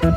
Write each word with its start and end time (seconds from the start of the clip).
Hallo, 0.00 0.08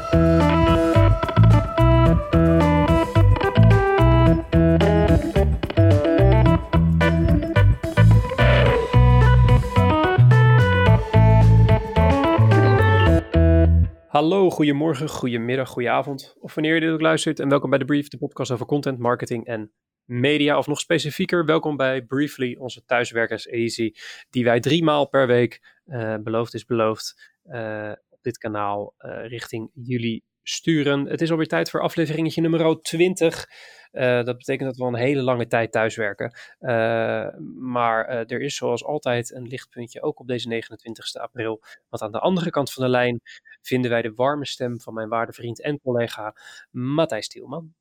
goedemorgen, 14.50 15.09
goedemiddag, 15.09 15.70
goedenavond. 15.70 16.36
Of 16.39 16.54
wanneer 16.54 16.73
je 16.73 16.79
dit 16.79 16.89
ook 16.89 17.02
luistert. 17.02 17.39
En 17.39 17.50
welkom 17.50 17.70
bij 17.70 17.79
de 17.79 17.86
Brief, 17.86 18.07
de 18.07 18.18
podcast 18.18 18.52
over 18.52 18.65
content, 18.65 19.00
marketing 19.00 19.45
en 19.45 19.71
media. 20.05 20.57
Of 20.57 20.68
nog 20.68 20.79
specifieker, 20.79 21.45
welkom 21.45 21.77
bij 21.77 22.02
Briefly, 22.02 22.55
onze 22.55 22.86
thuiswerkerseditie. 22.86 23.97
Die 24.29 24.43
wij 24.43 24.59
drie 24.59 24.84
maal 24.84 25.09
per 25.09 25.27
week, 25.27 25.81
uh, 25.86 26.15
beloofd 26.18 26.54
is 26.54 26.65
beloofd, 26.65 27.31
op 27.43 28.02
dit 28.24 28.38
kanaal 28.38 28.94
uh, 29.00 29.28
richting 29.28 29.70
jullie 29.74 30.23
sturen. 30.44 31.05
Het 31.05 31.22
is 31.22 31.31
alweer 31.31 31.48
tijd 31.48 31.70
voor 31.70 31.81
afleveringetje 31.81 32.41
nummer 32.41 32.81
20. 32.81 33.48
Uh, 33.91 34.23
dat 34.23 34.38
betekent 34.38 34.70
dat 34.70 34.77
we 34.77 34.84
al 34.84 34.90
een 34.90 34.95
hele 35.00 35.22
lange 35.22 35.48
tijd 35.48 35.72
thuiswerken. 35.72 36.34
Uh, 36.59 37.28
maar 37.59 38.09
uh, 38.09 38.31
er 38.31 38.41
is 38.41 38.55
zoals 38.55 38.84
altijd 38.84 39.34
een 39.34 39.48
lichtpuntje, 39.48 40.02
ook 40.02 40.20
op 40.20 40.28
deze 40.28 40.48
29 40.48 41.16
april. 41.16 41.62
Want 41.90 42.04
aan 42.04 42.12
de 42.12 42.20
andere 42.20 42.50
kant 42.50 42.72
van 42.72 42.84
de 42.84 42.90
lijn 42.90 43.22
vinden 43.62 43.91
wij 43.91 44.02
de 44.02 44.14
warme 44.14 44.45
stem 44.45 44.81
van 44.81 44.94
mijn 44.94 45.09
waarde 45.09 45.34
vriend 45.34 45.62
en 45.62 45.80
collega 45.80 46.36
Matthijs 46.72 47.28
Tielman. 47.28 47.73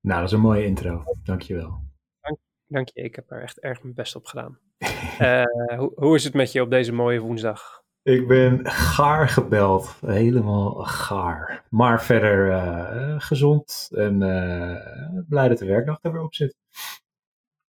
Nou, 0.00 0.20
dat 0.20 0.28
is 0.28 0.34
een 0.34 0.40
mooie 0.40 0.64
intro. 0.64 1.04
Dankjewel. 1.22 1.82
Dank, 2.20 2.38
dank 2.66 2.88
je, 2.88 3.02
ik 3.02 3.14
heb 3.14 3.30
er 3.30 3.42
echt 3.42 3.60
erg 3.60 3.82
mijn 3.82 3.94
best 3.94 4.16
op 4.16 4.26
gedaan. 4.26 4.58
hoe, 5.78 5.92
hoe 5.94 6.14
is 6.14 6.24
het 6.24 6.34
met 6.34 6.52
je 6.52 6.62
op 6.62 6.70
deze 6.70 6.92
mooie 6.92 7.20
woensdag? 7.20 7.84
Ik 8.06 8.28
ben 8.28 8.66
gaar 8.70 9.28
gebeld. 9.28 9.96
Helemaal 10.06 10.74
gaar. 10.74 11.64
Maar 11.70 12.02
verder 12.02 12.46
uh, 12.46 13.14
gezond 13.20 13.88
en 13.90 14.20
uh, 14.20 15.22
blij 15.28 15.48
dat 15.48 15.58
de 15.58 15.66
werkdag 15.66 15.98
er 16.02 16.12
weer 16.12 16.22
op 16.22 16.34
zit. 16.34 16.56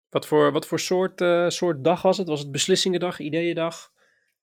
Wat 0.09 0.27
voor, 0.27 0.51
wat 0.51 0.67
voor 0.67 0.79
soort, 0.79 1.21
uh, 1.21 1.49
soort 1.49 1.83
dag 1.83 2.01
was 2.01 2.17
het? 2.17 2.27
Was 2.27 2.39
het 2.39 2.51
beslissingendag, 2.51 3.19
ideeëndag? 3.19 3.89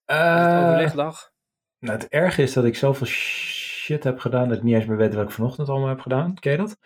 overlegdag? 0.06 1.30
Nou, 1.78 1.98
het 1.98 2.08
erge 2.08 2.42
is 2.42 2.52
dat 2.52 2.64
ik 2.64 2.76
zoveel 2.76 3.06
shit 3.06 4.04
heb 4.04 4.18
gedaan 4.18 4.48
dat 4.48 4.56
ik 4.56 4.62
niet 4.62 4.74
eens 4.74 4.86
meer 4.86 4.96
weet 4.96 5.14
wat 5.14 5.24
ik 5.24 5.30
vanochtend 5.30 5.68
allemaal 5.68 5.88
heb 5.88 6.00
gedaan. 6.00 6.34
Ken 6.34 6.52
je 6.52 6.58
dat? 6.58 6.76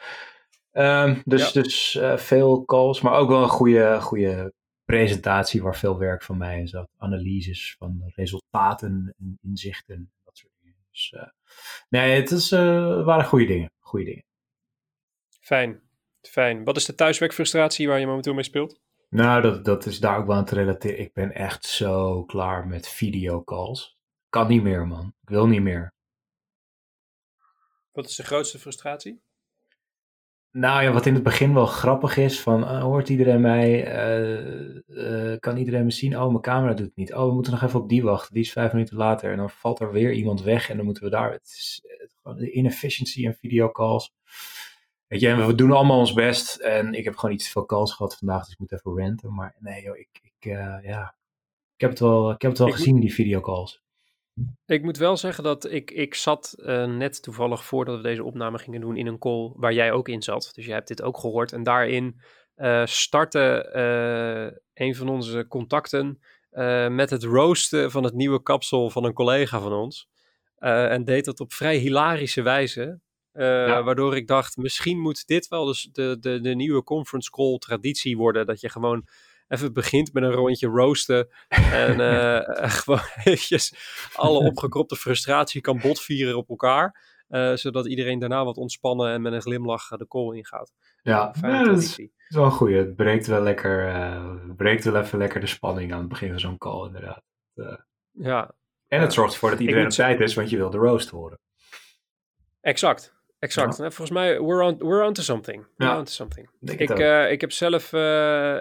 Um, 0.73 1.23
dus 1.25 1.53
ja. 1.53 1.63
dus 1.63 1.99
veel 2.17 2.65
calls, 2.65 3.01
maar 3.01 3.13
ook 3.13 3.29
wel 3.29 3.43
een 3.43 3.49
goede, 3.49 4.01
goede 4.01 4.53
presentatie 4.93 5.63
waar 5.63 5.77
veel 5.77 5.99
werk 5.99 6.23
van 6.23 6.37
mij 6.37 6.59
in 6.59 6.69
zat. 6.69 6.89
Analyses 6.97 7.75
van 7.79 8.03
resultaten 8.15 9.15
en 9.19 9.39
inzichten. 9.43 10.13
Dat 10.25 10.37
soort 10.37 10.53
dingen. 10.61 10.77
Dus 10.91 11.13
uh, 11.17 11.23
nee, 11.89 12.21
het 12.21 12.31
is, 12.31 12.53
uh, 12.53 13.05
waren 13.05 13.25
goede 13.25 13.47
dingen. 13.47 13.71
Goede 13.79 14.05
dingen. 14.05 14.25
Fijn. 15.41 15.81
Fijn. 16.21 16.65
Wat 16.65 16.77
is 16.77 16.85
de 16.85 16.95
thuiswerkfrustratie 16.95 17.89
waar 17.89 18.01
je 18.01 18.07
momenteel 18.07 18.35
mee 18.35 18.43
speelt? 18.43 18.81
Nou, 19.09 19.43
dat, 19.43 19.65
dat 19.65 19.87
is 19.87 20.01
daar 20.01 20.19
ook 20.19 20.27
wel 20.27 20.37
aan 20.37 20.45
te 20.45 20.55
relateren. 20.55 20.99
Ik 20.99 21.13
ben 21.13 21.33
echt 21.33 21.65
zo 21.65 22.25
klaar 22.25 22.67
met 22.67 22.89
videocalls. 22.89 23.99
Kan 24.29 24.49
niet 24.49 24.63
meer, 24.63 24.87
man. 24.87 25.15
Ik 25.23 25.29
wil 25.29 25.47
niet 25.47 25.63
meer. 25.63 25.93
Wat 27.93 28.07
is 28.07 28.17
de 28.17 28.25
grootste 28.25 28.59
frustratie? 28.59 29.23
Nou 30.59 30.83
ja, 30.83 30.93
wat 30.93 31.07
in 31.07 31.15
het 31.15 31.23
begin 31.23 31.55
wel 31.55 31.67
grappig 31.67 32.17
is, 32.17 32.41
van 32.41 32.63
uh, 32.63 32.83
hoort 32.83 33.09
iedereen 33.09 33.41
mij, 33.41 33.97
uh, 34.09 34.75
uh, 34.89 35.39
kan 35.39 35.57
iedereen 35.57 35.85
me 35.85 35.91
zien? 35.91 36.19
Oh, 36.19 36.29
mijn 36.29 36.41
camera 36.41 36.75
doet 36.75 36.87
het 36.87 36.97
niet. 36.97 37.15
Oh, 37.15 37.27
we 37.27 37.33
moeten 37.33 37.53
nog 37.53 37.63
even 37.63 37.81
op 37.81 37.89
die 37.89 38.03
wachten, 38.03 38.35
die 38.35 38.43
is 38.43 38.53
vijf 38.53 38.73
minuten 38.73 38.97
later. 38.97 39.31
En 39.31 39.37
dan 39.37 39.51
valt 39.51 39.81
er 39.81 39.93
weer 39.93 40.13
iemand 40.13 40.43
weg 40.43 40.71
en 40.71 40.77
dan 40.77 40.85
moeten 40.85 41.05
we 41.05 41.11
daar, 41.11 41.33
het 41.33 41.43
is 41.43 41.83
gewoon 42.23 42.39
de 42.39 42.51
inefficiency 42.51 43.25
in 43.25 43.35
videocalls. 43.35 44.13
Weet 45.07 45.21
je, 45.21 45.29
en 45.29 45.47
we 45.47 45.55
doen 45.55 45.73
allemaal 45.73 45.99
ons 45.99 46.13
best 46.13 46.57
en 46.57 46.95
ik 46.95 47.05
heb 47.05 47.17
gewoon 47.17 47.35
iets 47.35 47.45
te 47.45 47.51
veel 47.51 47.67
calls 47.67 47.93
gehad 47.93 48.17
vandaag, 48.17 48.45
dus 48.45 48.53
ik 48.53 48.59
moet 48.59 48.73
even 48.73 48.97
renten. 48.97 49.35
Maar 49.35 49.55
nee 49.59 49.83
joh, 49.83 49.97
ik, 49.97 50.21
ik 50.23 50.45
ja, 50.83 51.15
ik 51.75 51.81
heb 51.81 51.91
het 51.91 52.01
wel, 52.01 52.31
ik 52.31 52.43
heb 52.43 52.51
het 52.51 52.61
wel 52.61 52.69
ik 52.69 52.75
gezien, 52.75 52.93
moet... 52.93 53.03
die 53.03 53.15
videocalls. 53.15 53.83
Ik 54.67 54.83
moet 54.83 54.97
wel 54.97 55.17
zeggen 55.17 55.45
dat 55.45 55.71
ik, 55.71 55.91
ik 55.91 56.15
zat 56.15 56.55
uh, 56.57 56.85
net 56.85 57.23
toevallig 57.23 57.65
voordat 57.65 57.97
we 57.97 58.03
deze 58.03 58.25
opname 58.25 58.59
gingen 58.59 58.81
doen 58.81 58.97
in 58.97 59.07
een 59.07 59.19
call 59.19 59.53
waar 59.57 59.73
jij 59.73 59.93
ook 59.93 60.09
in 60.09 60.23
zat. 60.23 60.51
Dus 60.55 60.65
jij 60.65 60.75
hebt 60.75 60.89
dit 60.89 61.03
ook 61.03 61.19
gehoord. 61.19 61.53
En 61.53 61.63
daarin 61.63 62.21
uh, 62.57 62.87
startte 62.87 63.73
uh, 63.77 64.59
een 64.87 64.95
van 64.95 65.09
onze 65.09 65.47
contacten 65.49 66.21
met 66.89 67.11
het 67.11 67.23
roosten 67.23 67.91
van 67.91 68.05
het 68.05 68.15
nieuwe 68.15 68.43
kapsel 68.43 68.91
van 68.91 69.05
een 69.05 69.13
collega 69.13 69.61
van 69.61 69.73
ons. 69.73 70.09
en 70.59 71.05
deed 71.05 71.25
dat 71.25 71.41
op 71.41 71.53
vrij 71.53 71.77
hilarische 71.77 72.43
wijze. 72.43 73.01
Ja. 73.33 73.83
Waardoor 73.83 74.17
ik 74.17 74.27
dacht, 74.27 74.57
misschien 74.57 75.01
moet 75.01 75.27
dit 75.27 75.49
wel 75.49 75.65
dus 75.65 75.89
de, 75.93 76.17
de, 76.21 76.41
de 76.41 76.55
nieuwe 76.55 76.83
conference 76.83 77.31
call 77.31 77.59
traditie 77.59 78.17
worden. 78.17 78.47
Dat 78.47 78.61
je 78.61 78.69
gewoon 78.69 79.07
even 79.49 79.73
begint 79.73 80.13
met 80.13 80.23
een 80.23 80.33
rondje 80.33 80.67
roosten. 80.67 81.29
En 81.49 82.01
uh, 82.01 82.41
gewoon 82.79 83.01
eventjes 83.25 83.75
alle 84.15 84.39
opgekropte 84.39 84.97
frustratie 84.97 85.61
kan 85.61 85.79
botvieren 85.79 86.37
op 86.37 86.49
elkaar. 86.49 87.07
Uh, 87.29 87.55
zodat 87.55 87.87
iedereen 87.87 88.19
daarna 88.19 88.45
wat 88.45 88.57
ontspannen 88.57 89.13
en 89.13 89.23
met 89.23 89.33
een 89.33 89.43
glimlach 89.43 89.89
de 89.89 90.09
call 90.09 90.37
ingaat. 90.37 90.73
Ja, 91.03 91.35
ja 91.41 91.65
dat 91.65 91.79
is, 91.79 91.99
is 91.99 92.09
wel 92.29 92.45
een 92.45 92.51
goeie. 92.51 92.77
Het 92.77 92.97
breekt 92.97 93.27
wel 93.27 93.43
lekker, 93.43 93.89
uh, 93.89 94.35
breekt 94.57 94.85
wel 94.85 94.97
even 94.97 95.19
lekker 95.19 95.41
de 95.41 95.47
spanning 95.47 95.93
aan 95.93 95.99
het 95.99 96.09
begin 96.09 96.29
van 96.29 96.41
zo'n 96.41 96.59
call 96.59 96.87
inderdaad. 96.87 97.23
ja. 98.13 98.55
En 98.87 99.01
het 99.01 99.13
zorgt 99.13 99.33
ervoor 99.33 99.51
dat 99.51 99.61
iedereen 99.61 99.85
op 99.85 99.91
tijd 99.91 100.21
is, 100.21 100.35
want 100.35 100.51
je 100.51 100.57
wil 100.57 100.71
de 100.71 100.79
roast 100.79 101.11
horen. 101.11 101.39
Exact. 102.61 103.18
Exact. 103.39 103.77
Ja. 103.77 103.83
Volgens 103.83 104.11
mij, 104.11 104.41
we're 104.41 104.63
on, 104.63 104.79
we're 104.79 105.05
on 105.05 105.13
to 105.13 105.23
something. 105.23 105.67
We're 105.77 105.93
ja. 105.93 105.99
on 105.99 106.05
to 106.05 106.11
something. 106.11 106.51
Ik, 106.61 106.99
uh, 106.99 107.31
ik 107.31 107.41
heb 107.41 107.53
zelf 107.53 107.93
uh, 107.93 108.01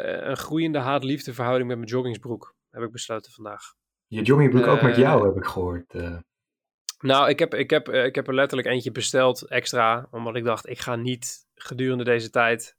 een 0.01 0.37
groeiende 0.37 0.79
haat-liefde 0.79 1.33
verhouding 1.33 1.67
met 1.67 1.77
mijn 1.77 1.89
joggingsbroek. 1.89 2.55
Heb 2.69 2.83
ik 2.83 2.91
besloten 2.91 3.31
vandaag. 3.31 3.61
Je 4.07 4.21
joggingbroek 4.21 4.65
uh, 4.65 4.71
ook 4.71 4.81
met 4.81 4.95
jou, 4.95 5.27
heb 5.27 5.37
ik 5.37 5.45
gehoord. 5.45 5.93
Nou, 6.99 7.29
ik 7.29 7.39
heb, 7.39 7.53
ik, 7.53 7.69
heb, 7.69 7.89
ik 7.89 8.15
heb 8.15 8.27
er 8.27 8.33
letterlijk 8.33 8.67
eentje 8.69 8.91
besteld 8.91 9.47
extra. 9.47 10.07
Omdat 10.11 10.35
ik 10.35 10.43
dacht, 10.43 10.69
ik 10.69 10.79
ga 10.79 10.95
niet 10.95 11.47
gedurende 11.55 12.03
deze 12.03 12.29
tijd 12.29 12.77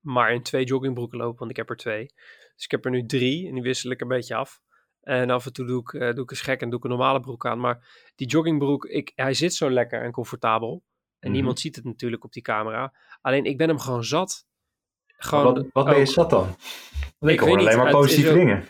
maar 0.00 0.32
in 0.32 0.42
twee 0.42 0.64
joggingbroeken 0.64 1.18
lopen. 1.18 1.38
Want 1.38 1.50
ik 1.50 1.56
heb 1.56 1.70
er 1.70 1.76
twee. 1.76 2.06
Dus 2.54 2.64
ik 2.64 2.70
heb 2.70 2.84
er 2.84 2.90
nu 2.90 3.06
drie 3.06 3.48
en 3.48 3.54
die 3.54 3.62
wissel 3.62 3.90
ik 3.90 4.00
een 4.00 4.08
beetje 4.08 4.34
af. 4.34 4.60
En 5.04 5.30
af 5.30 5.46
en 5.46 5.52
toe 5.52 5.66
doe 5.66 5.80
ik, 5.80 5.92
uh, 5.92 6.12
doe 6.12 6.24
ik 6.24 6.30
eens 6.30 6.40
gek 6.40 6.60
en 6.60 6.68
doe 6.68 6.78
ik 6.78 6.84
een 6.84 6.90
normale 6.90 7.20
broek 7.20 7.46
aan. 7.46 7.60
Maar 7.60 8.10
die 8.14 8.26
joggingbroek, 8.26 8.84
ik, 8.84 9.12
hij 9.14 9.34
zit 9.34 9.54
zo 9.54 9.70
lekker 9.70 10.02
en 10.02 10.12
comfortabel. 10.12 10.70
En 10.70 10.82
mm-hmm. 11.20 11.32
niemand 11.32 11.60
ziet 11.60 11.76
het 11.76 11.84
natuurlijk 11.84 12.24
op 12.24 12.32
die 12.32 12.42
camera. 12.42 12.94
Alleen 13.20 13.44
ik 13.44 13.56
ben 13.56 13.68
hem 13.68 13.78
gewoon 13.78 14.04
zat. 14.04 14.46
Gewoon, 15.06 15.54
wat, 15.54 15.66
wat 15.72 15.84
ben 15.84 15.98
je 15.98 16.06
zat 16.06 16.30
dan? 16.30 16.56
Ik, 17.20 17.28
ik 17.28 17.40
hoor 17.40 17.58
alleen 17.58 17.76
maar 17.76 17.90
positieve 17.90 18.30
ook, 18.30 18.36
dingen. 18.36 18.68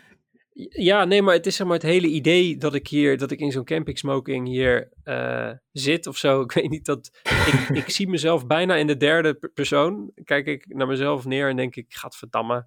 Ja, 0.68 1.04
nee, 1.04 1.22
maar 1.22 1.34
het 1.34 1.46
is 1.46 1.56
zeg 1.56 1.66
maar 1.66 1.76
het 1.76 1.86
hele 1.86 2.06
idee 2.06 2.56
dat 2.56 2.74
ik 2.74 2.88
hier, 2.88 3.18
dat 3.18 3.30
ik 3.30 3.38
in 3.38 3.52
zo'n 3.52 3.64
camping 3.64 3.98
smoking 3.98 4.46
hier 4.46 4.92
uh, 5.04 5.50
zit 5.72 6.06
of 6.06 6.16
zo. 6.16 6.40
Ik 6.44 6.52
weet 6.52 6.70
niet 6.70 6.84
dat, 6.84 7.10
ik, 7.22 7.76
ik 7.76 7.90
zie 7.90 8.08
mezelf 8.08 8.46
bijna 8.46 8.76
in 8.76 8.86
de 8.86 8.96
derde 8.96 9.50
persoon. 9.54 10.12
Kijk 10.24 10.46
ik 10.46 10.74
naar 10.74 10.86
mezelf 10.86 11.24
neer 11.24 11.48
en 11.48 11.56
denk 11.56 11.76
ik, 11.76 11.94
gaat 11.94 12.16
verdammen, 12.16 12.66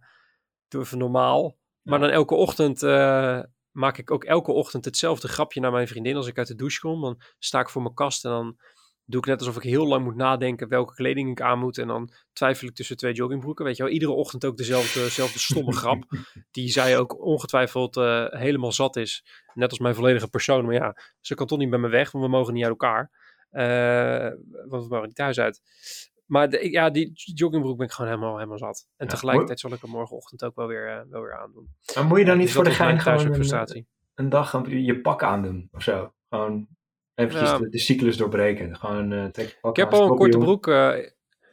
doe 0.68 0.82
even 0.82 0.98
normaal. 0.98 1.58
Maar 1.82 2.00
dan 2.00 2.10
elke 2.10 2.36
ochtend 2.36 2.84
uh, 2.84 3.40
maak 3.78 3.98
ik 3.98 4.12
ook 4.12 4.24
elke 4.24 4.52
ochtend 4.52 4.86
hetzelfde 4.86 5.28
grapje 5.28 5.60
naar 5.60 5.72
mijn 5.72 5.88
vriendin 5.88 6.16
als 6.16 6.28
ik 6.28 6.38
uit 6.38 6.48
de 6.48 6.56
douche 6.56 6.80
kom. 6.80 7.02
Dan 7.02 7.22
sta 7.40 7.60
ik 7.60 7.70
voor 7.70 7.82
mijn 7.82 7.94
kast 7.94 8.26
en 8.26 8.32
dan 8.32 8.58
doe 9.06 9.20
ik 9.22 9.28
net 9.28 9.40
alsof 9.40 9.56
ik 9.56 9.64
heel 9.64 9.88
lang 9.88 10.04
moet 10.04 10.16
nadenken 10.16 10.68
welke 10.68 10.94
kleding 10.94 11.30
ik 11.30 11.42
aan 11.42 11.60
moet. 11.60 11.78
En 11.78 11.88
dan 11.88 12.10
twijfel 12.34 12.68
ik 12.68 12.76
tussen 12.76 12.98
twee 12.98 13.14
joggingbroeken. 13.14 13.66
Weet 13.66 13.78
je 13.78 13.84
wel, 13.84 13.92
iedere 13.92 14.12
ochtend 14.12 14.46
ook 14.46 14.58
dezelfde, 14.58 15.00
dezelfde 15.00 15.40
stomme 15.40 15.74
grap. 15.82 16.04
Die 16.52 16.70
zij 16.70 16.98
ook 16.98 17.26
ongetwijfeld 17.26 17.98
uh, 17.98 18.26
helemaal 18.30 18.72
zat 18.72 18.96
is. 18.96 19.26
Net 19.54 19.70
als 19.70 19.80
mijn 19.80 19.96
volledige 19.96 20.28
persoon. 20.28 20.66
Maar 20.66 20.74
ja, 20.74 20.96
ze 21.20 21.36
kan 21.36 21.48
toch 21.48 21.60
niet 21.60 21.70
bij 21.70 21.80
me 21.80 21.88
weg, 21.88 22.12
want 22.12 22.26
we 22.26 22.32
mogen 22.32 22.54
niet 22.54 22.64
uit 22.64 22.72
elkaar. 22.72 23.12
Uh, 23.52 24.32
want 24.70 24.84
we 24.84 24.90
mogen 24.90 25.08
niet 25.08 25.16
thuis 25.16 25.40
uit. 25.40 25.62
Maar 26.28 26.50
de, 26.50 26.72
ja, 26.72 26.90
die 26.90 27.12
joggingbroek 27.14 27.78
ben 27.78 27.86
ik 27.86 27.92
gewoon 27.92 28.12
helemaal, 28.12 28.36
helemaal 28.36 28.58
zat. 28.58 28.88
En 28.98 29.06
ja, 29.06 29.12
tegelijkertijd 29.12 29.60
zal 29.60 29.74
ik 29.74 29.82
hem 29.82 29.90
morgenochtend 29.90 30.44
ook 30.44 30.56
wel 30.56 30.68
weer, 30.68 30.88
uh, 30.88 31.02
wel 31.10 31.22
weer 31.22 31.40
aandoen. 31.40 31.70
Maar 31.96 32.06
moet 32.06 32.20
je 32.20 32.26
dan 32.26 32.38
niet 32.38 32.46
dus 32.46 32.56
voor 32.56 32.64
de 32.64 32.72
gein 32.72 33.00
gewoon 33.00 33.34
een, 33.34 33.86
een, 34.16 34.30
dag 34.30 34.70
je 34.70 35.02
pak 35.02 35.24
aandoen 35.24 35.68
of 35.72 35.84
zo? 35.84 36.14
Gewoon 36.30 36.68
eventjes 37.14 37.58
de, 37.58 37.70
de, 37.70 37.80
cyclus 37.80 38.18
doorbreken. 38.18 38.76
Gewoon, 38.76 39.12
uh, 39.12 39.26
ik 39.62 39.76
heb 39.76 39.94
al 39.94 40.10
een 40.10 40.18
korte 40.18 40.38
broek. 40.38 40.68
Uh, 40.68 40.96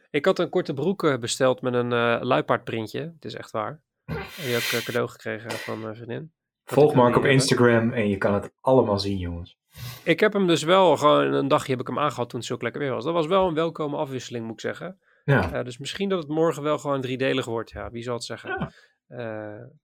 ik 0.09 0.25
had 0.25 0.39
een 0.39 0.49
korte 0.49 0.73
broek 0.73 1.19
besteld 1.19 1.61
met 1.61 1.73
een 1.73 1.89
luipaardprintje. 2.25 2.99
Het 2.99 3.25
is 3.25 3.33
echt 3.33 3.51
waar. 3.51 3.81
Die 4.43 4.53
heb 4.53 4.61
ik 4.61 4.81
cadeau 4.85 5.09
gekregen 5.09 5.51
van 5.51 5.79
mijn 5.79 5.95
vriendin. 5.95 6.33
Volg 6.63 6.93
Mark 6.93 7.15
op 7.15 7.25
Instagram 7.25 7.91
en 7.91 8.09
je 8.09 8.17
kan 8.17 8.33
het 8.33 8.53
allemaal 8.61 8.99
zien, 8.99 9.17
jongens. 9.17 9.57
Ik 10.03 10.19
heb 10.19 10.33
hem 10.33 10.47
dus 10.47 10.63
wel 10.63 10.97
gewoon 10.97 11.33
een 11.33 11.47
dagje 11.47 11.71
heb 11.71 11.81
ik 11.81 11.87
hem 11.87 11.99
aangehad 11.99 12.29
toen 12.29 12.39
het 12.39 12.47
zo 12.47 12.57
lekker 12.59 12.81
weer 12.81 12.91
was. 12.91 13.03
Dat 13.03 13.13
was 13.13 13.27
wel 13.27 13.47
een 13.47 13.53
welkome 13.53 13.97
afwisseling, 13.97 14.45
moet 14.45 14.53
ik 14.53 14.59
zeggen. 14.59 14.99
Ja. 15.23 15.53
Uh, 15.53 15.63
dus 15.63 15.77
misschien 15.77 16.09
dat 16.09 16.19
het 16.19 16.27
morgen 16.27 16.63
wel 16.63 16.77
gewoon 16.77 17.01
driedelig 17.01 17.45
wordt. 17.45 17.71
Ja, 17.71 17.91
wie 17.91 18.03
zal 18.03 18.13
het 18.13 18.23
zeggen? 18.23 18.49
Ja. 18.49 18.71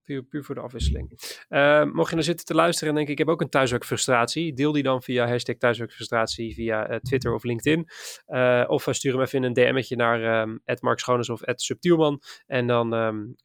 puur, 0.03 0.23
puur 0.23 0.43
voor 0.43 0.55
de 0.55 0.61
afwisseling. 0.61 1.09
mocht 1.93 2.09
je 2.09 2.15
nou 2.15 2.23
zitten 2.23 2.45
te 2.45 2.53
luisteren 2.53 2.89
en 2.89 2.95
denken, 2.95 3.13
ik 3.13 3.19
heb 3.19 3.29
ook 3.29 3.41
een 3.41 3.49
thuiswerkfrustratie, 3.49 4.53
deel 4.53 4.71
die 4.71 4.83
dan 4.83 5.01
via 5.01 5.27
hashtag 5.27 5.55
thuiswerkfrustratie 5.55 6.53
via 6.53 6.99
Twitter 6.99 7.33
of 7.33 7.43
LinkedIn. 7.43 7.89
of 8.67 8.88
stuur 8.89 9.11
hem 9.11 9.21
even 9.21 9.38
in 9.38 9.43
een 9.43 9.53
DM'tje 9.53 9.95
naar 9.95 10.41
um, 10.41 10.61
@markschones 10.79 11.29
of 11.29 11.41
@subtielman 11.45 12.21
en 12.45 12.67
dan 12.67 12.93
um, 12.93 13.35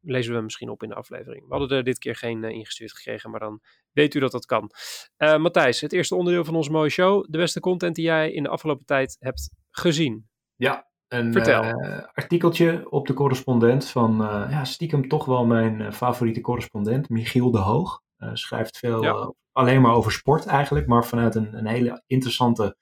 lezen 0.00 0.30
we 0.30 0.36
hem 0.36 0.44
misschien 0.44 0.70
op 0.70 0.82
in 0.82 0.88
de 0.88 0.94
aflevering. 0.94 1.48
We 1.48 1.56
hadden 1.56 1.78
er 1.78 1.84
dit 1.84 1.98
keer 1.98 2.16
geen 2.16 2.44
ingestuurd 2.44 2.92
gekregen, 2.92 3.30
maar 3.30 3.40
dan 3.40 3.60
weet 3.96 4.14
u 4.14 4.20
dat 4.20 4.32
dat 4.32 4.46
kan. 4.46 4.70
Matthijs, 5.16 5.80
het 5.80 5.92
eerste 5.92 6.14
onderdeel 6.14 6.44
van 6.44 6.54
onze 6.54 6.70
mooie 6.70 6.90
show, 6.90 7.26
de 7.28 7.38
beste 7.38 7.60
content 7.60 7.94
die 7.94 8.04
jij 8.04 8.32
in 8.32 8.42
de 8.42 8.48
afgelopen 8.48 8.84
tijd 8.84 9.16
hebt 9.18 9.50
gezien. 9.70 10.28
Ja, 10.56 10.88
een 11.08 11.36
uh, 11.36 12.02
artikeltje 12.12 12.90
op 12.90 13.06
de 13.06 13.14
correspondent 13.14 13.88
van 13.88 14.22
uh, 14.22 14.46
ja, 14.50 14.64
stiekem 14.64 15.08
toch 15.08 15.24
wel 15.24 15.46
mijn 15.46 15.92
favoriete 15.92 16.40
correspondent, 16.40 17.08
Michiel 17.08 17.50
de 17.50 17.58
Hoog. 17.58 18.02
schrijft 18.32 18.78
veel 18.78 19.34
alleen 19.52 19.80
maar 19.80 19.94
over 19.94 20.12
sport 20.12 20.46
eigenlijk, 20.46 20.86
maar 20.86 21.04
vanuit 21.06 21.34
een, 21.34 21.54
een 21.58 21.66
hele 21.66 22.02
interessante, 22.06 22.76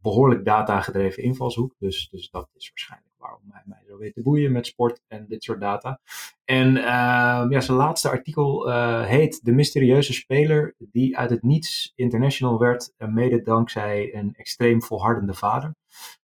behoorlijk 0.00 0.44
data-gedreven 0.44 1.22
invalshoek. 1.22 1.74
Dus, 1.78 2.08
dus 2.10 2.30
dat 2.30 2.48
is 2.54 2.68
waarschijnlijk 2.68 3.11
waarom 3.22 3.40
hij 3.50 3.62
mij 3.64 3.82
zo 3.88 3.98
weet 3.98 4.14
te 4.14 4.22
boeien 4.22 4.52
met 4.52 4.66
sport 4.66 5.00
en 5.08 5.26
dit 5.28 5.44
soort 5.44 5.60
data. 5.60 6.00
En 6.44 6.76
ehm, 6.76 7.50
ja, 7.50 7.60
zijn 7.60 7.76
laatste 7.76 8.08
artikel 8.08 8.68
uh, 8.68 9.04
heet 9.04 9.44
De 9.44 9.52
mysterieuze 9.52 10.12
speler 10.12 10.74
die 10.78 11.18
uit 11.18 11.30
het 11.30 11.42
niets 11.42 11.92
international 11.94 12.58
werd, 12.58 12.92
mede 12.96 13.42
dankzij 13.42 14.14
een 14.14 14.34
extreem 14.34 14.82
volhardende 14.82 15.34
vader. 15.34 15.74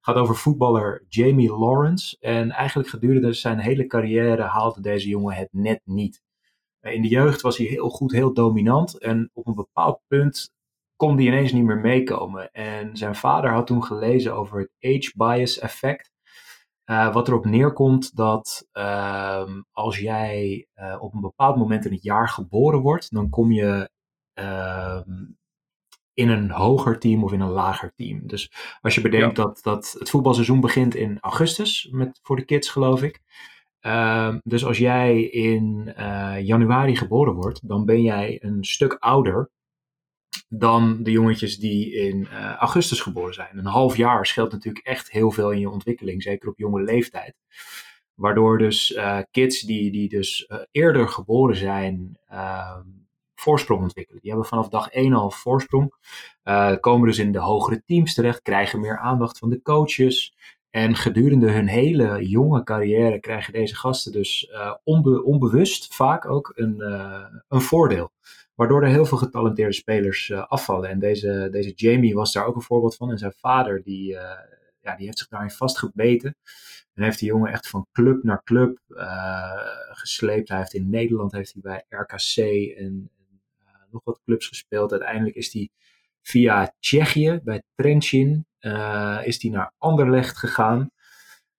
Gaat 0.00 0.16
over 0.16 0.36
voetballer 0.36 1.04
Jamie 1.08 1.56
Lawrence. 1.56 2.16
En 2.20 2.50
eigenlijk 2.50 2.88
gedurende 2.88 3.32
zijn 3.32 3.58
hele 3.58 3.86
carrière 3.86 4.42
haalde 4.42 4.80
deze 4.80 5.08
jongen 5.08 5.34
het 5.34 5.48
net 5.52 5.80
niet. 5.84 6.22
Eh, 6.80 6.94
in 6.94 7.02
de 7.02 7.08
jeugd 7.08 7.40
was 7.40 7.58
hij 7.58 7.66
heel 7.66 7.88
goed, 7.88 8.12
heel 8.12 8.32
dominant. 8.32 8.98
En 8.98 9.30
op 9.32 9.46
een 9.46 9.54
bepaald 9.54 10.00
punt 10.06 10.52
kon 10.96 11.16
hij 11.16 11.26
ineens 11.26 11.52
niet 11.52 11.64
meer 11.64 11.78
meekomen. 11.78 12.52
En 12.52 12.96
zijn 12.96 13.14
vader 13.14 13.50
had 13.50 13.66
toen 13.66 13.84
gelezen 13.84 14.34
over 14.34 14.58
het 14.58 14.70
age 14.80 15.12
bias 15.14 15.58
effect. 15.58 16.10
Uh, 16.90 17.12
wat 17.12 17.28
erop 17.28 17.44
neerkomt 17.44 18.16
dat 18.16 18.68
uh, 18.72 19.44
als 19.72 19.98
jij 19.98 20.66
uh, 20.76 20.96
op 21.00 21.14
een 21.14 21.20
bepaald 21.20 21.56
moment 21.56 21.84
in 21.84 21.92
het 21.92 22.02
jaar 22.02 22.28
geboren 22.28 22.80
wordt, 22.80 23.12
dan 23.14 23.28
kom 23.28 23.52
je 23.52 23.90
ehm, 24.34 25.24
in 26.18 26.28
een 26.28 26.50
hoger 26.50 26.98
team 26.98 27.24
of 27.24 27.32
in 27.32 27.40
een 27.40 27.50
lager 27.50 27.92
team. 27.96 28.26
Dus 28.26 28.52
als 28.80 28.94
je 28.94 29.00
bedenkt 29.00 29.36
dat, 29.36 29.60
dat 29.62 29.96
het 29.98 30.10
voetbalseizoen 30.10 30.60
begint 30.60 30.94
in 30.94 31.18
augustus, 31.20 31.88
met, 31.90 32.18
voor 32.22 32.36
de 32.36 32.44
kids 32.44 32.68
geloof 32.68 33.02
ik. 33.02 33.22
Ehm, 33.80 34.38
dus 34.42 34.64
als 34.64 34.78
jij 34.78 35.20
in 35.22 35.92
eh, 35.96 36.40
januari 36.40 36.96
geboren 36.96 37.34
wordt, 37.34 37.68
dan 37.68 37.84
ben 37.84 38.02
jij 38.02 38.38
een 38.42 38.64
stuk 38.64 38.96
ouder 38.98 39.50
dan 40.48 41.02
de 41.02 41.10
jongetjes 41.10 41.58
die 41.58 41.94
in 41.94 42.20
uh, 42.20 42.54
augustus 42.54 43.00
geboren 43.00 43.34
zijn. 43.34 43.58
Een 43.58 43.66
half 43.66 43.96
jaar 43.96 44.26
scheelt 44.26 44.52
natuurlijk 44.52 44.86
echt 44.86 45.10
heel 45.10 45.30
veel 45.30 45.50
in 45.50 45.60
je 45.60 45.70
ontwikkeling, 45.70 46.22
zeker 46.22 46.48
op 46.48 46.58
jonge 46.58 46.82
leeftijd. 46.82 47.34
Waardoor 48.14 48.58
dus 48.58 48.90
uh, 48.90 49.18
kids 49.30 49.60
die, 49.60 49.90
die 49.90 50.08
dus 50.08 50.46
uh, 50.48 50.58
eerder 50.70 51.08
geboren 51.08 51.56
zijn, 51.56 52.18
ehm, 52.26 52.82
voorsprong 53.34 53.82
ontwikkelen. 53.82 54.20
Die 54.20 54.30
hebben 54.30 54.48
vanaf 54.48 54.68
dag 54.68 54.90
1 54.90 55.12
al 55.12 55.30
voorsprong. 55.30 55.92
komen 56.80 57.06
dus 57.06 57.18
in 57.18 57.32
de 57.32 57.38
hogere 57.38 57.82
teams 57.86 58.14
terecht, 58.14 58.42
krijgen 58.42 58.80
meer 58.80 58.98
aandacht 58.98 59.38
van 59.38 59.50
de 59.50 59.62
coaches. 59.62 60.36
En 60.70 60.94
gedurende 60.94 61.50
hun 61.50 61.66
hele 61.66 62.28
jonge 62.28 62.62
carrière 62.62 63.20
krijgen 63.20 63.52
deze 63.52 63.76
gasten 63.76 64.12
dus 64.12 64.52
onbe 64.84 65.24
onbewust 65.24 65.94
vaak 65.94 66.26
ook 66.26 66.52
een, 66.54 66.80
een 67.48 67.60
voordeel. 67.60 68.10
Waardoor 68.58 68.82
er 68.82 68.88
heel 68.88 69.04
veel 69.04 69.18
getalenteerde 69.18 69.72
spelers 69.72 70.28
uh, 70.28 70.46
afvallen. 70.46 70.88
En 70.88 70.98
deze, 70.98 71.48
deze 71.50 71.72
Jamie 71.74 72.14
was 72.14 72.32
daar 72.32 72.46
ook 72.46 72.54
een 72.54 72.62
voorbeeld 72.62 72.96
van. 72.96 73.10
En 73.10 73.18
zijn 73.18 73.32
vader, 73.32 73.82
die, 73.82 74.12
uh, 74.12 74.20
ja, 74.80 74.96
die 74.96 75.06
heeft 75.06 75.18
zich 75.18 75.28
daarin 75.28 75.50
vastgebeten. 75.50 76.36
En 76.94 77.02
heeft 77.02 77.18
die 77.18 77.28
jongen 77.28 77.52
echt 77.52 77.68
van 77.68 77.86
club 77.92 78.22
naar 78.22 78.42
club 78.44 78.78
uh, 78.88 79.52
gesleept. 79.90 80.48
Hij 80.48 80.58
heeft 80.58 80.74
in 80.74 80.90
Nederland 80.90 81.32
heeft 81.32 81.52
hij 81.52 81.62
bij 81.62 81.84
RKC 81.98 82.36
en, 82.76 83.10
nog 83.90 84.04
wat 84.04 84.20
clubs 84.24 84.46
gespeeld. 84.46 84.90
Uiteindelijk 84.90 85.36
is 85.36 85.52
hij 85.52 85.70
via 86.22 86.74
Tsjechië, 86.80 87.40
bij 87.44 87.62
Trenchin, 87.74 88.46
is 89.24 89.42
hij 89.42 89.50
naar 89.50 89.72
Anderlecht 89.78 90.36
gegaan. 90.38 90.80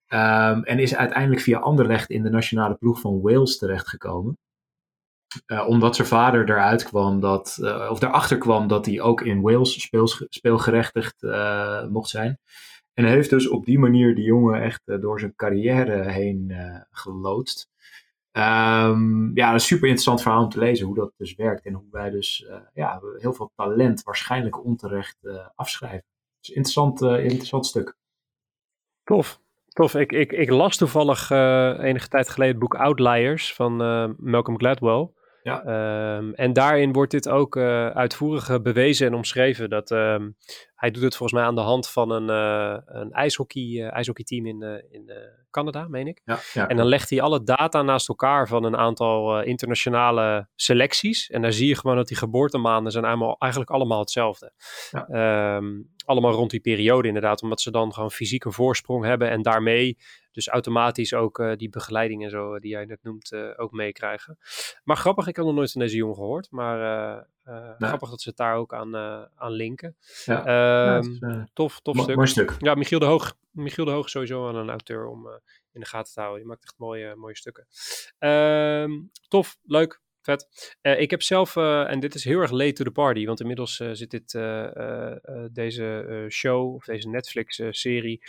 Um, 0.08 0.64
en 0.64 0.78
is 0.78 0.94
uiteindelijk 0.94 1.40
via 1.40 1.58
Anderlecht 1.58 2.10
in 2.10 2.22
de 2.22 2.30
nationale 2.30 2.74
ploeg 2.74 3.00
van 3.00 3.20
Wales 3.20 3.58
terechtgekomen. 3.58 4.38
Uh, 5.46 5.68
omdat 5.68 5.96
zijn 5.96 6.08
vader 6.08 6.50
eruit 6.50 6.82
kwam 6.82 7.20
dat, 7.20 7.58
uh, 7.60 7.88
of 7.90 8.02
erachter 8.02 8.38
kwam 8.38 8.68
dat 8.68 8.86
hij 8.86 9.00
ook 9.00 9.20
in 9.20 9.40
Wales 9.40 9.82
speels, 9.82 10.24
speelgerechtigd 10.28 11.22
uh, 11.22 11.86
mocht 11.86 12.08
zijn. 12.08 12.38
En 12.94 13.04
hij 13.04 13.12
heeft 13.12 13.30
dus 13.30 13.48
op 13.48 13.64
die 13.64 13.78
manier 13.78 14.14
die 14.14 14.24
jongen 14.24 14.62
echt 14.62 14.82
door 14.84 15.20
zijn 15.20 15.34
carrière 15.36 16.10
heen 16.10 16.52
geloodst. 16.90 17.68
Um, 18.32 19.30
ja, 19.34 19.52
een 19.52 19.60
super 19.60 19.88
interessant 19.88 20.22
verhaal 20.22 20.42
om 20.42 20.48
te 20.48 20.58
lezen 20.58 20.86
hoe 20.86 20.94
dat 20.94 21.12
dus 21.16 21.34
werkt 21.34 21.66
en 21.66 21.72
hoe 21.72 21.88
wij 21.90 22.10
dus 22.10 22.46
ja, 22.74 23.00
heel 23.18 23.32
veel 23.32 23.52
talent 23.56 24.02
waarschijnlijk 24.02 24.64
onterecht 24.64 25.18
afschrijven. 25.54 26.04
Dus 26.40 26.48
interessant, 26.48 27.02
interessant 27.02 27.66
stuk. 27.66 27.96
Tof. 29.04 29.40
Tof, 29.68 29.94
ik, 29.94 30.12
ik, 30.12 30.32
ik 30.32 30.50
las 30.50 30.76
toevallig 30.76 31.30
enige 31.30 32.08
tijd 32.08 32.28
geleden 32.28 32.54
het 32.54 32.62
boek 32.62 32.74
Outliers 32.74 33.54
van 33.54 33.76
Malcolm 34.18 34.58
Gladwell. 34.58 35.10
Ja. 35.42 35.62
Ehm, 35.64 36.32
en 36.32 36.52
daarin 36.52 36.92
wordt 36.92 37.10
dit 37.10 37.28
ook 37.28 37.56
uh, 37.56 37.86
uitvoerig 37.86 38.62
bewezen 38.62 39.06
en 39.06 39.14
omschreven. 39.14 39.70
Dat, 39.70 39.90
um, 39.90 40.36
hij 40.74 40.90
doet 40.90 41.02
het 41.02 41.16
volgens 41.16 41.38
mij 41.38 41.48
aan 41.48 41.54
de 41.54 41.60
hand 41.60 41.88
van 41.88 42.10
een, 42.10 42.28
uh, 42.28 42.78
een 42.84 43.12
ijshockey, 43.12 43.62
uh, 43.62 43.92
ijshockeyteam 43.92 44.46
in, 44.46 44.62
in 44.90 45.10
Canada, 45.50 45.88
meen 45.88 46.06
ik. 46.06 46.20
Ja, 46.24 46.38
ja, 46.52 46.68
en 46.68 46.76
dan 46.76 46.86
legt 46.86 47.10
hij 47.10 47.20
alle 47.20 47.42
data 47.42 47.82
naast 47.82 48.08
elkaar 48.08 48.48
van 48.48 48.64
een 48.64 48.76
aantal 48.76 49.42
internationale 49.42 50.48
selecties. 50.54 51.30
En 51.30 51.42
daar 51.42 51.52
zie 51.52 51.68
je 51.68 51.76
gewoon 51.76 51.96
dat 51.96 52.08
die 52.08 52.16
geboortemaanden 52.16 52.92
zijn 52.92 53.04
allemaal, 53.04 53.36
eigenlijk 53.38 53.72
allemaal 53.72 54.00
hetzelfde. 54.00 54.52
Ja. 54.90 55.56
Um, 55.56 55.90
allemaal 56.04 56.32
rond 56.32 56.50
die 56.50 56.60
periode 56.60 57.08
inderdaad, 57.08 57.42
omdat 57.42 57.60
ze 57.60 57.70
dan 57.70 57.92
gewoon 57.92 58.10
fysiek 58.10 58.44
een 58.44 58.52
voorsprong 58.52 59.04
hebben 59.04 59.30
en 59.30 59.42
daarmee 59.42 59.98
dus 60.32 60.48
automatisch 60.48 61.14
ook 61.14 61.38
uh, 61.38 61.56
die 61.56 61.70
begeleiding 61.70 62.24
en 62.24 62.30
zo, 62.30 62.58
die 62.58 62.70
jij 62.70 62.84
net 62.84 63.02
noemt, 63.02 63.32
uh, 63.32 63.50
ook 63.56 63.72
meekrijgen. 63.72 64.38
Maar 64.84 64.96
grappig, 64.96 65.26
ik 65.26 65.36
had 65.36 65.46
nog 65.46 65.54
nooit 65.54 65.72
van 65.72 65.80
deze 65.80 65.96
jongen 65.96 66.14
gehoord. 66.14 66.50
Maar 66.50 67.26
grappig 67.78 68.10
dat 68.10 68.20
ze 68.20 68.28
het 68.28 68.38
daar 68.38 68.56
ook 68.56 68.74
aan, 68.74 68.96
aan 69.34 69.52
linken. 69.52 69.96
Ja, 70.24 70.96
um, 70.96 71.48
tof, 71.52 71.80
tof 71.80 71.98
stuk. 71.98 72.16
Mooi 72.16 72.28
stuk. 72.28 72.56
Ja, 72.58 72.74
Michiel 72.74 72.98
de 72.98 73.04
Hoog. 73.04 73.36
Michiel 73.50 73.84
de 73.84 73.90
Hoog 73.90 74.04
is 74.04 74.10
sowieso 74.10 74.48
aan 74.48 74.56
een 74.56 74.70
auteur 74.70 75.06
om 75.06 75.28
in 75.72 75.80
de 75.80 75.86
gaten 75.86 76.12
te 76.12 76.20
houden. 76.20 76.40
Die 76.40 76.48
maakt 76.48 76.64
echt 76.64 76.78
mooie, 76.78 77.16
mooie 77.16 77.36
stukken. 77.36 77.66
Um, 78.18 79.10
tof, 79.28 79.58
leuk. 79.62 80.00
Uh, 80.82 81.00
ik 81.00 81.10
heb 81.10 81.22
zelf, 81.22 81.56
uh, 81.56 81.90
en 81.90 82.00
dit 82.00 82.14
is 82.14 82.24
heel 82.24 82.40
erg 82.40 82.50
late 82.50 82.72
to 82.72 82.84
the 82.84 82.90
party, 82.90 83.26
want 83.26 83.40
inmiddels 83.40 83.80
uh, 83.80 83.90
zit 83.92 84.10
dit, 84.10 84.32
deze 85.52 86.26
show, 86.28 86.74
of 86.74 86.84
deze 86.84 87.08
Netflix-serie, 87.08 88.22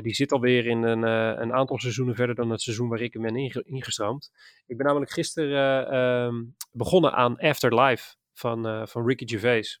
die 0.00 0.14
zit 0.14 0.32
alweer 0.32 0.66
in 0.66 0.82
een, 0.82 1.02
een, 1.42 1.52
aantal 1.52 1.78
seizoenen 1.78 2.14
verder 2.14 2.34
dan 2.34 2.50
het 2.50 2.62
seizoen 2.62 2.88
waar 2.88 3.00
ik 3.00 3.14
in 3.14 3.22
ben 3.22 3.36
inge 3.36 3.62
ingestroomd. 3.66 4.30
Ik 4.66 4.76
ben 4.76 4.86
namelijk 4.86 5.10
gisteren 5.10 5.88
ehm, 5.90 6.44
begonnen 6.72 7.12
aan 7.12 7.38
Afterlife 7.38 8.14
van, 8.32 8.88
van 8.88 9.06
Ricky 9.06 9.26
Gervais. 9.26 9.80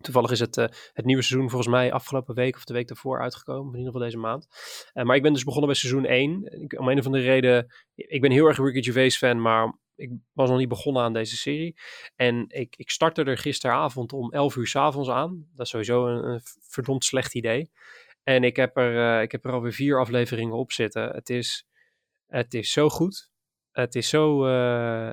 Toevallig 0.00 0.30
is 0.30 0.40
het, 0.40 0.56
het 0.92 1.04
nieuwe 1.04 1.22
seizoen 1.22 1.50
volgens 1.50 1.70
mij 1.70 1.92
afgelopen 1.92 2.34
week 2.34 2.56
of 2.56 2.64
de 2.64 2.72
week 2.72 2.88
daarvoor 2.88 3.20
uitgekomen. 3.20 3.72
In 3.72 3.78
ieder 3.78 3.92
geval 3.92 4.06
deze 4.06 4.18
maand. 4.18 4.46
Maar 4.92 5.16
ik 5.16 5.22
ben 5.22 5.32
dus 5.32 5.44
begonnen 5.44 5.70
bij 5.70 5.78
seizoen 5.78 6.04
1. 6.04 6.62
Ik, 6.62 6.78
om 6.78 6.88
een 6.88 6.98
of 6.98 7.06
andere 7.06 7.24
reden. 7.24 7.66
Ik 7.94 8.20
ben 8.20 8.30
heel 8.30 8.46
erg 8.46 8.58
Ricky 8.58 8.82
Gervais 8.82 9.16
fan. 9.16 9.40
Maar 9.40 9.78
ik 9.96 10.10
was 10.32 10.48
nog 10.48 10.58
niet 10.58 10.68
begonnen 10.68 11.02
aan 11.02 11.12
deze 11.12 11.36
serie. 11.36 11.76
En 12.16 12.44
ik, 12.48 12.76
ik 12.76 12.90
startte 12.90 13.24
er 13.24 13.38
gisteravond 13.38 14.12
om 14.12 14.32
11 14.32 14.56
uur 14.56 14.66
s 14.66 14.76
avonds 14.76 15.08
aan. 15.08 15.48
Dat 15.54 15.66
is 15.66 15.70
sowieso 15.70 16.06
een, 16.06 16.24
een 16.24 16.40
verdomd 16.68 17.04
slecht 17.04 17.34
idee. 17.34 17.70
En 18.22 18.44
ik 18.44 18.56
heb, 18.56 18.76
er, 18.76 19.16
uh, 19.16 19.22
ik 19.22 19.32
heb 19.32 19.44
er 19.44 19.52
alweer 19.52 19.72
vier 19.72 20.00
afleveringen 20.00 20.56
op 20.56 20.72
zitten. 20.72 21.10
Het 21.10 21.30
is, 21.30 21.66
het 22.26 22.54
is 22.54 22.72
zo 22.72 22.88
goed. 22.88 23.30
Het 23.72 23.94
is 23.94 24.08
zo, 24.08 24.46
uh, 24.46 25.12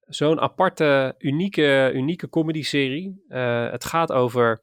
zo'n 0.00 0.40
aparte, 0.40 1.14
unieke, 1.18 1.90
unieke 1.94 2.28
comedy-serie. 2.28 3.24
Uh, 3.28 3.70
het 3.70 3.84
gaat 3.84 4.12
over 4.12 4.62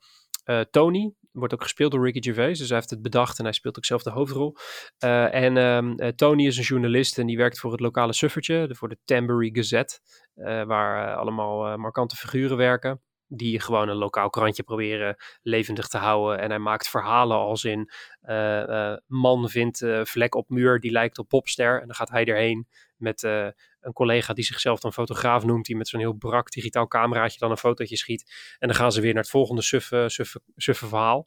Tony, 0.72 1.14
Wordt 1.38 1.54
ook 1.54 1.62
gespeeld 1.62 1.92
door 1.92 2.04
Ricky 2.04 2.22
Gervais. 2.22 2.58
Dus 2.58 2.68
hij 2.68 2.78
heeft 2.78 2.90
het 2.90 3.02
bedacht 3.02 3.38
en 3.38 3.44
hij 3.44 3.54
speelt 3.54 3.78
ook 3.78 3.86
zelf 3.86 4.04
de 4.04 4.10
hoofdrol. 4.10 4.56
Uh, 5.04 5.34
en 5.34 5.58
um, 5.58 6.16
Tony 6.16 6.46
is 6.46 6.58
een 6.58 6.64
journalist 6.64 7.18
en 7.18 7.28
die 7.28 7.38
werkt 7.38 7.60
voor 7.60 7.72
het 7.72 7.80
lokale 7.80 8.14
suffertje. 8.14 8.70
Voor 8.76 8.90
de 8.90 8.98
Tambury 9.06 9.50
Gazette. 9.54 10.00
Uh, 10.36 10.64
waar 10.64 11.16
allemaal 11.16 11.78
markante 11.78 12.16
figuren 12.16 12.58
werken. 12.58 13.02
Die 13.28 13.60
gewoon 13.60 13.90
een 13.90 13.96
lokaal 13.96 14.30
krantje 14.30 14.64
proberen 14.64 15.16
levendig 15.42 15.88
te 15.88 15.98
houden. 15.98 16.40
En 16.40 16.50
hij 16.50 16.60
maakt 16.60 16.90
verhalen 16.90 17.38
als 17.38 17.64
in 17.64 17.92
uh, 18.24 18.96
man 19.08 19.50
vindt 19.50 19.86
vlek 20.04 20.36
op 20.36 20.50
muur 20.50 20.80
die 20.80 20.92
lijkt 20.92 21.18
op 21.18 21.28
popster. 21.28 21.82
En 21.82 21.86
dan 21.86 21.96
gaat 21.96 22.10
hij 22.10 22.26
erheen 22.26 22.68
met 22.96 23.24
een 23.24 23.94
collega 23.94 24.34
die 24.34 24.44
zichzelf 24.44 24.80
dan 24.80 24.94
fotograaf 24.94 25.44
noemt, 25.46 25.66
die 25.66 25.76
met 25.76 25.88
zo'n 25.88 26.00
heel 26.00 26.14
brak 26.14 26.52
digitaal 26.52 26.88
cameraatje 26.88 27.40
dan 27.40 27.52
een 27.52 27.58
fotootje 27.58 27.98
schiet. 27.98 28.56
En 28.60 28.68
dan 28.68 28.78
gaan 28.78 28.92
ze 28.92 29.02
weer 29.02 29.14
naar 29.14 29.22
het 29.22 29.32
volgende 29.32 29.62
suffe, 29.62 30.06
suffe, 30.08 30.42
suffe 30.56 30.88
verhaal. 30.88 31.26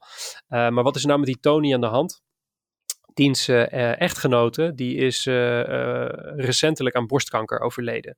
maar 0.49 0.83
wat 0.83 0.97
is 0.97 1.03
er 1.03 1.09
nou 1.09 1.19
met 1.19 1.29
die 1.29 1.41
Tony 1.41 1.75
aan 1.75 1.81
de 1.81 1.87
hand? 1.87 2.23
diens 3.15 3.49
uh, 3.49 4.01
echtgenote, 4.01 4.75
die 4.75 4.97
is 4.97 5.25
recentelijk 6.37 6.97
aan 6.97 7.07
borstkanker 7.07 7.61
overleden. 7.61 8.17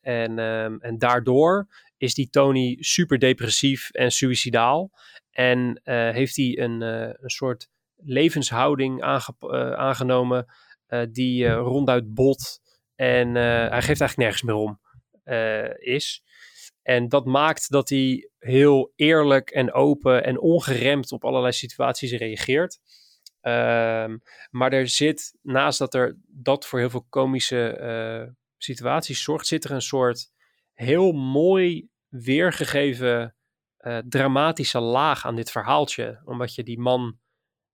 En, 0.00 0.38
ehm, 0.38 0.76
en 0.78 0.98
daardoor 0.98 1.66
is 1.98 2.14
die 2.14 2.30
Tony 2.30 2.76
super 2.80 3.18
depressief 3.18 3.90
en 3.90 4.10
suicidaal. 4.10 4.90
En 5.30 5.80
heeft 5.84 6.36
hij 6.36 6.58
een, 6.58 6.80
een 6.80 7.30
soort 7.30 7.68
levenshouding 7.96 9.02
aangenomen 9.76 10.46
die 11.10 11.48
ronduit 11.48 12.14
bot. 12.14 12.60
En 12.94 13.34
hij 13.34 13.82
geeft 13.82 14.00
eigenlijk 14.00 14.16
nergens 14.16 14.42
meer 14.42 14.54
om 14.54 14.80
is. 15.78 16.22
En 16.82 17.08
dat 17.08 17.24
maakt 17.24 17.70
dat 17.70 17.88
hij 17.88 18.30
heel 18.38 18.92
eerlijk 18.96 19.50
en 19.50 19.72
open 19.72 20.24
en 20.24 20.40
ongeremd 20.40 21.12
op 21.12 21.24
allerlei 21.24 21.52
situaties 21.52 22.12
reageert. 22.12 22.78
Ehm, 23.40 24.18
maar 24.50 24.72
er 24.72 24.88
zit, 24.88 25.34
naast 25.42 25.78
dat 25.78 25.94
er 25.94 26.16
dat 26.26 26.66
voor 26.66 26.78
heel 26.78 26.90
veel 26.90 27.06
komische 27.08 28.36
situaties 28.56 29.22
zorgt, 29.22 29.46
zit 29.46 29.64
er 29.64 29.70
een 29.70 29.82
soort 29.82 30.30
heel 30.78 31.12
mooi 31.12 31.88
weergegeven 32.08 33.34
uh, 33.80 33.98
dramatische 33.98 34.80
laag 34.80 35.26
aan 35.26 35.36
dit 35.36 35.50
verhaaltje. 35.50 36.20
Omdat 36.24 36.54
je 36.54 36.62
die 36.62 36.78
man, 36.78 37.18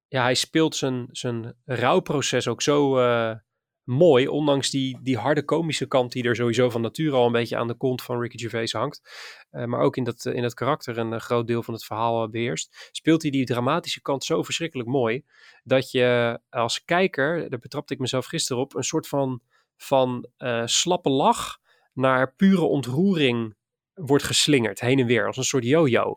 ja, 0.08 0.22
hij 0.22 0.34
speelt 0.34 0.76
zijn, 0.76 1.08
zijn 1.10 1.54
rouwproces 1.64 2.48
ook 2.48 2.62
zo 2.62 2.98
uh, 2.98 3.34
mooi, 3.82 4.28
ondanks 4.28 4.70
die, 4.70 4.98
die 5.02 5.18
harde 5.18 5.44
komische 5.44 5.86
kant 5.86 6.12
die 6.12 6.24
er 6.24 6.36
sowieso 6.36 6.70
van 6.70 6.80
nature 6.80 7.16
al 7.16 7.26
een 7.26 7.32
beetje 7.32 7.56
aan 7.56 7.66
de 7.68 7.76
kont 7.76 8.02
van 8.02 8.20
Ricky 8.20 8.38
Gervais 8.38 8.72
hangt. 8.72 9.00
Uh, 9.50 9.64
maar 9.64 9.80
ook 9.80 9.96
in 9.96 10.04
dat, 10.04 10.24
in 10.24 10.42
dat 10.42 10.54
karakter 10.54 10.98
een 10.98 11.20
groot 11.20 11.46
deel 11.46 11.62
van 11.62 11.74
het 11.74 11.84
verhaal 11.84 12.30
beheerst. 12.30 12.88
Speelt 12.92 13.22
hij 13.22 13.30
die 13.30 13.44
dramatische 13.44 14.02
kant 14.02 14.24
zo 14.24 14.42
verschrikkelijk 14.42 14.88
mooi, 14.88 15.24
dat 15.62 15.90
je 15.90 16.40
als 16.50 16.84
kijker, 16.84 17.50
daar 17.50 17.58
betrapte 17.58 17.94
ik 17.94 18.00
mezelf 18.00 18.26
gisteren 18.26 18.62
op, 18.62 18.74
een 18.74 18.82
soort 18.82 19.08
van, 19.08 19.40
van 19.76 20.28
slappe 20.64 21.10
lach 21.10 21.62
naar 21.94 22.34
pure 22.34 22.62
ontroering 22.62 23.54
wordt 23.94 24.24
geslingerd, 24.24 24.80
heen 24.80 24.98
en 24.98 25.06
weer, 25.06 25.26
als 25.26 25.36
een 25.36 25.44
soort 25.44 25.64
yo-yo. 25.64 26.16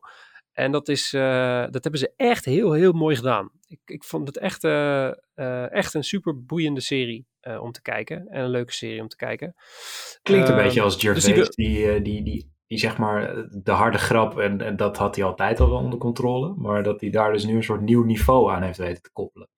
En 0.52 0.72
dat, 0.72 0.88
is, 0.88 1.14
uh, 1.14 1.66
dat 1.70 1.84
hebben 1.84 2.00
ze 2.00 2.14
echt 2.16 2.46
heel, 2.46 2.72
heel 2.72 2.92
mooi 2.92 3.16
gedaan. 3.16 3.50
Ik, 3.68 3.80
ik 3.86 4.04
vond 4.04 4.28
het 4.28 4.38
echt, 4.38 4.64
uh, 4.64 5.12
uh, 5.36 5.72
echt 5.72 5.94
een 5.94 6.04
super 6.04 6.46
boeiende 6.46 6.82
serie 6.82 7.28
om 7.60 7.72
te 7.72 7.82
kijken. 7.82 8.28
En 8.28 8.44
een 8.44 8.50
leuke 8.50 8.74
serie 8.74 9.02
om 9.02 9.08
te 9.08 9.16
kijken. 9.16 9.56
Klinkt 10.22 10.50
een 10.50 10.56
beetje 10.56 10.82
als 10.82 10.96
Gervais, 10.96 11.26
dus 11.26 11.50
die, 11.50 11.66
die, 11.66 12.02
die, 12.02 12.24
die, 12.24 12.52
die, 12.68 12.78
zeg 12.78 12.98
maar 12.98 13.48
de 13.50 13.72
harde 13.72 13.98
grap, 13.98 14.40
en, 14.40 14.62
en 14.62 14.76
dat 14.76 14.98
had 14.98 15.16
hij 15.16 15.26
altijd 15.26 15.60
al 15.60 15.70
wel 15.70 15.78
onder 15.78 16.00
controle. 16.00 16.54
Maar 16.56 16.84
dat 16.84 17.02
hij 17.02 17.10
daar 17.10 17.32
dus 17.32 17.46
nu 17.46 17.56
een 17.56 17.64
soort 17.64 17.82
nieuw 17.82 18.04
niveau 18.04 18.52
aan 18.52 18.64
heeft 18.64 18.78
weten 18.78 19.02
te 19.02 19.12
koppelen. 19.14 19.50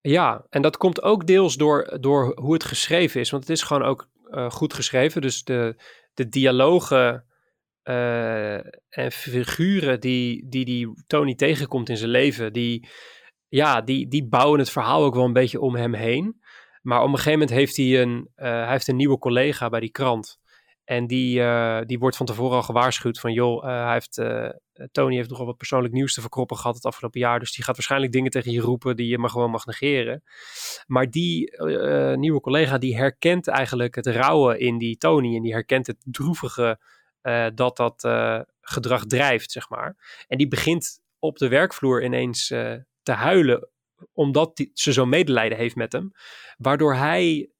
Ja, 0.00 0.46
en 0.50 0.62
dat 0.62 0.76
komt 0.76 1.02
ook 1.02 1.26
deels 1.26 1.56
door, 1.56 1.96
door 2.00 2.38
hoe 2.40 2.52
het 2.52 2.64
geschreven 2.64 3.20
is. 3.20 3.30
Want 3.30 3.42
het 3.42 3.52
is 3.56 3.62
gewoon 3.62 3.82
ook 3.82 4.08
goed 4.48 4.74
geschreven. 4.74 5.20
Dus 5.20 5.44
de, 5.44 5.82
de 6.14 6.28
dialogen 6.28 7.24
uh, 7.84 8.54
en 8.88 9.12
figuren 9.12 10.00
die, 10.00 10.48
die 10.48 10.64
die 10.64 11.02
Tony 11.06 11.34
tegenkomt 11.34 11.88
in 11.88 11.96
zijn 11.96 12.10
leven, 12.10 12.52
die, 12.52 12.88
ja, 13.48 13.80
die, 13.80 14.08
die 14.08 14.28
bouwen 14.28 14.58
het 14.58 14.70
verhaal 14.70 15.04
ook 15.04 15.14
wel 15.14 15.24
een 15.24 15.32
beetje 15.32 15.60
om 15.60 15.74
hem 15.74 15.94
heen. 15.94 16.40
Maar 16.82 17.00
op 17.00 17.08
een 17.08 17.16
gegeven 17.16 17.32
moment 17.32 17.50
heeft 17.50 17.76
hij 17.76 18.00
een, 18.00 18.28
uh, 18.36 18.44
hij 18.44 18.70
heeft 18.70 18.88
een 18.88 18.96
nieuwe 18.96 19.18
collega 19.18 19.68
bij 19.68 19.80
die 19.80 19.90
krant. 19.90 20.40
En 20.84 21.06
die, 21.06 21.38
uh, 21.40 21.80
die 21.86 21.98
wordt 21.98 22.16
van 22.16 22.26
tevoren 22.26 22.56
al 22.56 22.62
gewaarschuwd 22.62 23.20
van, 23.20 23.32
joh, 23.32 23.62
hij 23.62 23.92
heeft, 23.92 24.22
Tony 24.92 25.14
heeft 25.14 25.30
nogal 25.30 25.46
wat 25.46 25.56
persoonlijk 25.56 25.94
nieuws 25.94 26.14
te 26.14 26.20
verkroppen 26.20 26.56
gehad 26.56 26.74
het 26.74 26.84
afgelopen 26.84 27.20
jaar. 27.20 27.38
Dus 27.38 27.52
die 27.52 27.64
gaat 27.64 27.76
waarschijnlijk 27.76 28.12
dingen 28.12 28.30
tegen 28.30 28.52
je 28.52 28.60
roepen 28.60 28.96
die 28.96 29.08
je 29.08 29.18
maar 29.18 29.30
gewoon 29.30 29.50
mag 29.50 29.66
negeren. 29.66 30.22
Maar 30.86 31.10
die 31.10 31.52
nieuwe 32.16 32.40
collega, 32.40 32.78
die 32.78 32.96
herkent 32.96 33.48
eigenlijk 33.48 33.94
het 33.94 34.06
rauwe 34.06 34.58
in 34.58 34.78
die 34.78 34.96
Tony. 34.96 35.36
En 35.36 35.42
die 35.42 35.52
herkent 35.52 35.86
het 35.86 35.98
droevige 36.04 36.78
uh, 37.22 37.46
dat 37.54 37.76
dat 37.76 38.04
uh, 38.04 38.40
gedrag 38.60 39.06
drijft, 39.06 39.50
zeg 39.50 39.68
maar. 39.68 40.24
En 40.28 40.38
die 40.38 40.48
begint 40.48 41.00
op 41.18 41.38
de 41.38 41.48
werkvloer 41.48 42.04
ineens 42.04 42.50
uh, 42.50 42.74
te 43.02 43.12
huilen, 43.12 43.68
omdat 44.12 44.66
ze 44.72 44.92
zo 44.92 45.06
medelijden 45.06 45.58
heeft 45.58 45.76
met 45.76 45.92
hem. 45.92 46.10
Waardoor 46.56 46.94
hij 46.94 47.50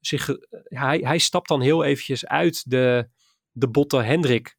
zich, 0.00 0.28
hij, 0.64 0.98
hij 0.98 1.18
stapt 1.18 1.48
dan 1.48 1.60
heel 1.60 1.84
eventjes 1.84 2.26
uit 2.26 2.70
de, 2.70 3.08
de 3.50 3.68
botte 3.68 3.96
Hendrik 3.96 4.56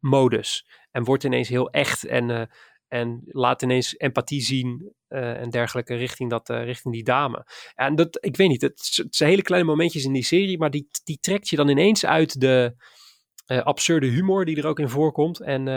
modus. 0.00 0.66
En 0.90 1.04
wordt 1.04 1.24
ineens 1.24 1.48
heel 1.48 1.70
echt 1.70 2.04
en, 2.04 2.50
en 2.88 3.22
laat 3.24 3.62
ineens 3.62 3.94
empathie 3.96 4.40
zien 4.40 4.94
en 5.08 5.50
dergelijke 5.50 5.94
richting, 5.94 6.30
dat, 6.30 6.48
richting 6.48 6.94
die 6.94 7.04
dame. 7.04 7.46
En 7.74 7.94
dat, 7.94 8.18
ik 8.20 8.36
weet 8.36 8.48
niet, 8.48 8.62
het, 8.62 9.04
zijn 9.10 9.30
hele 9.30 9.42
kleine 9.42 9.68
momentjes 9.68 10.04
in 10.04 10.12
die 10.12 10.24
serie, 10.24 10.58
maar 10.58 10.70
die, 10.70 10.88
die 11.04 11.18
trekt 11.20 11.48
je 11.48 11.56
dan 11.56 11.68
ineens 11.68 12.06
uit 12.06 12.40
de, 12.40 12.74
absurde 13.46 14.06
humor 14.06 14.44
die 14.44 14.56
er 14.56 14.66
ook 14.66 14.78
in 14.78 14.88
voorkomt. 14.88 15.40
En, 15.40 15.68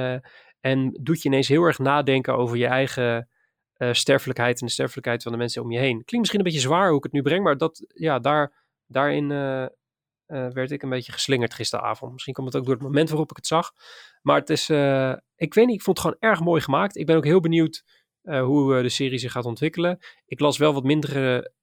en 0.60 1.00
doet 1.02 1.22
je 1.22 1.30
ineens 1.30 1.48
heel 1.48 1.64
erg 1.64 1.80
nadenken 1.80 2.38
over 2.38 2.58
je 2.58 2.68
eigen 2.68 3.30
uh, 3.78 3.94
sterfelijkheid 3.94 4.60
en 4.60 4.66
de 4.66 4.72
sterfelijkheid 4.72 5.24
van 5.24 5.32
de 5.32 5.38
mensen 5.38 5.62
om 5.62 5.72
je 5.72 5.80
heen. 5.80 5.92
Klinkt 5.92 6.18
misschien 6.18 6.40
een 6.40 6.46
beetje 6.46 6.60
zwaar 6.60 6.88
hoe 6.88 6.98
ik 6.98 7.04
het 7.04 7.12
nu 7.12 7.22
breng, 7.22 7.44
maar 7.44 7.58
dat, 7.58 7.86
ja, 7.94 8.20
daar, 8.20 8.64
daarin 8.86 9.28
werd 10.28 10.72
ik 10.72 10.82
een 10.82 10.90
beetje 10.90 11.12
geslingerd 11.12 11.54
gisteravond. 11.54 12.12
Misschien 12.12 12.34
komt 12.34 12.48
het 12.48 12.56
ook 12.56 12.66
door 12.66 12.74
het 12.74 12.84
moment 12.84 13.10
waarop 13.10 13.30
ik 13.30 13.36
het 13.36 13.48
zag. 13.48 13.72
Maar 14.22 14.40
het 14.40 14.50
is, 14.50 14.70
ik 15.36 15.54
weet 15.54 15.66
niet, 15.66 15.76
ik 15.76 15.82
vond 15.82 15.98
het 15.98 16.00
gewoon 16.00 16.32
erg 16.32 16.40
mooi 16.40 16.62
gemaakt. 16.62 16.98
Ik 16.98 17.06
ben 17.06 17.16
ook 17.16 17.26
heel 17.26 17.40
benieuwd 17.40 17.84
hoe 18.22 18.82
de 18.82 18.90
serie 18.90 19.18
zich 19.18 19.32
gaat 19.32 19.46
ontwikkelen. 19.46 19.98
Ik 20.26 20.40
las 20.40 20.58
wel 20.58 20.74
wat 20.74 20.84
mindere 20.84 21.54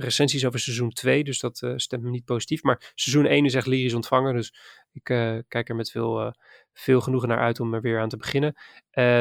recensies 0.00 0.46
over 0.46 0.60
seizoen 0.60 0.90
2, 0.90 1.24
dus 1.24 1.40
dat 1.40 1.60
uh, 1.64 1.72
stemt 1.76 2.02
me 2.02 2.10
niet 2.10 2.24
positief. 2.24 2.62
Maar 2.62 2.92
seizoen 2.94 3.26
1 3.26 3.44
is 3.44 3.54
echt 3.54 3.66
lyrisch 3.66 3.94
ontvangen, 3.94 4.34
dus 4.34 4.54
ik 4.92 5.08
uh, 5.08 5.38
kijk 5.48 5.68
er 5.68 5.76
met 5.76 5.90
veel, 5.90 6.20
uh, 6.20 6.30
veel 6.72 7.00
genoegen 7.00 7.28
naar 7.28 7.38
uit 7.38 7.60
om 7.60 7.74
er 7.74 7.80
weer 7.80 8.00
aan 8.00 8.08
te 8.08 8.16
beginnen. 8.16 8.54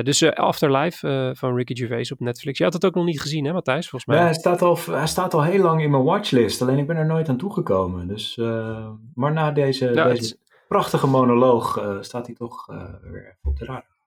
dus 0.04 0.24
Afterlife 0.24 1.32
van 1.36 1.56
Ricky 1.56 1.76
Gervais 1.76 2.12
op 2.12 2.20
Netflix. 2.20 2.58
Je 2.58 2.64
had 2.64 2.74
het 2.74 2.86
ook 2.86 2.96
nog 2.96 3.06
niet 3.06 3.22
gezien, 3.22 3.46
hè 3.46 3.54
Matthijs, 3.54 3.90
volgens 3.90 4.06
mij? 4.06 4.18
Ja, 4.20 4.24
hij 4.24 4.34
staat 4.34 4.62
al, 4.62 4.78
hij 4.86 5.08
staat 5.08 5.34
al 5.34 5.44
heel 5.44 5.62
lang 5.62 5.82
in 5.82 5.92
mijn 5.92 6.04
watchlist, 6.04 6.62
alleen 6.62 6.78
ik 6.78 6.88
ben 6.88 6.98
er 6.98 7.06
nooit 7.06 7.30
aan 7.30 7.38
toegekomen. 7.38 8.08
Dus, 8.08 8.36
maar 9.14 9.34
na 9.34 9.52
deze, 9.52 9.92
deze 9.92 10.38
prachtige 10.68 11.08
monoloog 11.08 11.98
staat 12.02 12.26
hij 12.26 12.36
toch 12.36 12.66
weer 13.02 13.38
op 13.44 13.58
de 13.58 13.66
radar. 13.66 13.98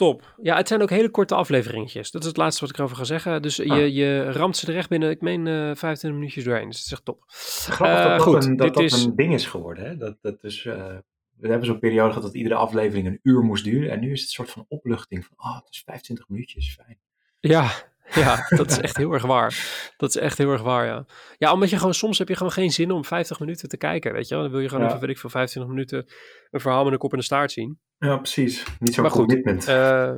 Top. 0.00 0.34
Ja, 0.42 0.56
het 0.56 0.68
zijn 0.68 0.82
ook 0.82 0.90
hele 0.90 1.10
korte 1.10 1.34
afleveringetjes. 1.34 2.10
Dat 2.10 2.22
is 2.22 2.28
het 2.28 2.36
laatste 2.36 2.60
wat 2.60 2.70
ik 2.70 2.76
erover 2.76 2.96
ga 2.96 3.04
zeggen. 3.04 3.42
Dus 3.42 3.56
je, 3.56 3.70
ah. 3.70 3.94
je 3.94 4.32
ramt 4.32 4.56
ze 4.56 4.72
er 4.72 4.76
echt 4.76 4.88
binnen, 4.88 5.10
ik 5.10 5.20
meen, 5.20 5.46
uh, 5.46 5.54
25 5.54 6.12
minuutjes 6.12 6.44
doorheen. 6.44 6.68
Dus 6.68 6.76
dat 6.76 6.84
is 6.84 6.92
echt 6.92 7.04
top. 7.04 7.22
Grappig 7.26 8.04
dat, 8.04 8.22
goed, 8.22 8.44
een, 8.44 8.56
dat, 8.56 8.74
dat 8.74 8.82
is... 8.82 9.04
een 9.04 9.16
ding 9.16 9.34
is 9.34 9.46
geworden. 9.46 9.84
Hè? 9.84 9.96
Dat, 9.96 10.16
dat 10.20 10.40
dus, 10.40 10.62
we 10.62 11.48
hebben 11.48 11.66
zo'n 11.66 11.78
periode 11.78 12.08
gehad 12.08 12.22
dat 12.22 12.34
iedere 12.34 12.54
aflevering 12.54 13.06
een 13.06 13.20
uur 13.22 13.42
moest 13.42 13.64
duren. 13.64 13.90
En 13.90 14.00
nu 14.00 14.12
is 14.12 14.20
het 14.20 14.28
een 14.28 14.34
soort 14.34 14.50
van 14.50 14.64
opluchting 14.68 15.24
van, 15.24 15.36
oh, 15.36 15.54
het 15.54 15.68
is 15.70 15.82
25 15.86 16.28
minuutjes, 16.28 16.74
fijn. 16.74 16.98
Ja, 17.40 17.70
ja, 18.24 18.46
dat 18.48 18.70
is 18.70 18.78
echt 18.78 18.96
heel 18.96 19.12
erg 19.12 19.22
waar. 19.22 19.54
Dat 19.96 20.08
is 20.08 20.16
echt 20.16 20.38
heel 20.38 20.50
erg 20.50 20.62
waar, 20.62 20.86
ja. 20.86 21.04
Ja, 21.38 21.52
omdat 21.52 21.70
je 21.70 21.76
gewoon, 21.76 21.94
soms 21.94 22.18
heb 22.18 22.28
je 22.28 22.36
gewoon 22.36 22.52
geen 22.52 22.70
zin 22.70 22.90
om 22.90 23.04
50 23.04 23.40
minuten 23.40 23.68
te 23.68 23.76
kijken, 23.76 24.12
weet 24.12 24.28
je 24.28 24.34
wel. 24.34 24.42
Dan 24.42 24.52
wil 24.52 24.60
je 24.60 24.68
gewoon 24.68 24.84
ja. 24.84 24.88
even, 24.88 25.00
weet 25.00 25.10
ik 25.10 25.18
veel, 25.18 25.30
25 25.30 25.72
minuten 25.72 26.06
een 26.50 26.60
verhaal 26.60 26.84
met 26.84 26.92
een 26.92 26.98
kop 26.98 27.12
en 27.12 27.18
een 27.18 27.24
staart 27.24 27.52
zien. 27.52 27.78
Ja, 27.98 28.16
precies. 28.16 28.64
Niet 28.78 28.94
zo'n 28.94 29.08
commitment. 29.08 29.64
Goed, 29.64 29.74
uh, 29.74 30.12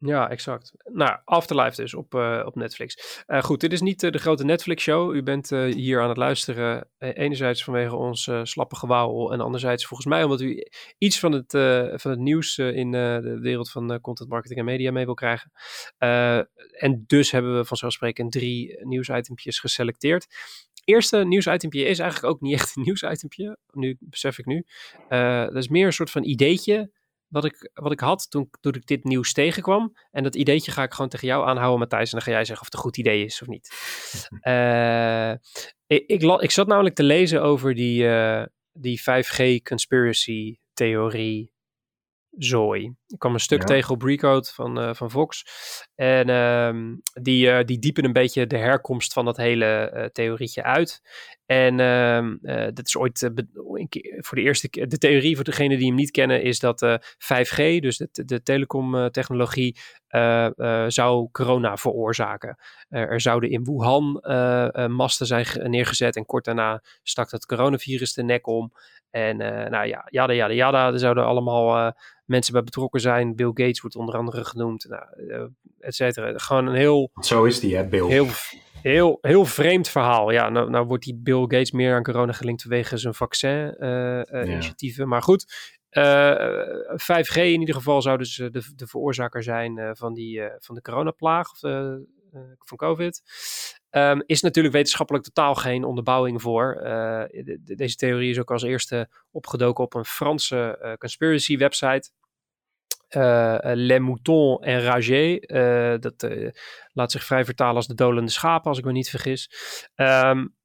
ja, 0.00 0.30
exact. 0.30 0.72
Nou, 0.84 1.18
Afterlife 1.24 1.82
dus 1.82 1.94
op, 1.94 2.14
uh, 2.14 2.42
op 2.44 2.54
Netflix. 2.54 3.22
Uh, 3.26 3.42
goed, 3.42 3.60
dit 3.60 3.72
is 3.72 3.80
niet 3.80 4.02
uh, 4.02 4.10
de 4.10 4.18
grote 4.18 4.44
Netflix-show. 4.44 5.14
U 5.14 5.22
bent 5.22 5.50
hier 5.50 6.02
aan 6.02 6.08
het 6.08 6.16
luisteren. 6.16 6.88
enerzijds 6.98 7.64
vanwege 7.64 7.96
ons 7.96 8.30
slappe 8.42 8.76
gewauwel. 8.76 9.32
En 9.32 9.40
anderzijds 9.40 9.86
volgens 9.86 10.08
mij 10.08 10.22
omdat 10.22 10.40
u 10.40 10.66
iets 10.98 11.18
van 11.18 11.32
het, 11.32 11.50
van 12.00 12.10
het 12.10 12.18
nieuws 12.18 12.58
in 12.58 12.90
de 12.90 13.38
wereld 13.40 13.70
van 13.70 14.00
content 14.00 14.28
marketing 14.28 14.58
en 14.58 14.64
media 14.64 14.92
mee 14.92 15.04
wil 15.04 15.14
krijgen. 15.14 15.52
en 16.78 17.04
dus 17.06 17.30
hebben 17.30 17.56
we 17.56 17.64
vanzelfsprekend 17.64 18.32
drie 18.32 18.86
nieuwsitempjes 18.86 19.60
geselecteerd. 19.60 20.26
Eerste 20.84 21.24
nieuwsitempje 21.24 21.84
is 21.84 21.98
eigenlijk 21.98 22.34
ook 22.34 22.40
niet 22.40 22.54
echt 22.54 22.76
een 22.76 22.82
nieuwsitempje. 22.88 23.58
Nu 23.72 23.96
besef 24.00 24.38
ik 24.38 24.46
nu. 24.46 24.66
dat 25.08 25.56
is 25.56 25.68
meer 25.68 25.86
een 25.86 25.92
soort 25.92 26.10
van 26.10 26.24
ideetje 26.24 26.90
wat 27.28 27.44
ik, 27.44 27.70
wat 27.74 27.92
ik 27.92 28.00
had 28.00 28.30
toen, 28.30 28.50
toen 28.60 28.74
ik 28.74 28.86
dit 28.86 29.04
nieuws 29.04 29.32
tegenkwam. 29.32 29.92
En 30.10 30.22
dat 30.22 30.34
ideetje 30.34 30.72
ga 30.72 30.82
ik 30.82 30.92
gewoon 30.92 31.10
tegen 31.10 31.26
jou 31.26 31.46
aanhouden, 31.46 31.78
Matthijs. 31.78 32.12
En 32.12 32.18
dan 32.18 32.26
ga 32.26 32.30
jij 32.30 32.44
zeggen 32.44 32.60
of 32.60 32.64
het 32.64 32.74
een 32.74 32.80
goed 32.80 32.96
idee 32.96 33.24
is 33.24 33.42
of 33.42 33.48
niet. 33.48 33.70
Uh, 34.42 35.30
ik, 35.96 36.06
ik, 36.06 36.22
ik, 36.22 36.50
zat 36.50 36.66
namelijk 36.66 36.94
te 36.94 37.02
lezen 37.02 37.42
over 37.42 37.74
die, 37.74 38.02
uh, 38.02 38.44
die 38.72 39.00
5G 39.00 39.62
conspiracy 39.62 40.58
theorie 40.72 41.52
zooi. 42.30 42.94
Ik 43.08 43.18
kwam 43.18 43.34
een 43.34 43.40
stuk 43.40 43.62
tegen 43.62 43.94
op 43.94 44.02
Recode 44.02 44.48
van, 44.52 44.78
uh, 44.78 44.94
van 44.94 45.10
Vox. 45.10 45.44
En 45.94 46.28
uh, 46.28 46.94
die, 47.22 47.46
uh, 47.46 47.58
die 47.64 47.78
diepen 47.78 48.04
een 48.04 48.12
beetje 48.12 48.46
de 48.46 48.56
herkomst 48.56 49.12
van 49.12 49.24
dat 49.24 49.36
hele 49.36 49.92
uh, 49.94 50.04
theorietje 50.04 50.62
uit. 50.62 51.02
En 51.46 51.80
ehm, 51.80 52.36
dat 52.74 52.86
is 52.86 52.96
ooit 52.96 53.30
voor 54.16 54.36
de 54.36 54.42
eerste 54.42 54.68
keer. 54.68 54.88
De 54.88 54.98
theorie 54.98 55.34
voor 55.34 55.44
degenen 55.44 55.78
die 55.78 55.86
hem 55.86 55.96
niet 55.96 56.10
kennen 56.10 56.42
is 56.42 56.58
dat 56.58 56.98
5G, 57.18 57.56
dus 57.56 57.96
de, 57.96 58.24
de 58.24 58.42
telecomtechnologie, 58.42 59.76
zou 60.86 61.28
corona 61.32 61.76
veroorzaken. 61.76 62.58
er 62.88 63.20
zouden 63.20 63.50
in 63.50 63.64
Wuhan 63.64 64.20
masten 64.90 65.26
zijn 65.26 65.46
neergezet 65.70 66.16
en 66.16 66.26
kort 66.26 66.44
daarna 66.44 66.82
stak 67.02 67.30
het 67.30 67.46
coronavirus 67.46 68.12
de 68.12 68.22
nek 68.22 68.46
om. 68.46 68.72
En 69.10 69.36
nou 69.70 69.86
ja, 69.86 70.06
jada, 70.10 70.32
jada, 70.32 70.54
jada. 70.54 70.92
Er 70.92 70.98
zouden 70.98 71.24
allemaal 71.24 71.94
mensen 72.28 72.52
bij 72.52 72.62
betrokken 72.62 72.97
zijn. 73.00 73.36
Bill 73.36 73.50
Gates 73.54 73.80
wordt 73.80 73.96
onder 73.96 74.16
andere 74.16 74.44
genoemd, 74.44 74.86
nou, 74.88 75.04
uh, 75.16 75.42
et 75.78 75.94
cetera. 75.94 76.38
Gewoon 76.38 76.66
een 76.66 76.74
heel... 76.74 77.10
Zo 77.20 77.44
is 77.44 77.60
die, 77.60 77.76
hè, 77.76 77.86
Bill? 77.86 78.06
Heel, 78.06 78.26
heel, 78.82 79.18
heel 79.20 79.44
vreemd 79.44 79.88
verhaal. 79.88 80.30
Ja, 80.30 80.48
nou, 80.48 80.70
nou 80.70 80.86
wordt 80.86 81.04
die 81.04 81.16
Bill 81.16 81.40
Gates 81.40 81.70
meer 81.70 81.94
aan 81.94 82.02
corona 82.02 82.32
gelinkt 82.32 82.62
vanwege 82.62 82.96
zijn 82.96 83.14
vaccin-initiatieven. 83.14 85.08
Maar 85.08 85.22
goed, 85.22 85.76
5G 87.02 87.36
in 87.36 87.60
ieder 87.60 87.74
geval 87.74 88.02
zou 88.02 88.18
dus 88.18 88.36
de, 88.36 88.72
de 88.76 88.86
veroorzaker 88.86 89.42
zijn 89.42 89.96
van, 89.96 90.14
die, 90.14 90.42
van 90.58 90.74
de 90.74 90.82
coronaplaag 90.82 91.50
of 91.50 91.58
van 92.58 92.76
COVID. 92.76 93.22
Um, 93.90 94.22
is 94.26 94.40
natuurlijk 94.40 94.74
wetenschappelijk 94.74 95.24
totaal 95.24 95.54
geen 95.54 95.84
onderbouwing 95.84 96.42
voor. 96.42 96.74
De, 96.80 97.60
deze 97.64 97.96
theorie 97.96 98.30
is 98.30 98.38
ook 98.38 98.50
als 98.50 98.62
eerste 98.62 99.08
opgedoken 99.30 99.84
op 99.84 99.94
een 99.94 100.04
Franse 100.04 100.96
conspiracy 100.98 101.56
website. 101.56 102.10
Uh, 103.16 103.58
Les 103.60 103.98
Moutons 103.98 104.64
en 104.64 104.80
Rager. 104.80 105.40
dat 106.00 106.28
laat 106.92 107.12
zich 107.12 107.24
vrij 107.24 107.44
vertalen 107.44 107.76
als 107.76 107.86
de 107.86 107.94
dolende 107.94 108.30
schapen, 108.30 108.68
als 108.68 108.78
ik 108.78 108.84
me 108.84 108.92
niet 108.92 109.10
vergis. 109.10 109.50
Um, 109.96 110.56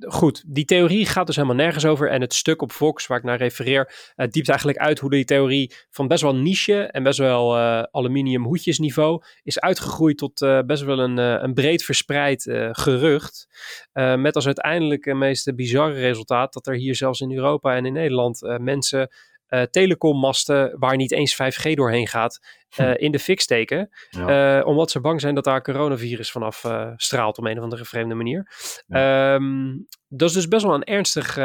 goed, 0.00 0.44
die 0.46 0.64
theorie 0.64 1.06
gaat 1.06 1.26
dus 1.26 1.36
helemaal 1.36 1.56
nergens 1.56 1.84
over. 1.84 2.10
En 2.10 2.20
het 2.20 2.34
stuk 2.34 2.62
op 2.62 2.72
Fox, 2.72 3.06
waar 3.06 3.18
ik 3.18 3.24
naar 3.24 3.38
refereer, 3.38 4.12
diept 4.30 4.48
eigenlijk 4.48 4.78
uit 4.78 4.98
hoe 4.98 5.10
die 5.10 5.24
theorie 5.24 5.74
van 5.90 6.08
best 6.08 6.22
wel 6.22 6.34
niche 6.34 6.82
en 6.82 7.02
best 7.02 7.18
wel 7.18 7.56
aluminium 7.90 8.44
hoedjesniveau 8.44 9.22
is 9.42 9.60
uitgegroeid 9.60 10.18
tot 10.18 10.64
best 10.66 10.82
wel 10.82 10.98
een, 10.98 11.16
een 11.16 11.54
breed 11.54 11.84
verspreid 11.84 12.42
gerucht. 12.72 13.46
met 13.92 14.34
als 14.34 14.46
uiteindelijk 14.46 15.04
het 15.04 15.16
meest 15.16 15.54
bizarre 15.54 16.00
resultaat 16.00 16.52
dat 16.52 16.66
er 16.66 16.74
hier 16.74 16.94
zelfs 16.94 17.20
in 17.20 17.32
Europa 17.32 17.76
en 17.76 17.86
in 17.86 17.92
Nederland 17.92 18.58
mensen 18.60 19.08
uh, 19.54 19.62
telecommasten 19.62 20.78
waar 20.78 20.96
niet 20.96 21.12
eens 21.12 21.34
5G 21.34 21.72
doorheen 21.72 22.06
gaat, 22.06 22.40
uh, 22.80 22.92
in 22.96 23.12
de 23.12 23.18
fik 23.18 23.40
steken. 23.40 23.90
Ja. 24.10 24.58
Uh, 24.58 24.66
omdat 24.66 24.90
ze 24.90 25.00
bang 25.00 25.20
zijn 25.20 25.34
dat 25.34 25.44
daar 25.44 25.62
coronavirus 25.62 26.30
vanaf 26.30 26.64
straalt 26.96 27.38
op 27.38 27.44
een 27.44 27.56
of 27.56 27.62
andere 27.62 27.84
vreemde 27.84 28.14
manier. 28.14 28.48
Ja. 28.86 29.34
Um, 29.34 29.86
dat 30.08 30.28
is 30.28 30.34
dus 30.34 30.48
best 30.48 30.64
wel 30.64 30.74
een 30.74 30.84
ernstig, 30.84 31.36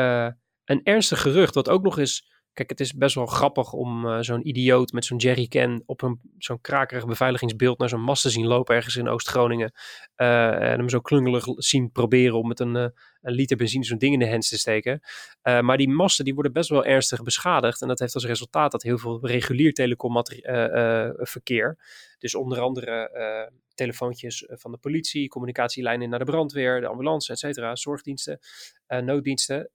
een 0.66 0.82
ernstig 0.84 1.22
gerucht, 1.22 1.56
wat 1.56 1.70
ook 1.70 1.84
nog 1.84 1.98
eens 1.98 2.28
Kijk, 2.60 2.72
het 2.72 2.80
is 2.80 2.94
best 2.94 3.16
wel 3.16 3.26
grappig 3.26 3.74
om 3.74 4.06
uh, 4.06 4.18
zo'n 4.20 4.48
idioot 4.48 4.92
met 4.92 5.06
zo'n 5.06 5.18
jerrycan 5.18 5.84
op 5.86 6.02
een, 6.02 6.20
zo'n 6.38 6.62
krakerig 6.62 7.06
beveiligingsbeeld 7.06 7.78
naar 7.78 7.90
zo'n 7.90 8.02
mast 8.02 8.22
te 8.22 8.30
zien 8.30 8.48
lopen 8.48 8.76
ergens 8.76 8.96
in 8.96 9.08
Oost-Groningen. 9.08 9.72
Uh, 10.18 10.52
en 10.54 10.80
hem 10.80 10.90
zo 10.90 11.00
klungelig 11.00 11.44
zien 11.46 11.92
proberen 11.92 12.38
om 12.38 12.48
met 12.48 12.60
een, 12.60 12.76
uh, 12.76 12.88
een 13.22 13.34
liter 13.34 13.58
benzine 13.58 13.84
zo'n 13.84 13.98
ding 13.98 14.14
in 14.14 14.20
de 14.20 14.26
hens 14.26 14.50
te 14.50 14.58
steken. 14.58 15.02
maar 15.42 15.78
die 15.78 15.90
masten 15.90 16.26
die 16.26 16.34
worden 16.34 16.54
best 16.54 16.70
wel 16.70 16.86
ernstig 16.86 17.24
beschadigd. 17.24 17.82
En 17.82 17.88
dat 17.88 18.00
heeft 18.00 18.14
als 18.14 18.26
resultaat 18.26 18.72
dat 18.72 18.84
heel 18.84 18.98
veel 18.98 19.28
regulier 19.28 19.74
telecomverkeer, 19.74 21.78
dus 22.18 22.36
onder 22.36 22.60
andere 22.60 23.52
telefoontjes 23.74 24.46
eh, 24.46 24.58
van 24.58 24.72
de 24.72 24.78
politie, 24.78 25.28
communicatielijnen 25.28 26.10
naar 26.10 26.20
de 26.20 26.26
brandweer, 26.26 26.82
de 26.82 26.88
ambulance, 26.88 27.32
et 27.32 27.40
cetera, 27.40 27.76
zorgdiensten, 27.76 28.40
nooddiensten, 28.88 29.70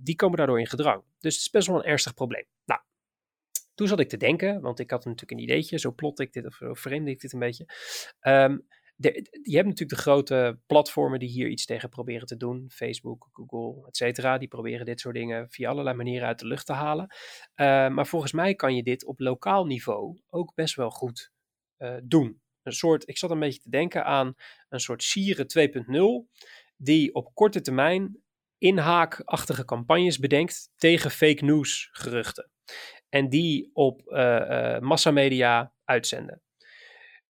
die 0.00 0.16
komen 0.16 0.36
daardoor 0.36 0.60
in 0.60 0.66
gedrang. 0.66 1.02
Dus 1.18 1.34
het 1.34 1.42
is 1.42 1.50
best 1.50 1.66
wel 1.66 1.76
een 1.76 1.84
ernstig 1.84 2.14
probleem. 2.14 2.44
Nou, 2.64 2.80
toen 3.74 3.86
zat 3.86 4.00
ik 4.00 4.08
te 4.08 4.16
denken, 4.16 4.60
want 4.60 4.78
ik 4.78 4.90
had 4.90 5.04
natuurlijk 5.04 5.30
een 5.30 5.38
ideetje, 5.38 5.78
zo 5.78 5.92
plot 5.92 6.20
ik 6.20 6.32
dit 6.32 6.46
of 6.46 6.54
zo 6.54 6.74
vreemde 6.74 7.10
ik 7.10 7.20
dit 7.20 7.32
een 7.32 7.38
beetje. 7.38 7.66
Um, 8.20 8.66
je 8.98 9.56
hebt 9.56 9.68
natuurlijk 9.68 9.88
de 9.88 9.96
grote 9.96 10.58
platformen 10.66 11.18
die 11.18 11.28
hier 11.28 11.48
iets 11.48 11.66
tegen 11.66 11.88
proberen 11.88 12.26
te 12.26 12.36
doen. 12.36 12.70
Facebook, 12.70 13.28
Google, 13.32 13.86
et 13.86 13.96
cetera. 13.96 14.38
Die 14.38 14.48
proberen 14.48 14.86
dit 14.86 15.00
soort 15.00 15.14
dingen 15.14 15.50
via 15.50 15.70
allerlei 15.70 15.96
manieren 15.96 16.26
uit 16.26 16.38
de 16.38 16.46
lucht 16.46 16.66
te 16.66 16.72
halen. 16.72 17.06
Uh, 17.06 17.88
maar 17.88 18.06
volgens 18.06 18.32
mij 18.32 18.54
kan 18.54 18.76
je 18.76 18.82
dit 18.82 19.04
op 19.04 19.20
lokaal 19.20 19.66
niveau 19.66 20.20
ook 20.28 20.54
best 20.54 20.74
wel 20.74 20.90
goed 20.90 21.32
uh, 21.78 21.96
doen. 22.02 22.40
Een 22.62 22.72
soort, 22.72 23.08
ik 23.08 23.18
zat 23.18 23.30
een 23.30 23.38
beetje 23.38 23.60
te 23.60 23.70
denken 23.70 24.04
aan 24.04 24.34
een 24.68 24.80
soort 24.80 25.02
Sieren 25.02 25.46
2.0, 26.26 26.40
die 26.76 27.14
op 27.14 27.34
korte 27.34 27.60
termijn 27.60 28.22
inhaakachtige 28.58 29.64
campagnes 29.64 30.18
bedenkt 30.18 30.70
tegen 30.76 31.10
fake 31.10 31.44
news 31.44 31.88
geruchten. 31.92 32.50
En 33.08 33.28
die 33.28 33.70
op 33.72 34.02
uh, 34.06 34.78
massamedia 34.78 35.72
uitzenden. 35.84 36.42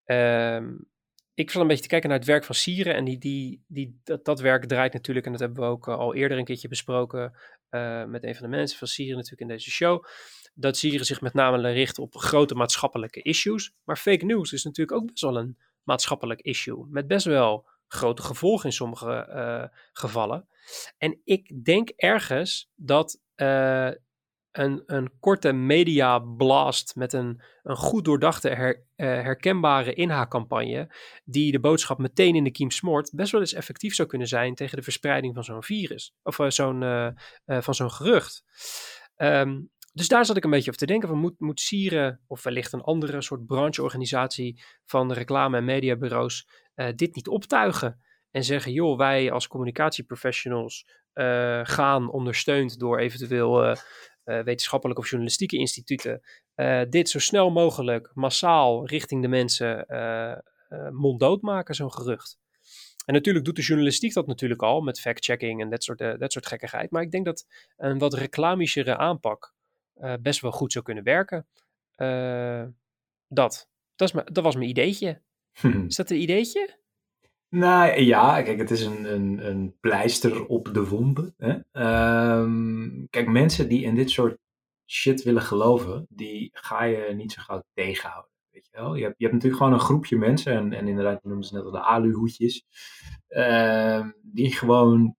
Uh, 0.07 0.61
ik 1.38 1.51
zat 1.51 1.62
een 1.62 1.68
beetje 1.68 1.83
te 1.83 1.88
kijken 1.88 2.09
naar 2.09 2.18
het 2.18 2.27
werk 2.27 2.44
van 2.44 2.55
Sieren. 2.55 2.94
En 2.94 3.05
die, 3.05 3.18
die, 3.18 3.64
die, 3.66 4.01
dat, 4.05 4.24
dat 4.24 4.40
werk 4.40 4.64
draait 4.64 4.92
natuurlijk, 4.92 5.27
en 5.27 5.33
dat 5.33 5.40
hebben 5.40 5.61
we 5.61 5.70
ook 5.70 5.88
al 5.88 6.14
eerder 6.14 6.38
een 6.38 6.44
keertje 6.44 6.68
besproken 6.68 7.33
met 8.07 8.24
een 8.24 8.35
van 8.35 8.51
de 8.51 8.57
mensen 8.57 8.79
van 8.79 8.87
Sieren 8.87 9.16
natuurlijk 9.16 9.42
in 9.42 9.57
deze 9.57 9.70
show 9.70 10.05
dat 10.55 10.77
Syrië 10.77 11.05
zich 11.05 11.20
met 11.20 11.35
name 11.35 11.70
richt 11.70 11.98
op 11.98 12.16
grote 12.16 12.55
maatschappelijke 12.55 13.22
issues. 13.22 13.74
Maar 13.85 13.96
fake 13.96 14.24
news 14.24 14.53
is 14.53 14.64
natuurlijk 14.64 15.01
ook 15.01 15.07
best 15.07 15.20
wel 15.20 15.37
een 15.37 15.59
maatschappelijk 15.83 16.40
issue. 16.40 16.87
Met 16.90 17.07
best 17.07 17.24
wel 17.27 17.66
grote 17.87 18.22
gevolgen 18.22 18.64
in 18.64 18.72
sommige 18.72 19.29
uh, 19.31 19.79
gevallen. 19.92 20.48
En 20.98 21.20
ik 21.24 21.64
denk 21.64 21.88
ergens 21.88 22.70
dat 22.74 23.20
een, 24.59 24.83
een 24.87 25.11
korte 25.21 25.53
media 25.53 26.18
blast 26.18 26.97
met 26.97 27.12
een, 27.12 27.40
een 27.62 27.77
goed 27.77 28.05
doordachte, 28.05 28.49
her, 28.49 28.77
uh, 28.77 29.07
herkenbare 29.07 29.94
inhaakcampagne, 29.94 30.94
die 31.25 31.53
de 31.53 31.61
boodschap 31.61 31.99
meteen 31.99 32.35
in 32.35 32.44
de 32.44 32.51
kiem 32.51 32.71
smoort, 32.71 33.11
best 33.14 33.33
wel 33.33 33.40
eens 33.40 33.55
effectief 33.55 33.94
zou 33.94 34.09
kunnen 34.09 34.29
zijn 34.29 34.55
tegen 34.55 34.77
de 34.77 34.83
verspreiding 34.83 35.35
van 35.35 35.44
zo'n 35.44 35.62
virus. 35.62 36.14
Of 36.23 36.38
zo'n, 36.49 37.14
van 37.47 37.75
zo'n 37.75 37.90
gerucht. 37.90 38.44
Um, 39.16 39.71
dus 39.99 40.09
daar 40.09 40.25
zat 40.25 40.37
ik 40.37 40.44
een 40.44 40.51
beetje 40.51 40.68
over 40.68 40.81
te 40.81 40.87
denken 40.87 41.09
van 41.09 41.18
moet, 41.18 41.40
moet 41.40 41.61
Sieren 41.61 42.21
of 42.27 42.42
wellicht 42.42 42.73
een 42.73 42.81
andere 42.81 43.23
soort 43.23 43.47
brancheorganisatie 43.47 44.62
van 44.85 45.12
reclame- 45.12 45.57
en 45.57 45.64
mediabureaus 45.64 46.49
uh, 46.75 46.87
dit 46.94 47.14
niet 47.14 47.29
optuigen 47.29 48.01
en 48.31 48.44
zeggen 48.44 48.73
joh 48.73 48.99
wij 48.99 49.33
als 49.33 49.49
communicatieprofessionals 49.49 50.88
uh, 51.14 51.61
gaan 51.62 52.11
ondersteund 52.11 52.79
door 52.79 52.99
eventueel 52.99 53.64
uh, 53.64 53.77
wetenschappelijke 54.45 55.03
of 55.03 55.09
journalistieke 55.09 55.57
instituten 55.57 56.21
dit 56.88 57.09
zo 57.09 57.19
snel 57.19 57.51
mogelijk 57.51 58.11
massaal 58.14 58.87
richting 58.87 59.23
de 59.23 59.29
mensen 59.29 59.87
monddood 60.93 61.43
maken 61.43 61.75
zo'n 61.75 61.93
gerucht. 61.93 62.38
En 63.07 63.14
natuurlijk 63.14 63.45
doet 63.45 63.57
de 63.57 63.62
journalistiek 63.62 64.12
dat 64.12 64.27
natuurlijk 64.27 64.62
al 64.62 64.81
met 64.81 65.01
fact-checking 65.01 65.61
en 65.61 65.71
dat 65.71 65.85
soort, 65.85 65.99
dat 65.99 66.33
soort 66.33 66.47
gekkigheid. 66.47 66.91
Maar 66.91 67.03
ik 67.03 67.11
denk 67.11 67.25
dat 67.25 67.47
een 67.77 67.99
wat 67.99 68.14
reclamischere 68.14 68.97
aanpak 68.97 69.55
uh, 70.01 70.14
best 70.21 70.41
wel 70.41 70.53
goed 70.53 70.73
zou 70.73 70.85
kunnen 70.85 71.05
werken. 71.05 71.47
Uh, 71.97 72.64
dat. 73.29 73.69
Dat, 73.97 74.14
is 74.14 74.23
dat 74.25 74.45
was 74.45 74.55
mijn 74.55 74.69
ideetje. 74.69 75.23
Is 75.88 75.97
dat 75.97 76.11
een 76.11 76.21
ideetje? 76.21 76.79
Nou 77.51 78.01
ja, 78.01 78.43
kijk, 78.43 78.59
het 78.59 78.71
is 78.71 78.85
een, 78.85 79.13
een, 79.13 79.47
een 79.47 79.77
pleister 79.81 80.47
op 80.47 80.75
de 80.75 80.89
wonden. 80.89 81.35
Um, 81.73 83.07
kijk, 83.11 83.29
mensen 83.29 83.69
die 83.69 83.83
in 83.83 83.95
dit 83.95 84.11
soort 84.11 84.39
shit 84.87 85.23
willen 85.23 85.43
geloven, 85.43 86.07
die 86.09 86.51
ga 86.53 86.83
je 86.83 87.15
niet 87.15 87.33
zo 87.33 87.43
gauw 87.43 87.63
tegenhouden. 87.75 88.31
Weet 88.51 88.69
je, 88.71 88.79
wel? 88.81 88.95
Je, 88.95 89.03
hebt, 89.03 89.15
je 89.19 89.25
hebt 89.25 89.35
natuurlijk 89.35 89.63
gewoon 89.63 89.79
een 89.79 89.85
groepje 89.85 90.17
mensen, 90.17 90.53
en, 90.53 90.73
en 90.73 90.89
inderdaad, 90.89 91.21
je 91.23 91.29
noemde 91.29 91.47
ze 91.47 91.55
net 91.55 91.65
al 91.65 91.71
de 91.71 91.83
aluhoedjes, 91.83 92.65
uh, 93.29 94.07
die 94.23 94.53
gewoon, 94.53 95.17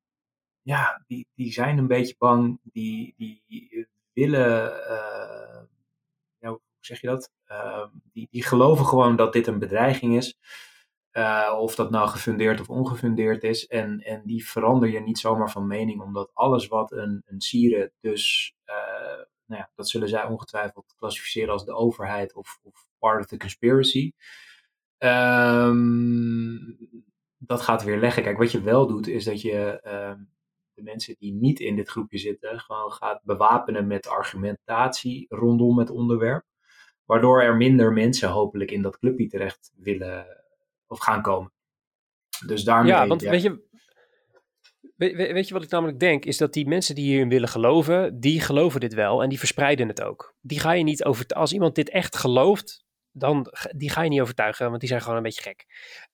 ja, 0.61 1.03
die, 1.07 1.27
die 1.35 1.51
zijn 1.51 1.77
een 1.77 1.87
beetje 1.87 2.15
bang, 2.17 2.59
die, 2.63 3.13
die 3.17 3.87
willen, 4.13 4.71
uh, 4.71 6.49
hoe 6.49 6.59
zeg 6.79 7.01
je 7.01 7.07
dat? 7.07 7.31
Uh, 7.51 7.85
die, 8.13 8.27
die 8.31 8.43
geloven 8.43 8.85
gewoon 8.85 9.15
dat 9.15 9.33
dit 9.33 9.47
een 9.47 9.59
bedreiging 9.59 10.15
is. 10.15 10.37
Uh, 11.13 11.57
of 11.59 11.75
dat 11.75 11.91
nou 11.91 12.09
gefundeerd 12.09 12.59
of 12.59 12.69
ongefundeerd 12.69 13.43
is. 13.43 13.67
En, 13.67 13.99
en 13.99 14.21
die 14.25 14.47
verander 14.47 14.89
je 14.89 14.99
niet 14.99 15.19
zomaar 15.19 15.51
van 15.51 15.67
mening, 15.67 16.01
omdat 16.01 16.31
alles 16.33 16.67
wat 16.67 16.91
een, 16.91 17.23
een 17.25 17.91
dus, 18.01 18.55
nou 19.45 19.61
ja, 19.61 19.71
dat 19.75 19.89
zullen 19.89 20.09
zij 20.09 20.25
ongetwijfeld 20.25 20.93
klassificeren 20.97 21.49
als 21.49 21.65
de 21.65 21.73
overheid 21.73 22.33
of, 22.33 22.59
of 22.63 22.85
part 22.99 23.19
of 23.19 23.25
the 23.25 23.37
conspiracy. 23.37 24.11
Um, 24.97 26.77
dat 27.37 27.61
gaat 27.61 27.83
weer 27.83 27.99
leggen. 27.99 28.23
Kijk, 28.23 28.37
wat 28.37 28.51
je 28.51 28.61
wel 28.61 28.87
doet, 28.87 29.07
is 29.07 29.23
dat 29.23 29.41
je 29.41 29.81
uh, 29.85 30.13
de 30.73 30.81
mensen 30.81 31.15
die 31.19 31.33
niet 31.33 31.59
in 31.59 31.75
dit 31.75 31.89
groepje 31.89 32.17
zitten 32.17 32.59
gewoon 32.59 32.91
gaat 32.91 33.23
bewapenen 33.23 33.87
met 33.87 34.07
argumentatie 34.07 35.25
rondom 35.29 35.79
het 35.79 35.89
onderwerp. 35.89 36.45
Waardoor 37.05 37.41
er 37.41 37.57
minder 37.57 37.93
mensen 37.93 38.29
hopelijk 38.29 38.71
in 38.71 38.81
dat 38.81 38.99
clubje 38.99 39.27
terecht 39.27 39.73
willen 39.77 40.38
of 40.89 40.99
gaan 40.99 41.21
komen. 41.21 41.51
Dus 42.45 42.63
daarmee... 42.63 42.91
Ja, 42.91 43.07
want 43.07 43.21
weet 43.21 43.41
je... 43.41 43.67
Weet, 44.95 45.15
weet 45.15 45.47
je 45.47 45.53
wat 45.53 45.63
ik 45.63 45.69
namelijk 45.69 45.99
denk? 45.99 46.25
Is 46.25 46.37
dat 46.37 46.53
die 46.53 46.67
mensen 46.67 46.95
die 46.95 47.05
hierin 47.05 47.29
willen 47.29 47.49
geloven, 47.49 48.19
die 48.19 48.41
geloven 48.41 48.79
dit 48.79 48.93
wel 48.93 49.23
en 49.23 49.29
die 49.29 49.39
verspreiden 49.39 49.87
het 49.87 50.01
ook. 50.01 50.35
Die 50.41 50.59
ga 50.59 50.71
je 50.71 50.83
niet 50.83 51.03
over. 51.03 51.25
Als 51.27 51.53
iemand 51.53 51.75
dit 51.75 51.89
echt 51.89 52.15
gelooft, 52.15 52.83
dan 53.11 53.53
die 53.75 53.89
ga 53.89 54.01
je 54.01 54.09
niet 54.09 54.21
overtuigen, 54.21 54.67
want 54.67 54.79
die 54.79 54.89
zijn 54.89 55.01
gewoon 55.01 55.17
een 55.17 55.23
beetje 55.23 55.41
gek. 55.41 55.65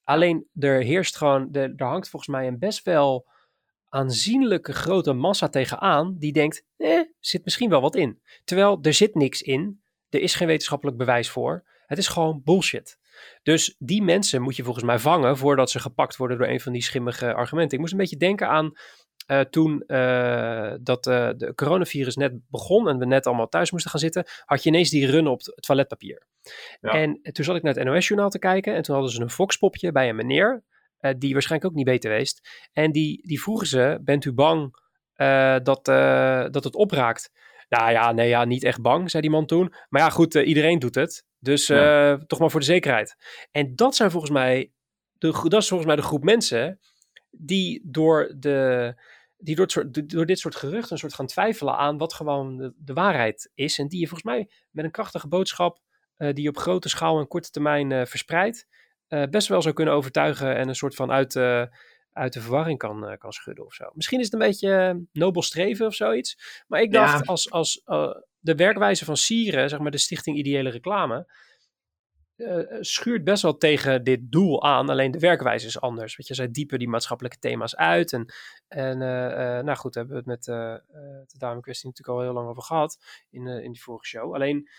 Alleen 0.04 0.48
er 0.60 0.84
heerst 0.84 1.16
gewoon, 1.16 1.54
er, 1.54 1.74
er 1.76 1.86
hangt 1.86 2.10
volgens 2.10 2.32
mij 2.32 2.48
een 2.48 2.60
best 2.60 2.84
wel 2.84 3.28
aanzienlijke 3.90 4.74
grote 4.74 5.14
massa 5.14 5.50
tegenaan 5.50 6.16
die 6.18 6.34
denkt, 6.34 6.66
eh, 6.78 7.00
zit 7.20 7.44
misschien 7.44 7.70
wel 7.70 7.82
wat 7.82 7.96
in. 7.96 8.22
Terwijl 8.44 8.80
er 8.82 8.94
zit 8.94 9.16
niks 9.16 9.42
in, 9.42 9.82
er 10.10 10.22
is 10.22 10.36
geen 10.36 10.48
wetenschappelijk 10.48 10.98
bewijs 10.98 11.30
voor. 11.30 11.64
Het 11.86 11.98
is 11.98 12.08
gewoon 12.08 12.42
bullshit. 12.44 13.00
Dus 13.44 13.76
die 13.80 14.04
mensen 14.04 14.42
moet 14.42 14.56
je 14.56 14.64
volgens 14.64 14.86
mij 14.86 15.00
vangen 15.00 15.38
voordat 15.38 15.70
ze 15.70 15.80
gepakt 15.80 16.16
worden 16.16 16.38
door 16.38 16.48
een 16.48 16.60
van 16.60 16.74
die 16.74 16.84
schimmige 16.84 17.34
argumenten. 17.34 17.74
Ik 17.74 17.80
moest 17.80 17.92
een 17.92 18.00
beetje 18.00 18.18
denken 18.18 18.48
aan 18.48 18.74
uh, 19.28 19.40
toen 19.40 19.84
uh, 19.88 20.74
dat 20.82 21.08
uh, 21.08 21.30
de 21.38 21.54
coronavirus 21.56 22.16
net 22.16 22.34
begon 22.50 22.90
en 22.90 22.98
we 22.98 23.06
net 23.06 23.26
allemaal 23.26 23.48
thuis 23.48 23.72
moesten 23.72 23.92
gaan 23.92 24.00
zitten, 24.00 24.26
had 24.46 24.64
je 24.64 24.70
ineens 24.70 24.90
die 24.90 25.08
run 25.08 25.28
op 25.28 25.40
het 25.46 25.62
toiletpapier. 25.62 26.28
Ja. 26.80 26.92
En 26.92 27.20
toen 27.22 27.46
zat 27.46 27.56
ik 27.56 27.64
naar 27.64 27.74
het 27.74 27.84
NOS-journaal 27.84 28.30
te 28.30 28.40
kijken 28.40 28.74
en 28.74 28.82
toen 28.82 28.96
hadden 28.96 29.14
ze 29.14 29.22
een 29.22 29.30
foxpopje 29.30 29.92
bij 29.92 30.10
een 30.10 30.16
meneer, 30.16 30.64
die 31.18 31.34
waarschijnlijk 31.34 31.72
ook 31.72 31.78
niet 31.78 31.86
beter 31.86 32.10
weest. 32.10 32.68
En 32.74 32.92
die, 32.92 33.28
die 33.28 33.42
vroegen 33.42 33.68
ze, 33.68 34.00
bent 34.02 34.26
u 34.26 34.34
bang 34.34 34.76
dat, 35.64 35.86
dat 36.54 36.64
het 36.64 36.76
opraakt? 36.76 37.32
Nou 37.70 37.92
ja, 37.92 38.12
nee, 38.12 38.28
ja, 38.28 38.46
niet 38.46 38.64
echt 38.64 38.82
bang, 38.82 39.10
zei 39.10 39.22
die 39.22 39.32
man 39.32 39.46
toen. 39.46 39.74
Maar 39.90 40.02
ja, 40.02 40.10
goed, 40.10 40.34
iedereen 40.34 40.80
doet 40.80 40.96
het. 40.96 41.26
Dus 41.40 41.68
ja. 41.68 42.18
toch 42.18 42.40
maar 42.40 42.52
voor 42.52 42.60
de 42.60 42.66
zekerheid. 42.66 43.16
En 43.52 43.76
dat 43.76 43.96
zijn 43.96 44.12
volgens 44.12 44.32
mij, 44.32 44.72
de, 45.18 45.32
dat 45.48 45.62
is 45.62 45.68
volgens 45.68 45.88
mij 45.88 45.96
de 45.96 46.08
groep 46.08 46.24
mensen 46.24 46.80
die 47.32 47.82
door 47.84 48.34
de 48.38 48.94
die 49.38 49.56
door, 49.56 49.70
soort, 49.70 50.10
door, 50.10 50.26
dit 50.26 50.40
soort 50.40 50.56
geruchten 50.56 50.92
een 50.92 50.98
soort 50.98 51.14
gaan 51.14 51.28
twijfelen 51.28 51.78
aan 51.78 51.98
wat 51.98 52.14
gewoon 52.14 52.58
de, 52.58 52.74
de, 52.78 52.94
waarheid 52.94 53.52
is. 53.54 53.80
En 53.80 53.88
die 53.88 54.00
je 54.00 54.08
volgens 54.08 54.30
mij 54.32 54.50
met 54.72 54.86
een 54.86 54.92
krachtige 54.92 55.28
boodschap, 55.28 55.80
uh, 56.18 56.34
die 56.34 56.50
op 56.50 56.58
grote 56.58 56.90
schaal 56.90 57.20
en 57.20 57.28
korte 57.28 57.50
termijn 57.50 57.92
uh, 57.92 58.06
verspreidt, 58.06 58.68
uh, 59.10 59.24
best 59.24 59.48
wel 59.48 59.62
zou 59.62 59.74
kunnen 59.74 59.94
overtuigen 59.94 60.56
en 60.56 60.68
een 60.68 60.76
soort 60.76 60.96
van 60.96 61.12
uit, 61.12 61.34
uit 62.16 62.34
de 62.34 62.42
verwarring 62.42 62.78
kan, 62.78 63.18
kan 63.18 63.32
schudden 63.32 63.66
of 63.66 63.74
zo. 63.74 63.90
Misschien 63.94 64.20
is 64.20 64.26
het 64.26 64.34
een 64.34 64.48
beetje 64.48 65.06
nobel 65.12 65.42
streven 65.42 65.86
of 65.86 65.94
zoiets. 65.94 66.64
Maar 66.68 66.82
ik 66.82 66.92
dacht, 66.92 67.20
ja. 67.20 67.26
als, 67.26 67.52
als 67.52 67.82
de 68.40 68.56
werkwijze 68.56 69.06
van 69.06 69.18
Sieren, 69.18 69.70
zeg 69.70 69.80
maar 69.80 69.92
de 69.92 69.98
Stichting 69.98 70.38
Ideële 70.38 70.70
Reclame, 70.70 71.28
uh, 72.38 72.78
schuurt 72.80 73.24
best 73.24 73.42
wel 73.42 73.58
tegen 73.58 74.04
dit 74.04 74.32
doel 74.32 74.64
aan. 74.64 74.90
Alleen 74.90 75.12
de 75.12 75.20
werkwijze 75.20 75.68
is 75.68 75.80
anders. 75.80 76.16
Want 76.16 76.28
je, 76.28 76.34
zij 76.34 76.52
diepen 76.52 76.80
die 76.80 76.90
maatschappelijke 76.90 77.40
thema's 77.40 77.76
uit. 77.76 78.14
En, 78.14 78.34
en 78.68 79.02
uh, 79.02 79.08
uh, 79.08 79.64
nou 79.64 79.76
goed, 79.76 79.96
hebben 79.96 80.14
we 80.14 80.20
het 80.20 80.30
met 80.30 80.44
de 80.44 81.38
dame 81.38 81.60
kwestie 81.60 81.88
natuurlijk 81.90 82.18
al 82.18 82.24
heel 82.24 82.34
lang 82.34 82.50
over 82.50 82.64
gehad. 82.64 82.98
In, 83.30 83.48
in 83.48 83.72
die 83.72 83.82
vorige 83.82 84.06
show. 84.06 84.34
Alleen, 84.34 84.70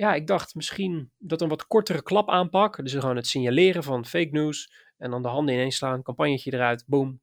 ja, 0.00 0.14
ik 0.14 0.26
dacht 0.26 0.54
misschien 0.54 1.12
dat 1.18 1.40
een 1.40 1.48
wat 1.48 1.66
kortere 1.66 2.02
klap 2.02 2.28
aanpak. 2.30 2.76
Dus 2.76 2.92
gewoon 2.92 3.16
het 3.16 3.26
signaleren 3.26 3.82
van 3.82 4.06
fake 4.06 4.28
news. 4.30 4.72
En 4.96 5.10
dan 5.10 5.22
de 5.22 5.28
handen 5.28 5.54
ineens 5.54 5.76
slaan, 5.76 6.02
campagnetje 6.02 6.52
eruit, 6.52 6.84
boom. 6.86 7.20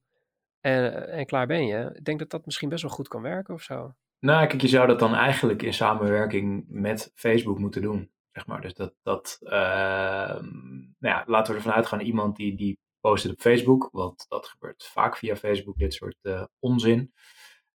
En, 0.60 1.10
en 1.12 1.26
klaar 1.26 1.48
ben 1.48 1.66
je. 1.66 1.92
Ik 1.96 2.06
denk 2.06 2.20
dat 2.20 2.30
dat 2.30 2.46
misschien 2.46 2.70
best 2.70 2.82
wel 2.82 2.92
goed 2.92 3.08
kan 3.08 3.22
werken 3.22 3.54
of 3.54 3.62
zo. 3.62 3.96
Nou, 4.20 4.48
kijk, 4.48 4.62
je 4.62 4.68
zou 4.68 4.88
dat 4.88 5.00
dan 5.00 5.16
eigenlijk 5.16 5.62
in 5.62 5.74
samenwerking 5.74 6.66
met 6.68 7.12
Facebook 7.16 7.60
moeten 7.60 7.82
doen. 7.82 8.12
Zeg 8.32 8.46
maar. 8.46 8.62
Dus 8.62 8.74
dat, 8.74 8.94
dat 9.04 9.38
uh, 9.42 9.52
nou 9.52 11.16
ja, 11.16 11.24
laten 11.26 11.54
we 11.54 11.60
ervan 11.60 11.74
uitgaan, 11.74 12.00
iemand 12.00 12.36
die, 12.36 12.56
die 12.56 12.80
post 13.00 13.30
op 13.30 13.40
Facebook, 13.40 13.90
want 13.92 14.26
dat 14.28 14.48
gebeurt 14.48 14.86
vaak 14.86 15.18
via 15.18 15.36
Facebook, 15.36 15.78
dit 15.78 15.94
soort 15.94 16.18
uh, 16.22 16.44
onzin. 16.60 17.14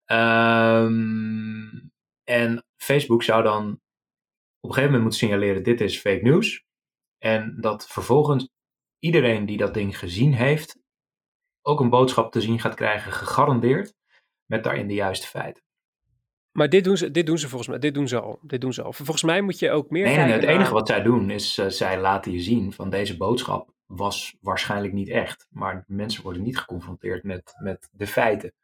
Um, 0.06 1.92
en 2.24 2.64
Facebook 2.76 3.22
zou 3.22 3.42
dan 3.42 3.80
op 4.62 4.68
een 4.68 4.74
gegeven 4.74 4.82
moment 4.84 5.02
moeten 5.02 5.18
signaleren, 5.18 5.62
dit 5.62 5.80
is 5.80 5.98
fake 5.98 6.22
news. 6.22 6.64
En 7.18 7.56
dat 7.60 7.88
vervolgens 7.88 8.48
iedereen 8.98 9.46
die 9.46 9.56
dat 9.56 9.74
ding 9.74 9.98
gezien 9.98 10.34
heeft, 10.34 10.78
ook 11.62 11.80
een 11.80 11.90
boodschap 11.90 12.32
te 12.32 12.40
zien 12.40 12.60
gaat 12.60 12.74
krijgen, 12.74 13.12
gegarandeerd, 13.12 13.94
met 14.46 14.64
daarin 14.64 14.86
de 14.86 14.94
juiste 14.94 15.26
feiten. 15.26 15.62
Maar 16.52 16.68
dit 16.68 16.84
doen, 16.84 16.96
ze, 16.96 17.10
dit 17.10 17.26
doen 17.26 17.38
ze 17.38 17.48
volgens 17.48 17.68
mij, 17.68 17.78
dit 17.78 17.94
doen 17.94 18.08
ze 18.08 18.20
al. 18.20 18.38
Dit 18.42 18.60
doen 18.60 18.72
ze 18.72 18.82
al. 18.82 18.92
Volgens 18.92 19.22
mij 19.22 19.40
moet 19.40 19.58
je 19.58 19.70
ook 19.70 19.90
meer. 19.90 20.04
Nee, 20.04 20.16
nee 20.16 20.32
het 20.32 20.42
enige 20.42 20.72
wat 20.72 20.88
zij 20.88 21.02
doen 21.02 21.30
is, 21.30 21.58
uh, 21.58 21.66
zij 21.66 22.00
laten 22.00 22.32
je 22.32 22.40
zien 22.40 22.72
van 22.72 22.90
deze 22.90 23.16
boodschap 23.16 23.74
was 23.86 24.36
waarschijnlijk 24.40 24.92
niet 24.92 25.08
echt. 25.08 25.46
Maar 25.50 25.84
mensen 25.86 26.22
worden 26.22 26.42
niet 26.42 26.58
geconfronteerd 26.58 27.22
met, 27.22 27.54
met 27.58 27.88
de 27.92 28.06
feiten. 28.06 28.54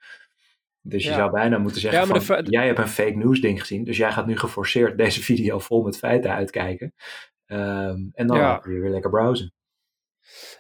Dus 0.83 1.05
je 1.05 1.13
zou 1.13 1.31
bijna 1.31 1.59
moeten 1.59 1.81
zeggen: 1.81 2.15
ja, 2.15 2.21
van, 2.21 2.45
jij 2.45 2.67
hebt 2.67 2.79
een 2.79 2.89
fake 2.89 3.17
news 3.17 3.41
ding 3.41 3.61
gezien, 3.61 3.85
dus 3.85 3.97
jij 3.97 4.13
gaat 4.13 4.27
nu 4.27 4.37
geforceerd 4.37 4.99
deze 4.99 5.23
video 5.33 5.59
vol 5.59 5.83
met 5.83 5.99
feiten 5.99 6.31
uitkijken. 6.31 6.95
Um, 7.47 8.11
en 8.13 8.27
dan 8.27 8.37
ja. 8.37 8.61
weer, 8.63 8.81
weer 8.81 8.91
lekker 8.91 9.11
browsen. 9.11 9.53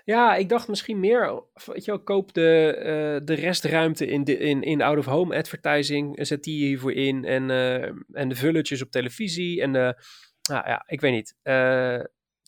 Ja, 0.04 0.34
ik 0.34 0.48
dacht 0.48 0.68
misschien 0.68 1.00
meer, 1.00 1.42
weet 1.66 1.84
je 1.84 1.90
wel, 1.90 2.02
koop 2.02 2.32
de, 2.32 2.74
uh, 2.78 3.26
de 3.26 3.34
restruimte 3.34 4.06
in, 4.06 4.24
de, 4.24 4.38
in, 4.38 4.62
in 4.62 4.82
out-of-home 4.82 5.36
advertising, 5.36 6.26
zet 6.26 6.42
die 6.42 6.66
hiervoor 6.66 6.92
in 6.92 7.24
en, 7.24 7.48
uh, 7.48 7.84
en 8.10 8.28
de 8.28 8.34
vulletjes 8.34 8.82
op 8.82 8.90
televisie 8.90 9.62
en 9.62 9.70
nou 9.70 10.68
ja, 10.68 10.82
ik 10.86 11.00
weet 11.00 11.12
niet. 11.12 11.36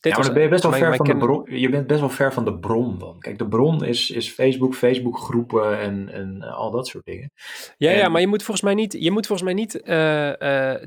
Dit 0.01 0.11
ja, 0.11 0.17
maar 0.17 0.25
dan 0.25 0.33
ben 0.33 0.43
je 0.43 0.49
best 0.49 0.63
wel 0.63 0.71
ver 0.71 0.95
van 0.95 1.05
de 1.05 1.17
bron. 1.17 1.59
Je 1.59 1.69
bent 1.69 1.87
best 1.87 1.99
wel 1.99 2.09
ver 2.09 2.33
van 2.33 2.45
de 2.45 2.59
bron 2.59 2.99
dan. 2.99 3.19
Kijk, 3.19 3.37
de 3.37 3.47
bron 3.47 3.83
is, 3.83 4.11
is 4.11 4.31
Facebook, 4.31 4.75
Facebook 4.75 5.17
groepen 5.17 5.79
en, 5.79 6.09
en 6.09 6.41
al 6.41 6.71
dat 6.71 6.87
soort 6.87 7.05
dingen. 7.05 7.31
Ja, 7.77 7.91
en... 7.91 7.97
ja, 7.97 8.09
maar 8.09 8.21
je 8.21 8.27
moet 8.27 8.43
volgens 8.43 8.65
mij 8.65 8.73
niet, 8.73 8.95
je 8.99 9.11
moet 9.11 9.27
volgens 9.27 9.47
mij 9.47 9.57
niet, 9.57 9.71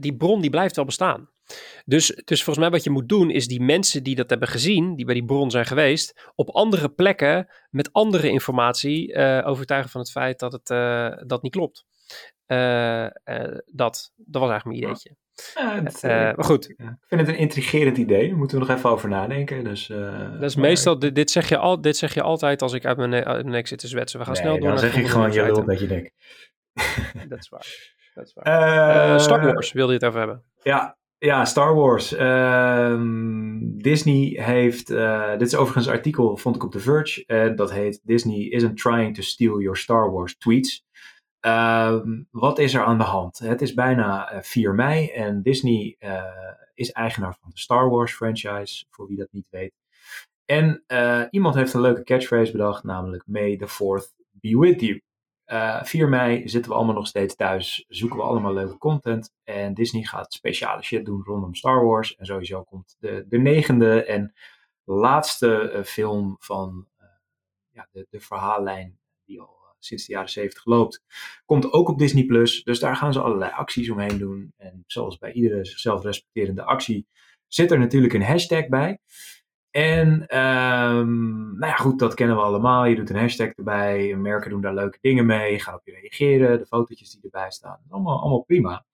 die 0.03 0.17
bron 0.17 0.41
die 0.41 0.51
blijft 0.51 0.77
wel 0.77 0.85
bestaan. 0.85 1.31
Dus, 1.85 2.07
dus 2.25 2.43
volgens 2.43 2.59
mij 2.59 2.71
wat 2.71 2.85
je 2.85 2.91
moet 2.91 3.09
doen 3.09 3.31
is 3.31 3.47
die 3.47 3.61
mensen 3.61 4.03
die 4.03 4.15
dat 4.15 4.31
hebben 4.31 4.49
gezien, 4.49 4.97
die 4.97 5.05
bij 5.05 5.15
die 5.15 5.25
bron 5.25 5.51
zijn 5.51 5.67
geweest, 5.67 6.31
op 6.35 6.51
andere 6.51 6.89
plekken 6.89 7.49
met 7.71 7.93
andere 7.93 8.31
informatie 8.31 9.13
uh, 9.13 9.43
overtuigen 9.45 9.91
van 9.91 10.01
het 10.01 10.11
feit 10.11 10.39
dat 10.39 10.53
het 10.53 10.67
dat 11.29 11.43
niet 11.43 11.53
klopt. 11.53 11.85
Dat, 13.65 14.13
dat 14.17 14.41
was 14.41 14.51
eigenlijk 14.51 14.65
mijn 14.65 14.77
ideetje. 14.77 15.17
Ja, 15.55 15.81
dat, 15.81 16.03
maar 16.03 16.45
goed. 16.45 16.69
Ik 16.69 16.77
vind 17.01 17.21
het 17.21 17.29
een 17.29 17.39
intrigerend 17.39 17.97
idee. 17.97 18.29
Daar 18.29 18.37
moeten 18.37 18.59
we 18.59 18.67
nog 18.67 18.77
even 18.77 18.91
over 18.91 19.09
nadenken. 19.09 19.65
Dus, 19.65 19.87
dat 19.87 20.43
is 20.43 20.55
maar... 20.55 20.65
meestal, 20.65 20.99
dit, 20.99 21.15
dit, 21.15 21.31
zeg 21.31 21.49
je 21.49 21.57
al, 21.57 21.81
dit 21.81 21.97
zeg 21.97 22.15
je 22.15 22.23
altijd 22.23 22.63
als 22.63 22.73
ik 22.73 22.85
uit 22.85 22.97
mijn, 22.97 23.15
uit 23.15 23.25
mijn 23.25 23.49
nek 23.49 23.67
zit 23.67 23.79
te 23.79 23.89
zwetsen. 23.89 24.19
We 24.19 24.25
gaan 24.25 24.35
nee, 24.35 24.43
snel 24.43 24.59
door 24.59 24.69
dan 24.69 24.79
zeg 24.79 24.97
ik 24.97 25.07
gewoon 25.07 25.33
je 25.33 25.43
lul 25.43 25.65
dat 25.65 25.81
je 25.81 25.87
nek. 25.87 26.13
Dat 27.29 27.39
is 27.39 27.49
waar. 27.49 27.67
Dat 28.15 28.27
is 28.27 28.33
waar. 28.35 29.21
Star 29.21 29.45
Wars 29.45 29.73
wilde 29.73 29.93
je 29.93 29.99
het 29.99 30.07
over 30.09 30.19
hebben. 30.19 30.45
Ja, 30.63 30.97
ja, 31.25 31.45
Star 31.45 31.75
Wars. 31.75 32.13
Uh, 32.13 33.01
Disney 33.61 34.43
heeft. 34.43 34.91
Uh, 34.91 35.31
dit 35.31 35.47
is 35.49 35.55
overigens 35.55 35.87
een 35.87 35.93
artikel, 35.93 36.37
vond 36.37 36.57
ik 36.57 36.65
op 36.65 36.73
The 36.73 36.81
Verge. 36.81 37.25
Uh, 37.27 37.57
dat 37.57 37.73
heet 37.73 38.01
Disney 38.03 38.49
isn't 38.49 38.77
trying 38.77 39.15
to 39.15 39.23
steal 39.23 39.61
your 39.61 39.77
Star 39.77 40.11
Wars 40.11 40.37
tweets. 40.37 40.85
Ehm, 41.45 42.23
wat 42.31 42.59
is 42.59 42.75
er 42.75 42.85
aan 42.85 42.99
de 42.99 43.05
hand? 43.05 43.39
Het 43.39 43.63
is 43.63 43.75
bijna 43.75 44.43
4 44.43 44.75
mei 44.75 45.09
en 45.09 45.43
Disney 45.43 45.97
eh, 45.99 46.25
is 46.75 46.93
eigenaar 46.93 47.37
van 47.41 47.51
de 47.51 47.59
Star 47.59 47.91
Wars 47.91 48.15
franchise, 48.15 48.85
voor 48.91 49.07
wie 49.07 49.17
dat 49.17 49.29
niet 49.31 49.47
weet. 49.51 49.73
En 50.45 50.85
iemand 51.31 51.55
heeft 51.55 51.75
een 51.75 51.81
leuke 51.81 52.03
catchphrase 52.03 52.53
bedacht, 52.53 52.85
namelijk 52.85 53.23
May 53.27 53.57
the 53.57 53.69
4th 53.69 54.15
be 54.31 54.59
with 54.59 54.81
you. 54.81 55.03
Uh, 55.47 55.77
eh, 55.77 55.85
4 55.85 56.09
mei 56.09 56.49
zitten 56.49 56.71
we 56.71 56.77
allemaal 56.77 56.95
nog 56.95 57.07
steeds 57.07 57.35
thuis, 57.35 57.85
zoeken 57.89 58.19
we 58.19 58.25
allemaal 58.25 58.53
leuke 58.53 58.79
content. 58.79 59.33
En 59.43 59.75
Disney 59.75 60.03
gaat 60.03 60.33
speciale 60.33 60.83
shit 60.83 61.05
doen 61.05 61.23
rondom 61.25 61.55
Star 61.55 61.85
Wars. 61.85 62.17
En 62.17 62.27
sowieso 62.27 62.63
komt 62.63 62.97
de, 62.99 63.25
de 63.29 63.39
negende 63.39 64.05
en 64.05 64.35
laatste 64.85 65.83
film 65.85 66.37
van 66.39 66.89
ja, 67.71 67.89
de, 67.93 68.07
de 68.11 68.21
verhaallijn 68.21 68.99
die 69.25 69.41
al 69.41 69.64
sinds 69.85 70.07
de 70.07 70.13
jaren 70.13 70.29
70 70.29 70.65
loopt. 70.65 71.03
Komt 71.45 71.73
ook 71.73 71.89
op 71.89 71.99
Disney 71.99 72.25
Plus. 72.25 72.63
Dus 72.63 72.79
daar 72.79 72.97
gaan 72.97 73.13
ze 73.13 73.21
allerlei 73.21 73.53
acties 73.53 73.91
omheen 73.91 74.19
doen. 74.19 74.53
En 74.57 74.85
zoals 74.87 75.19
bij 75.19 75.33
iedere 75.33 75.65
zichzelf 75.65 76.03
respecterende 76.03 76.63
actie 76.63 77.07
zit 77.49 77.71
er 77.71 77.79
natuurlijk 77.79 78.15
een 78.15 78.23
hashtag 78.23 78.69
bij. 78.69 78.99
En 79.71 80.39
um, 80.39 81.59
nou 81.59 81.67
ja, 81.67 81.77
goed, 81.77 81.99
dat 81.99 82.15
kennen 82.15 82.37
we 82.37 82.43
allemaal. 82.43 82.85
Je 82.85 82.95
doet 82.95 83.11
een 83.11 83.17
hashtag 83.17 83.49
erbij, 83.49 84.15
merken 84.17 84.51
doen 84.51 84.61
daar 84.61 84.75
leuke 84.75 84.99
dingen 85.01 85.27
mee, 85.27 85.61
gaan 85.61 85.75
op 85.75 85.81
je 85.85 85.93
reageren, 85.93 86.59
de 86.59 86.67
fotootjes 86.67 87.11
die 87.11 87.23
erbij 87.23 87.51
staan. 87.51 87.81
Allemaal, 87.89 88.21
allemaal 88.21 88.43
prima. 88.43 88.85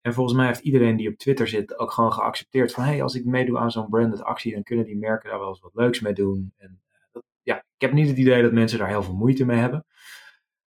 En 0.00 0.14
volgens 0.14 0.36
mij 0.36 0.46
heeft 0.46 0.60
iedereen 0.60 0.96
die 0.96 1.08
op 1.08 1.18
Twitter 1.18 1.48
zit 1.48 1.78
ook 1.78 1.92
gewoon 1.92 2.12
geaccepteerd 2.12 2.72
van, 2.72 2.84
hé, 2.84 2.90
hey, 2.90 3.02
als 3.02 3.14
ik 3.14 3.24
meedoe 3.24 3.58
aan 3.58 3.70
zo'n 3.70 3.88
branded 3.88 4.22
actie, 4.22 4.52
dan 4.52 4.62
kunnen 4.62 4.84
die 4.84 4.96
merken 4.96 5.30
daar 5.30 5.38
wel 5.38 5.48
eens 5.48 5.60
wat 5.60 5.74
leuks 5.74 6.00
mee 6.00 6.12
doen. 6.12 6.52
En 6.56 6.80
dat, 7.12 7.22
ja, 7.42 7.56
ik 7.56 7.80
heb 7.80 7.92
niet 7.92 8.08
het 8.08 8.18
idee 8.18 8.42
dat 8.42 8.52
mensen 8.52 8.78
daar 8.78 8.88
heel 8.88 9.02
veel 9.02 9.14
moeite 9.14 9.44
mee 9.44 9.58
hebben. 9.58 9.84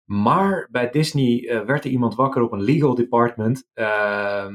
Maar 0.10 0.68
bij 0.72 0.90
Disney 0.90 1.40
uh, 1.40 1.66
werd 1.66 1.86
er 1.86 1.92
iemand 1.92 2.16
wakker 2.16 2.42
op 2.42 2.52
een 2.52 2.62
legal 2.62 2.96
department. 2.96 3.68
Uh, 3.76 4.48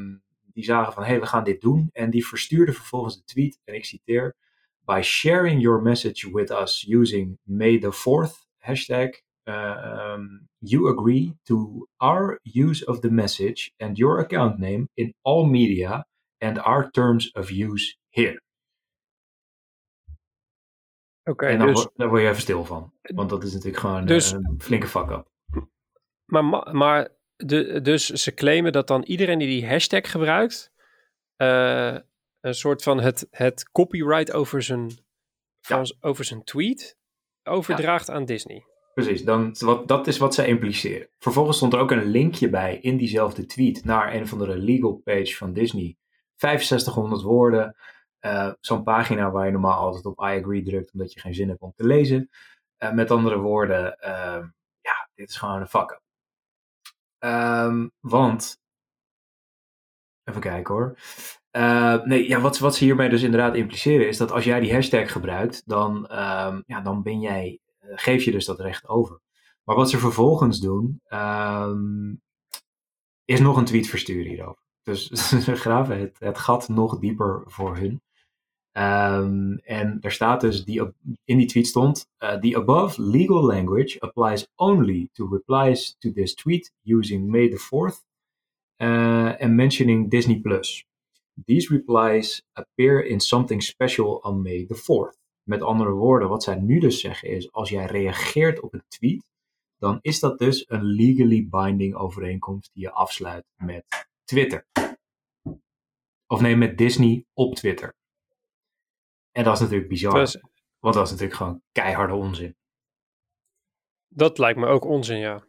die 0.52 0.64
zagen 0.64 0.92
van, 0.92 1.02
hé, 1.02 1.08
hey, 1.08 1.20
we 1.20 1.26
gaan 1.26 1.44
dit 1.44 1.60
doen. 1.60 1.90
En 1.92 2.10
die 2.10 2.26
verstuurden 2.26 2.74
vervolgens 2.74 3.16
de 3.16 3.24
tweet, 3.24 3.60
en 3.64 3.74
ik 3.74 3.84
citeer, 3.84 4.34
by 4.84 5.00
sharing 5.02 5.60
your 5.62 5.82
message 5.82 6.32
with 6.32 6.50
us 6.50 6.86
using 6.88 7.38
May 7.42 7.78
the 7.78 7.92
4th 7.92 8.46
hashtag, 8.58 9.08
um, 9.44 10.48
you 10.58 10.88
agree 10.88 11.36
to 11.42 11.86
our 11.96 12.40
use 12.42 12.86
of 12.86 12.98
the 13.00 13.10
message 13.10 13.72
and 13.76 13.96
your 13.96 14.18
account 14.18 14.58
name 14.58 14.88
in 14.94 15.14
all 15.22 15.46
media 15.46 16.06
and 16.38 16.58
our 16.58 16.90
terms 16.90 17.32
of 17.32 17.50
use 17.50 17.96
here. 18.08 18.42
Oké, 21.24 21.46
en 21.46 21.58
dan, 21.58 21.66
dus, 21.66 21.82
word- 21.82 21.90
daar 21.96 22.08
word 22.08 22.22
je 22.22 22.28
even 22.28 22.40
stil 22.42 22.64
van. 22.64 22.92
Want 23.02 23.30
dat 23.30 23.42
is 23.44 23.52
natuurlijk 23.52 23.80
gewoon 23.80 24.06
Dus- 24.06 24.32
eh, 24.32 24.38
een 24.42 24.60
flinke 24.60 24.86
fuck-up. 24.86 25.32
Maar, 26.26 26.44
ma- 26.44 26.68
maar 26.72 27.08
de, 27.36 27.80
dus 27.80 28.06
ze 28.10 28.34
claimen 28.34 28.72
dat 28.72 28.86
dan 28.88 29.02
iedereen 29.02 29.38
die 29.38 29.48
die 29.48 29.68
hashtag 29.68 30.10
gebruikt, 30.10 30.72
eh, 31.36 31.96
een 32.40 32.54
soort 32.54 32.82
van 32.82 33.00
het, 33.00 33.26
het 33.30 33.70
copyright 33.70 34.32
over 34.32 34.62
zijn, 34.62 34.90
van, 35.60 35.86
z- 35.86 35.92
over 36.00 36.24
zijn 36.24 36.44
tweet 36.44 36.96
overdraagt 37.42 38.10
aan 38.10 38.24
Disney. 38.24 38.64
Precies, 38.94 39.24
dan, 39.24 39.56
wat, 39.58 39.88
dat 39.88 40.06
is 40.06 40.18
wat 40.18 40.34
ze 40.34 40.46
impliceren. 40.46 41.08
Vervolgens 41.18 41.56
stond 41.56 41.72
er 41.72 41.78
ook 41.78 41.90
een 41.90 42.04
linkje 42.04 42.48
bij 42.50 42.78
in 42.78 42.96
diezelfde 42.96 43.46
tweet 43.46 43.84
naar 43.84 44.14
een 44.14 44.22
of 44.22 44.32
andere 44.32 44.56
legal 44.56 45.00
page 45.04 45.36
van 45.36 45.52
Disney. 45.52 45.96
6500 46.36 47.22
woorden. 47.22 47.76
eh, 48.18 48.52
Zo'n 48.60 48.82
pagina 48.82 49.30
waar 49.30 49.46
je 49.46 49.52
normaal 49.52 49.78
altijd 49.78 50.04
op 50.04 50.18
I 50.18 50.22
agree 50.40 50.62
drukt 50.62 50.92
omdat 50.92 51.12
je 51.12 51.20
geen 51.20 51.34
zin 51.34 51.48
hebt 51.48 51.60
om 51.60 51.72
te 51.76 51.86
lezen. 51.86 52.30
Eh, 52.76 52.92
met 52.92 53.10
andere 53.10 53.38
woorden, 53.38 53.96
ja, 54.80 55.08
dit 55.14 55.28
is 55.28 55.36
gewoon 55.36 55.60
een 55.60 55.66
fuck-up. 55.68 56.02
Ehm, 57.24 57.88
want, 58.00 58.60
even 60.24 60.40
kijken 60.40 60.74
hoor. 60.74 60.98
Eh, 61.50 62.02
nee, 62.02 62.28
ja, 62.28 62.40
wat, 62.40 62.58
wat 62.58 62.76
ze 62.76 62.84
hiermee 62.84 63.08
dus 63.08 63.22
inderdaad 63.22 63.54
impliceren 63.54 64.08
is 64.08 64.16
dat 64.16 64.30
als 64.32 64.44
jij 64.44 64.60
die 64.60 64.72
hashtag 64.72 65.12
gebruikt, 65.12 65.62
dan, 65.66 66.06
ehm, 66.06 66.62
ja, 66.66 66.80
dan 66.80 67.02
ben 67.02 67.20
jij 67.20 67.60
eh, 67.78 67.88
geef 67.94 68.24
je 68.24 68.30
dus 68.30 68.44
dat 68.44 68.60
recht 68.60 68.88
over. 68.88 69.20
Maar 69.64 69.76
wat 69.76 69.90
ze 69.90 69.98
vervolgens 69.98 70.60
doen, 70.60 71.00
ehm, 71.04 72.14
is 73.24 73.40
nog 73.40 73.56
een 73.56 73.64
tweet 73.64 73.88
versturen 73.88 74.30
hierover. 74.30 74.62
Dus 74.82 75.08
ze 75.44 75.54
graven 75.56 76.00
het, 76.00 76.16
het 76.18 76.38
gat 76.38 76.68
nog 76.68 76.98
dieper 76.98 77.42
voor 77.46 77.76
hun. 77.76 78.02
Ehm, 78.74 79.54
en 79.54 79.98
er 80.00 80.12
staat 80.12 80.40
dus, 80.40 80.64
die, 80.64 80.82
in 81.24 81.38
die 81.38 81.46
tweet 81.46 81.66
stond, 81.66 82.08
uh, 82.18 82.34
the 82.34 82.56
above 82.56 83.02
legal 83.02 83.46
language 83.46 84.00
applies 84.00 84.46
only 84.54 85.08
to 85.12 85.28
replies 85.28 85.96
to 85.98 86.12
this 86.12 86.34
tweet 86.34 86.72
using 86.82 87.30
May 87.30 87.48
the 87.48 87.58
4th 87.58 88.04
uh, 88.82 89.42
and 89.42 89.54
mentioning 89.54 90.10
Disney+. 90.10 90.40
Plus. 90.40 90.84
These 91.44 91.72
replies 91.72 92.42
appear 92.52 93.06
in 93.06 93.20
something 93.20 93.62
special 93.62 94.20
on 94.22 94.42
May 94.42 94.66
the 94.66 94.74
4th. 94.74 95.18
Met 95.42 95.62
andere 95.62 95.90
woorden, 95.90 96.28
wat 96.28 96.42
zij 96.42 96.54
nu 96.54 96.78
dus 96.78 97.00
zeggen 97.00 97.28
is, 97.28 97.52
als 97.52 97.70
jij 97.70 97.86
reageert 97.86 98.60
op 98.60 98.74
een 98.74 98.84
tweet, 98.88 99.30
dan 99.78 99.98
is 100.00 100.20
dat 100.20 100.38
dus 100.38 100.64
een 100.68 100.84
legally 100.84 101.46
binding 101.50 101.94
overeenkomst 101.94 102.70
die 102.72 102.82
je 102.82 102.92
afsluit 102.92 103.44
met 103.56 103.84
Twitter. 104.24 104.66
Of 106.26 106.40
nee, 106.40 106.56
met 106.56 106.78
Disney 106.78 107.24
op 107.32 107.54
Twitter. 107.54 107.94
En 109.34 109.44
dat 109.44 109.54
is 109.54 109.60
natuurlijk 109.60 109.88
bizar, 109.88 110.14
Dus 110.14 110.40
want 110.78 110.94
dat 110.94 111.04
is 111.04 111.10
natuurlijk 111.10 111.36
gewoon 111.38 111.62
keiharde 111.72 112.14
onzin. 112.14 112.56
dat 114.08 114.38
lijkt 114.38 114.58
me 114.58 114.66
ook 114.66 114.84
onzin, 114.84 115.18
ja. 115.18 115.44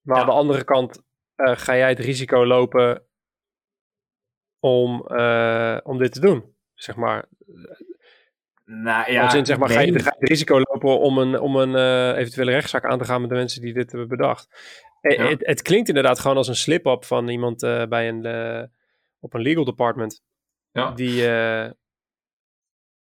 Maar 0.00 0.16
Ja. 0.16 0.22
aan 0.22 0.28
de 0.28 0.32
andere 0.34 0.64
kant 0.64 1.02
eh, 1.34 1.56
ga 1.56 1.76
jij 1.76 1.88
het 1.88 1.98
risico 1.98 2.46
lopen 2.46 3.06
om, 4.58 5.06
eh, 5.06 5.78
om 5.82 5.98
dit 5.98 6.12
te 6.12 6.20
doen, 6.20 6.54
zeg 6.74 6.96
maar. 6.96 7.28
Nou 8.64 9.12
Ja, 9.12 9.44
zeg 9.44 9.58
maar, 9.58 9.68
ga, 9.68 9.80
je, 9.80 9.90
nee. 9.92 10.02
ga 10.02 10.10
je 10.14 10.20
het 10.20 10.28
risico 10.28 10.58
lopen 10.58 10.98
om 10.98 11.18
een, 11.18 11.40
om 11.40 11.56
een 11.56 11.74
eh, 11.74 12.18
eventuele 12.18 12.50
rechtszaak 12.50 12.84
aan 12.84 12.98
te 12.98 13.04
gaan 13.04 13.20
met 13.20 13.30
de 13.30 13.36
mensen 13.36 13.60
die 13.60 13.72
dit 13.74 13.90
hebben 13.90 14.08
bedacht. 14.08 14.48
Het, 15.00 15.46
het 15.46 15.62
klinkt 15.62 15.88
inderdaad 15.88 16.18
gewoon 16.18 16.36
als 16.36 16.48
een 16.48 16.56
slip-up 16.56 17.04
van 17.04 17.28
iemand 17.28 17.60
bij 17.88 18.08
een, 18.08 18.70
op 19.20 19.34
een 19.34 19.40
legal 19.40 19.64
department. 19.64 20.22
Ja. 20.70 20.90
Die, 20.90 21.22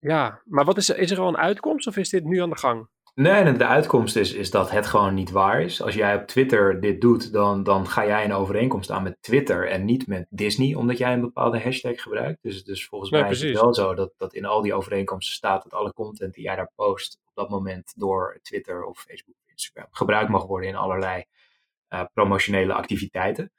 ja, 0.03 0.41
maar 0.45 0.65
wat 0.65 0.77
is, 0.77 0.89
er- 0.89 0.97
is 0.97 1.11
er 1.11 1.19
al 1.19 1.27
een 1.27 1.37
uitkomst 1.37 1.87
of 1.87 1.97
is 1.97 2.09
dit 2.09 2.23
nu 2.23 2.41
aan 2.41 2.49
de 2.49 2.57
gang? 2.57 2.87
Nee, 3.15 3.51
de 3.53 3.65
uitkomst 3.65 4.15
is, 4.15 4.33
is 4.33 4.51
dat 4.51 4.71
het 4.71 4.85
gewoon 4.87 5.13
niet 5.13 5.31
waar 5.31 5.61
is. 5.61 5.81
Als 5.81 5.93
jij 5.95 6.15
op 6.15 6.27
Twitter 6.27 6.79
dit 6.81 7.01
doet, 7.01 7.31
dan, 7.33 7.63
dan 7.63 7.87
ga 7.87 8.05
jij 8.05 8.23
een 8.23 8.33
overeenkomst 8.33 8.91
aan 8.91 9.03
met 9.03 9.17
Twitter 9.21 9.69
en 9.69 9.85
niet 9.85 10.07
met 10.07 10.25
Disney, 10.29 10.75
omdat 10.75 10.97
jij 10.97 11.13
een 11.13 11.21
bepaalde 11.21 11.59
hashtag 11.61 12.01
gebruikt. 12.01 12.41
Dus, 12.41 12.63
dus 12.63 12.85
volgens 12.87 13.11
Nee, 13.11 13.21
mij 13.21 13.31
is 13.31 13.41
het 13.41 13.53
wel 13.53 13.73
zo 13.73 13.93
dat, 13.93 14.13
dat 14.17 14.33
in 14.33 14.45
al 14.45 14.61
die 14.61 14.73
overeenkomsten 14.73 15.35
staat 15.35 15.63
dat 15.63 15.73
alle 15.73 15.93
content 15.93 16.33
die 16.33 16.43
jij 16.43 16.55
daar 16.55 16.71
post 16.75 17.19
op 17.25 17.31
dat 17.35 17.49
moment 17.49 17.93
door 17.95 18.39
Twitter 18.41 18.83
of 18.83 18.97
Facebook 18.99 19.35
of 19.45 19.51
Instagram 19.51 19.87
gebruikt 19.91 20.29
mag 20.29 20.45
worden 20.45 20.69
in 20.69 20.75
allerlei 20.75 21.23
eh, 21.87 22.03
promotionele 22.13 22.73
activiteiten. 22.73 23.51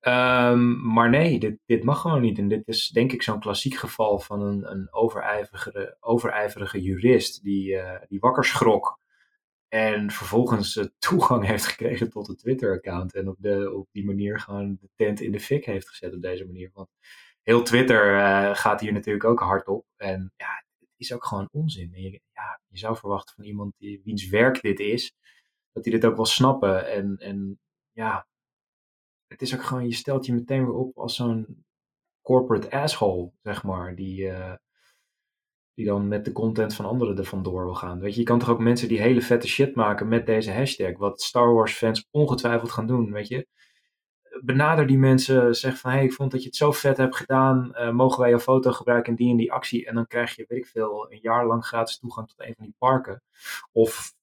Ehm, 0.00 0.92
maar 0.92 1.10
nee, 1.10 1.38
dit, 1.38 1.58
dit 1.66 1.84
mag 1.84 2.00
gewoon 2.00 2.20
niet. 2.20 2.38
En 2.38 2.48
dit 2.48 2.68
is 2.68 2.88
denk 2.88 3.12
ik 3.12 3.22
zo'n 3.22 3.40
klassiek 3.40 3.74
geval 3.74 4.18
van 4.18 4.42
een, 4.42 4.70
een 4.70 4.92
overijverige, 4.92 5.96
overijverige 6.00 6.82
jurist 6.82 7.42
die, 7.42 7.76
eh, 7.76 8.06
die 8.08 8.20
wakker 8.20 8.44
schrok. 8.44 8.98
En 9.68 10.10
vervolgens 10.10 10.76
eh, 10.76 10.84
toegang 11.08 11.46
heeft 11.46 11.66
gekregen 11.66 12.10
tot 12.10 12.28
een 12.28 12.36
Twitter-account. 12.36 13.14
En 13.14 13.28
op, 13.28 13.36
de, 13.38 13.72
op 13.74 13.88
die 13.92 14.04
manier 14.04 14.40
gewoon 14.40 14.76
de 14.80 14.88
tent 14.94 15.20
in 15.20 15.32
de 15.32 15.40
fik 15.40 15.64
heeft 15.64 15.88
gezet 15.88 16.14
op 16.14 16.22
deze 16.22 16.46
manier. 16.46 16.70
Want 16.74 16.88
heel 17.42 17.62
Twitter 17.62 18.18
eh, 18.18 18.54
gaat 18.56 18.80
hier 18.80 18.92
natuurlijk 18.92 19.24
ook 19.24 19.40
hard 19.40 19.68
op. 19.68 19.86
En 19.96 20.32
ja, 20.36 20.64
het 20.78 20.88
is 20.96 21.12
ook 21.12 21.24
gewoon 21.24 21.48
onzin. 21.52 21.90
Je, 21.94 22.20
ja, 22.32 22.60
je 22.68 22.78
zou 22.78 22.96
verwachten 22.96 23.34
van 23.34 23.44
iemand 23.44 23.74
die, 23.78 24.00
wiens 24.04 24.28
werk 24.28 24.62
dit 24.62 24.78
is, 24.80 25.14
dat 25.72 25.84
hij 25.84 25.92
dit 25.92 26.04
ook 26.04 26.16
wel 26.16 26.26
snappen. 26.26 26.88
En, 26.88 27.16
en 27.16 27.60
ja, 27.92 28.26
het 29.30 29.42
is 29.42 29.54
ook 29.54 29.62
gewoon, 29.62 29.86
je 29.86 29.94
stelt 29.94 30.26
je 30.26 30.32
meteen 30.32 30.64
weer 30.64 30.74
op 30.74 30.98
als 30.98 31.14
zo'n 31.14 31.64
corporate 32.22 32.70
asshole, 32.70 33.32
zeg 33.42 33.62
maar, 33.62 33.94
die, 33.94 34.28
eh, 34.28 34.54
die 35.74 35.86
dan 35.86 36.08
met 36.08 36.24
de 36.24 36.32
content 36.32 36.74
van 36.74 36.84
anderen 36.84 37.18
er 37.18 37.24
vandoor 37.24 37.64
wil 37.64 37.74
gaan. 37.74 38.00
Weet 38.00 38.14
je, 38.14 38.20
je 38.20 38.26
kan 38.26 38.38
toch 38.38 38.48
ook 38.48 38.58
mensen 38.58 38.88
die 38.88 39.00
hele 39.00 39.22
vette 39.22 39.48
shit 39.48 39.74
maken 39.74 40.08
met 40.08 40.26
deze 40.26 40.52
hashtag, 40.52 40.96
wat 40.96 41.22
Star 41.22 41.54
Wars 41.54 41.72
fans 41.72 42.08
ongetwijfeld 42.10 42.70
gaan 42.70 42.86
doen, 42.86 43.12
weet 43.12 43.28
je. 43.28 43.46
Benader 44.42 44.86
die 44.86 44.98
mensen, 44.98 45.54
zeg 45.54 45.78
van, 45.78 45.90
hé, 45.90 45.96
hey, 45.96 46.06
ik 46.06 46.12
vond 46.12 46.30
dat 46.30 46.40
je 46.40 46.46
het 46.46 46.56
zo 46.56 46.72
vet 46.72 46.96
hebt 46.96 47.16
gedaan, 47.16 47.74
eh, 47.74 47.90
mogen 47.90 48.20
wij 48.20 48.30
jouw 48.30 48.38
foto 48.38 48.72
gebruiken 48.72 49.10
in 49.10 49.16
die 49.16 49.30
en 49.30 49.36
die 49.36 49.52
actie, 49.52 49.86
en 49.86 49.94
dan 49.94 50.06
krijg 50.06 50.36
je, 50.36 50.44
weet 50.48 50.58
ik 50.58 50.66
veel, 50.66 51.12
een 51.12 51.18
jaar 51.22 51.46
lang 51.46 51.64
gratis 51.64 51.98
toegang 51.98 52.28
tot 52.28 52.40
een 52.40 52.54
van 52.56 52.64
die 52.64 52.74
parken. 52.78 53.22
Of, 53.72 54.14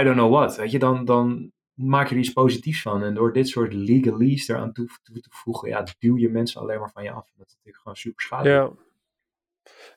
I 0.00 0.02
don't 0.02 0.16
know 0.16 0.32
what, 0.32 0.56
weet 0.56 0.70
je, 0.70 0.78
dan, 0.78 1.04
dan 1.04 1.52
maak 1.80 2.08
je 2.08 2.14
er 2.14 2.20
iets 2.20 2.32
positiefs 2.32 2.82
van. 2.82 3.02
En 3.02 3.14
door 3.14 3.32
dit 3.32 3.48
soort 3.48 3.72
legalese 3.72 4.52
eraan 4.52 4.72
toe, 4.72 4.88
toe 5.02 5.20
te 5.20 5.28
voegen, 5.32 5.68
ja, 5.68 5.86
duw 5.98 6.16
je 6.16 6.28
mensen 6.28 6.60
alleen 6.60 6.80
maar 6.80 6.90
van 6.90 7.02
je 7.02 7.10
af. 7.10 7.30
Dat 7.36 7.46
is 7.46 7.52
natuurlijk 7.52 7.82
gewoon 7.82 7.96
super 7.96 8.22
schadelijk. 8.22 8.72
Ja. 8.72 8.88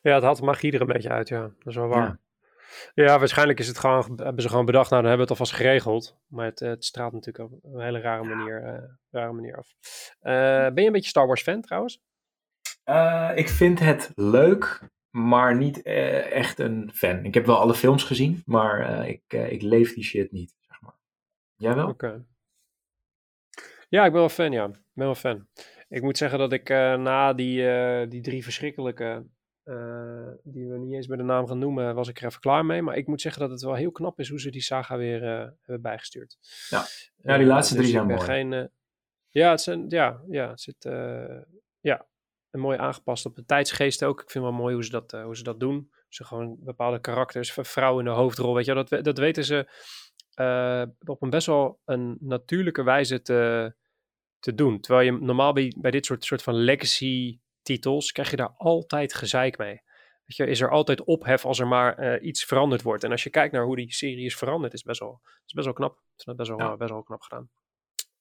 Ja, 0.02 0.14
het 0.14 0.22
haalt 0.22 0.36
de 0.36 0.44
magie 0.44 0.72
er 0.72 0.80
een 0.80 0.86
beetje 0.86 1.08
uit, 1.08 1.28
ja. 1.28 1.40
Dat 1.40 1.66
is 1.66 1.74
wel 1.74 1.88
waar. 1.88 2.06
Ja. 2.06 2.18
Ja, 2.94 3.18
waarschijnlijk 3.18 3.58
is 3.58 3.66
het 3.66 3.78
gewoon, 3.78 4.12
hebben 4.16 4.42
ze 4.42 4.48
gewoon 4.48 4.64
bedacht, 4.64 4.90
nou 4.90 5.02
dan 5.02 5.10
hebben 5.10 5.26
we 5.26 5.32
het 5.32 5.40
alvast 5.40 5.60
geregeld. 5.62 6.16
Maar 6.26 6.46
het, 6.46 6.60
het 6.60 6.84
straalt 6.84 7.12
natuurlijk 7.12 7.52
op 7.52 7.74
een 7.74 7.80
hele 7.80 8.00
rare 8.00 8.24
manier, 8.24 8.62
eh, 8.62 8.82
rare 9.10 9.32
manier 9.32 9.56
af. 9.56 9.74
Eh, 10.20 10.72
ben 10.72 10.80
je 10.80 10.86
een 10.86 10.92
beetje 10.92 11.08
Star 11.08 11.26
Wars 11.26 11.42
fan 11.42 11.60
trouwens? 11.60 12.02
Eh, 12.84 13.30
ik 13.34 13.48
vind 13.48 13.78
het 13.78 14.12
leuk, 14.14 14.88
maar 15.10 15.56
niet 15.56 15.82
echt 15.82 16.58
een 16.58 16.90
fan. 16.94 17.24
Ik 17.24 17.34
heb 17.34 17.46
wel 17.46 17.58
alle 17.58 17.74
films 17.74 18.04
gezien, 18.04 18.42
maar 18.44 19.06
ik, 19.08 19.32
ik 19.32 19.62
leef 19.62 19.94
die 19.94 20.04
shit 20.04 20.32
niet. 20.32 20.54
Jij 21.64 21.74
wel? 21.74 21.88
Oké. 21.88 22.24
Ja, 23.88 24.04
ik 24.04 24.12
ben 24.12 24.20
wel 24.20 24.28
fan, 24.28 24.52
ja. 24.52 24.64
Ik 24.64 24.92
ben 24.92 25.04
wel 25.04 25.14
fan. 25.14 25.46
Ik 25.88 26.02
moet 26.02 26.18
zeggen 26.18 26.38
dat 26.38 26.52
ik 26.52 26.70
eh, 26.70 26.94
na 26.94 27.32
die, 27.32 27.68
eh, 27.68 28.10
die 28.10 28.20
drie 28.20 28.42
verschrikkelijke, 28.42 29.26
eh, 29.62 30.28
die 30.42 30.68
we 30.68 30.78
niet 30.78 30.92
eens 30.94 31.06
bij 31.06 31.16
de 31.16 31.22
naam 31.22 31.46
gaan 31.46 31.58
noemen, 31.58 31.94
was 31.94 32.08
ik 32.08 32.20
er 32.20 32.26
even 32.26 32.40
klaar 32.40 32.64
mee. 32.64 32.82
Maar 32.82 32.96
ik 32.96 33.06
moet 33.06 33.20
zeggen 33.20 33.40
dat 33.42 33.50
het 33.50 33.62
wel 33.62 33.74
heel 33.74 33.92
knap 33.92 34.18
is 34.18 34.28
hoe 34.28 34.40
ze 34.40 34.50
die 34.50 34.62
saga 34.62 34.96
weer 34.96 35.22
hebben 35.60 35.82
bijgestuurd. 35.82 36.38
Ja. 36.68 36.84
Ja, 37.16 37.36
die 37.36 37.46
laatste 37.46 37.74
drie 37.74 37.86
dus 37.86 37.92
zijn 37.94 38.10
ik 38.10 38.16
ben 38.16 38.26
mooi. 38.26 38.28
Geen, 38.28 38.70
ja, 39.28 39.50
het 39.50 39.60
zijn, 39.60 39.84
ja, 39.88 40.20
ja, 40.28 40.48
het 40.48 40.60
zit 40.60 40.82
ja, 41.80 42.06
en 42.50 42.60
mooi 42.60 42.78
aangepast 42.78 43.26
op 43.26 43.34
de 43.34 43.44
tijdsgeest 43.44 44.04
ook. 44.04 44.22
Ik 44.22 44.30
vind 44.30 44.44
wel 44.44 44.52
mooi 44.52 44.74
hoe 44.74 44.84
ze 44.84 44.90
dat, 44.90 45.10
hoe 45.10 45.36
ze 45.36 45.42
dat 45.42 45.60
doen. 45.60 45.90
Ze 46.08 46.24
gewoon 46.24 46.56
bepaalde 46.60 47.00
karakters, 47.00 47.52
vrouwen 47.52 48.04
in 48.04 48.10
de 48.10 48.16
hoofdrol, 48.16 48.54
weet 48.54 48.64
je, 48.64 48.74
wel, 48.74 48.84
dat, 48.84 49.04
dat 49.04 49.18
weten 49.18 49.44
ze 49.44 49.68
eh, 50.34 50.82
op 51.04 51.22
een 51.22 51.30
best 51.30 51.46
wel 51.46 51.80
een 51.84 52.16
natuurlijke 52.20 52.82
wijze 52.82 53.22
te, 53.22 53.74
te 54.38 54.54
doen. 54.54 54.80
Terwijl 54.80 55.06
je 55.12 55.20
normaal 55.20 55.52
bij, 55.52 55.74
bij 55.78 55.90
dit 55.90 56.06
soort, 56.06 56.24
soort 56.24 56.42
van 56.42 56.54
legacy 56.54 57.38
titels 57.62 58.12
krijg 58.12 58.30
je 58.30 58.36
daar 58.36 58.54
altijd 58.56 59.14
gezeik 59.14 59.58
mee. 59.58 59.82
Weet 60.24 60.36
je, 60.36 60.46
is 60.46 60.60
er 60.60 60.70
altijd 60.70 61.04
ophef 61.04 61.44
als 61.44 61.58
er 61.58 61.66
maar 61.66 61.98
eh, 61.98 62.26
iets 62.26 62.44
veranderd 62.44 62.82
wordt. 62.82 63.04
En 63.04 63.10
als 63.10 63.22
je 63.22 63.30
kijkt 63.30 63.52
naar 63.52 63.64
hoe 63.64 63.76
die 63.76 63.92
serie 63.92 64.24
is 64.24 64.36
veranderd, 64.36 64.72
is 64.72 64.82
best 64.82 65.00
wel, 65.00 65.20
is 65.46 65.52
best 65.52 65.66
wel 65.66 65.74
knap. 65.74 66.00
Dat 66.16 66.36
best 66.36 66.48
wel, 66.48 66.58
Ja. 66.58 66.76
best 66.76 66.90
wel 66.90 67.02
knap 67.02 67.22
gedaan. 67.22 67.50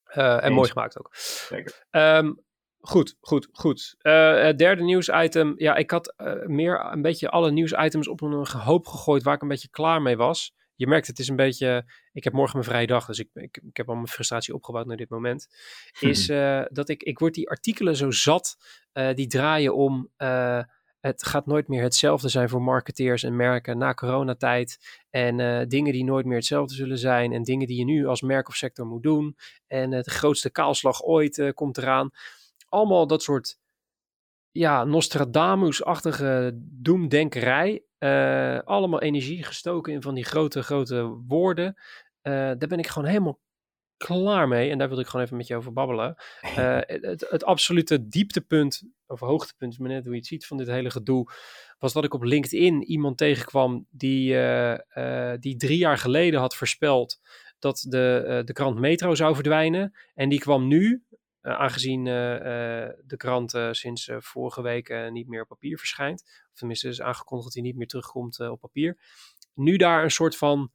Eh, 0.04 0.43
en 0.43 0.54
mooi 0.54 0.69
gemaakt 0.69 0.99
ook. 0.99 1.10
Zeker. 1.15 1.86
Ehm, 1.89 2.34
Goed, 2.86 3.17
goed, 3.19 3.47
goed. 3.52 3.95
Uh, 4.02 4.41
het 4.41 4.58
derde 4.58 4.84
nieuwsitem. 4.84 5.54
Ja, 5.58 5.76
ik 5.76 5.91
had 5.91 6.13
meer 6.45 6.86
een 6.91 7.02
beetje 7.02 7.30
alle 7.30 7.52
nieuwsitems 7.52 8.08
op 8.08 8.21
een 8.21 8.45
hoop 8.47 8.88
gegooid 8.88 9.23
waar 9.23 9.34
ik 9.36 9.41
een 9.41 9.47
beetje 9.47 9.69
klaar 9.69 10.02
mee 10.02 10.17
was. 10.17 10.54
Je 10.76 10.88
merkt, 10.88 11.08
het 11.08 11.20
is 11.20 11.28
een 11.28 11.36
beetje. 11.36 11.92
Ik 12.12 12.24
heb 12.24 12.34
morgen 12.34 12.58
mijn 12.58 12.70
vrije 12.70 12.88
dag, 12.88 13.06
dus 13.06 13.20
ik, 13.20 13.30
ik, 13.34 13.60
ik 13.68 13.78
heb 13.78 13.90
al 13.90 13.96
mijn 13.96 14.08
frustratie 14.08 14.54
opgebouwd 14.54 14.86
naar 14.86 14.98
dit 14.98 15.10
moment. 15.10 15.48
Is 16.00 16.30
uh, 16.30 16.62
dat 16.70 16.90
ik, 16.90 17.04
ik 17.04 17.20
word 17.20 17.34
die 17.34 17.50
artikelen 17.50 17.96
zo 17.96 18.12
zat, 18.12 18.58
die 19.14 19.28
draaien 19.28 19.76
om 19.76 20.12
het 21.00 21.26
gaat 21.26 21.46
nooit 21.46 21.68
meer 21.68 21.82
hetzelfde 21.82 22.30
zijn 22.30 22.50
voor 22.50 22.62
marketeers 22.62 23.24
en 23.24 23.36
merken 23.36 23.78
na 23.78 23.94
coronatijd. 23.94 25.02
En 25.10 25.68
dingen 25.68 25.94
die 25.94 26.04
nooit 26.04 26.26
meer 26.26 26.38
hetzelfde 26.38 26.76
zullen 26.76 26.98
zijn. 26.98 27.34
En 27.34 27.44
dingen 27.44 27.68
die 27.68 27.78
je 27.78 27.86
nu 27.86 28.06
als 28.06 28.22
merk 28.22 28.48
of 28.48 28.56
sector 28.56 28.86
moet 28.86 29.04
doen. 29.04 29.38
En 29.68 29.90
de 29.90 30.10
grootste 30.10 30.50
kaalslag 30.50 31.04
ooit 31.04 31.52
komt 31.54 31.78
eraan. 31.78 32.10
Allemaal 32.70 33.08
dat 33.08 33.24
soort 33.24 33.60
ja, 34.54 34.84
Nostradamus-achtige 34.84 36.52
doemdenkerij. 36.56 37.84
allemaal 38.66 39.02
energie 39.02 39.44
gestoken 39.44 39.94
in 39.94 40.02
van 40.02 40.13
die 40.13 40.26
grote, 40.26 40.63
grote 40.63 41.04
woorden. 41.28 41.76
daar 42.22 42.58
ben 42.58 42.80
ik 42.80 42.88
gewoon 42.88 43.10
helemaal 43.10 43.39
klaar 44.06 44.48
mee. 44.48 44.70
En 44.70 44.78
daar 44.78 44.89
wil 44.89 45.00
ik 45.00 45.08
gewoon 45.08 45.26
even 45.26 45.38
met 45.38 45.48
je 45.48 45.56
over 45.56 45.74
babbelen. 45.74 46.16
Uh, 46.58 46.80
het, 46.82 47.26
het, 47.30 47.44
absolute 47.44 48.08
dieptepunt, 48.08 48.84
of 49.08 49.20
hoogtepunt, 49.20 49.72
is 49.72 49.78
maar 49.78 49.89
net 49.89 50.04
hoe 50.04 50.12
je 50.12 50.18
het 50.18 50.28
ziet 50.28 50.46
van 50.46 50.58
dit 50.58 50.68
hele 50.68 50.89
gedoe, 50.89 51.32
was 51.80 51.94
dat 51.94 52.04
ik 52.04 52.13
op 52.13 52.24
LinkedIn 52.24 52.84
iemand 52.84 53.18
tegenkwam 53.18 53.88
die, 53.89 54.34
uh, 54.34 54.78
uh, 54.98 55.34
die 55.39 55.56
drie 55.56 55.78
jaar 55.78 55.98
geleden 55.98 56.39
had 56.39 56.56
voorspeld 56.56 57.20
dat 57.60 57.86
de, 57.89 58.42
de 58.46 58.54
krant 58.54 58.80
Metro 58.80 59.16
zou 59.16 59.34
verdwijnen. 59.34 59.94
En 60.13 60.30
die 60.30 60.39
kwam 60.39 60.68
nu, 60.68 61.04
aangezien 61.43 62.03
de 62.03 63.13
krant 63.17 63.60
sinds 63.71 64.10
vorige 64.17 64.62
week 64.62 65.10
niet 65.12 65.27
meer 65.27 65.41
op 65.41 65.47
papier 65.47 65.77
verschijnt, 65.77 66.21
of 66.51 66.58
tenminste 66.58 66.88
is 66.88 67.01
aangekondigd 67.01 67.47
dat 67.47 67.53
hij 67.53 67.63
niet 67.69 67.77
meer 67.77 67.88
terugkomt 67.88 68.39
op 68.39 68.60
papier, 68.60 68.97
nu 69.53 69.77
daar 69.77 70.03
een 70.03 70.12
soort 70.12 70.38
van 70.38 70.71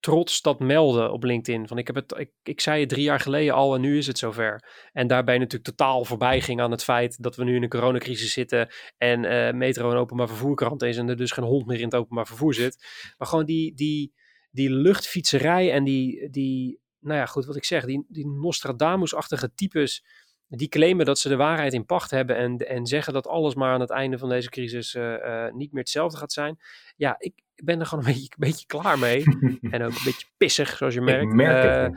trots 0.00 0.42
dat 0.42 0.60
melden 0.60 1.12
op 1.12 1.22
LinkedIn. 1.22 1.68
Van 1.68 1.78
ik, 1.78 1.86
heb 1.86 1.96
het, 1.96 2.14
ik, 2.18 2.30
ik 2.42 2.60
zei 2.60 2.80
het 2.80 2.88
drie 2.88 3.02
jaar 3.02 3.20
geleden 3.20 3.54
al 3.54 3.74
en 3.74 3.80
nu 3.80 3.98
is 3.98 4.06
het 4.06 4.18
zover. 4.18 4.88
En 4.92 5.06
daarbij 5.06 5.38
natuurlijk 5.38 5.64
totaal 5.64 6.04
voorbij 6.04 6.40
ging 6.40 6.60
aan 6.60 6.70
het 6.70 6.84
feit 6.84 7.22
dat 7.22 7.36
we 7.36 7.44
nu 7.44 7.56
in 7.56 7.62
een 7.62 7.68
coronacrisis 7.68 8.32
zitten 8.32 8.68
en 8.96 9.56
Metro 9.56 9.90
een 9.90 9.96
openbaar 9.96 10.28
vervoerkrant 10.28 10.82
is 10.82 10.96
en 10.96 11.08
er 11.08 11.16
dus 11.16 11.32
geen 11.32 11.44
hond 11.44 11.66
meer 11.66 11.78
in 11.78 11.84
het 11.84 11.94
openbaar 11.94 12.26
vervoer 12.26 12.54
zit. 12.54 12.86
Maar 13.16 13.28
gewoon 13.28 13.44
die, 13.44 13.74
die, 13.74 14.12
die 14.50 14.70
luchtfietserij 14.70 15.72
en 15.72 15.84
die, 15.84 16.30
die, 16.30 16.80
nou 17.00 17.18
ja 17.18 17.26
goed 17.26 17.44
wat 17.44 17.56
ik 17.56 17.64
zeg, 17.64 17.84
die, 17.84 18.06
die 18.08 18.26
Nostradamus-achtige 18.26 19.54
types 19.54 20.04
die 20.48 20.68
claimen 20.68 21.06
dat 21.06 21.18
ze 21.18 21.28
de 21.28 21.36
waarheid 21.36 21.72
in 21.72 21.86
pacht 21.86 22.10
hebben 22.10 22.36
en, 22.36 22.56
en 22.56 22.86
zeggen 22.86 23.12
dat 23.12 23.26
alles 23.26 23.54
maar 23.54 23.72
aan 23.72 23.80
het 23.80 23.90
einde 23.90 24.18
van 24.18 24.28
deze 24.28 24.48
crisis 24.50 24.94
uh, 24.94 25.12
uh, 25.12 25.52
niet 25.52 25.72
meer 25.72 25.82
hetzelfde 25.82 26.18
gaat 26.18 26.32
zijn. 26.32 26.58
Ja, 26.96 27.16
ik 27.18 27.42
ben 27.54 27.80
er 27.80 27.86
gewoon 27.86 28.04
een 28.04 28.10
beetje, 28.14 28.30
een 28.30 28.48
beetje 28.48 28.66
klaar 28.66 28.98
mee. 28.98 29.22
en 29.74 29.82
ook 29.82 29.90
een 29.90 30.04
beetje 30.04 30.26
pissig, 30.36 30.76
zoals 30.76 30.94
je 30.94 31.00
merkt. 31.00 31.32
merk 31.32 31.90
uh, 31.90 31.96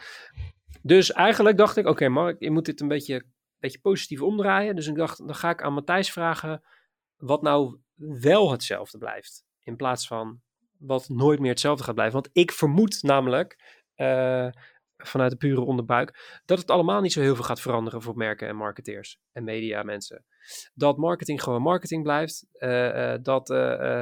dus 0.82 1.12
eigenlijk 1.12 1.58
dacht 1.58 1.78
ik, 1.78 1.84
oké 1.84 1.92
okay, 1.92 2.08
Mark, 2.08 2.40
je 2.40 2.52
moet 2.52 2.66
dit 2.66 2.82
een 2.82 2.88
beetje, 2.88 3.16
een 3.16 3.32
beetje 3.60 3.80
positief 3.80 4.22
omdraaien. 4.22 4.76
Dus 4.76 4.88
ik 4.88 4.96
dacht, 4.96 5.18
dan 5.18 5.36
ga 5.36 5.50
ik 5.50 5.62
aan 5.62 5.74
Matthijs 5.74 6.12
vragen 6.12 6.64
wat 7.18 7.42
nou 7.42 7.78
wel 7.96 8.52
hetzelfde 8.52 8.98
blijft. 8.98 9.44
In 9.64 9.76
plaats 9.76 10.08
van 10.08 10.42
wat 10.78 11.10
nooit 11.10 11.40
meer 11.40 11.50
hetzelfde 11.50 11.84
gaat 11.84 11.96
blijven. 11.96 12.22
Want 12.22 12.30
ik 12.34 12.52
vermoed 12.52 13.04
namelijk 13.04 13.80
vanuit 15.08 15.32
de 15.32 15.38
pure 15.38 15.62
onderbuik, 15.62 16.42
dat 16.46 16.58
het 16.58 16.72
allemaal 16.72 17.02
niet 17.02 17.12
zo 17.12 17.22
heel 17.22 17.36
veel 17.36 17.44
gaat 17.44 17.62
veranderen 17.62 18.02
voor 18.02 18.16
merken 18.16 18.48
en 18.48 18.56
marketeers 18.56 19.20
en 19.32 19.44
media 19.44 19.84
mensen. 19.84 20.26
Dat 20.74 20.98
marketing 20.98 21.44
gewoon 21.44 21.62
marketing 21.62 22.04
blijft, 22.04 22.48
uh, 22.54 22.96
uh, 22.96 23.14
dat 23.22 23.50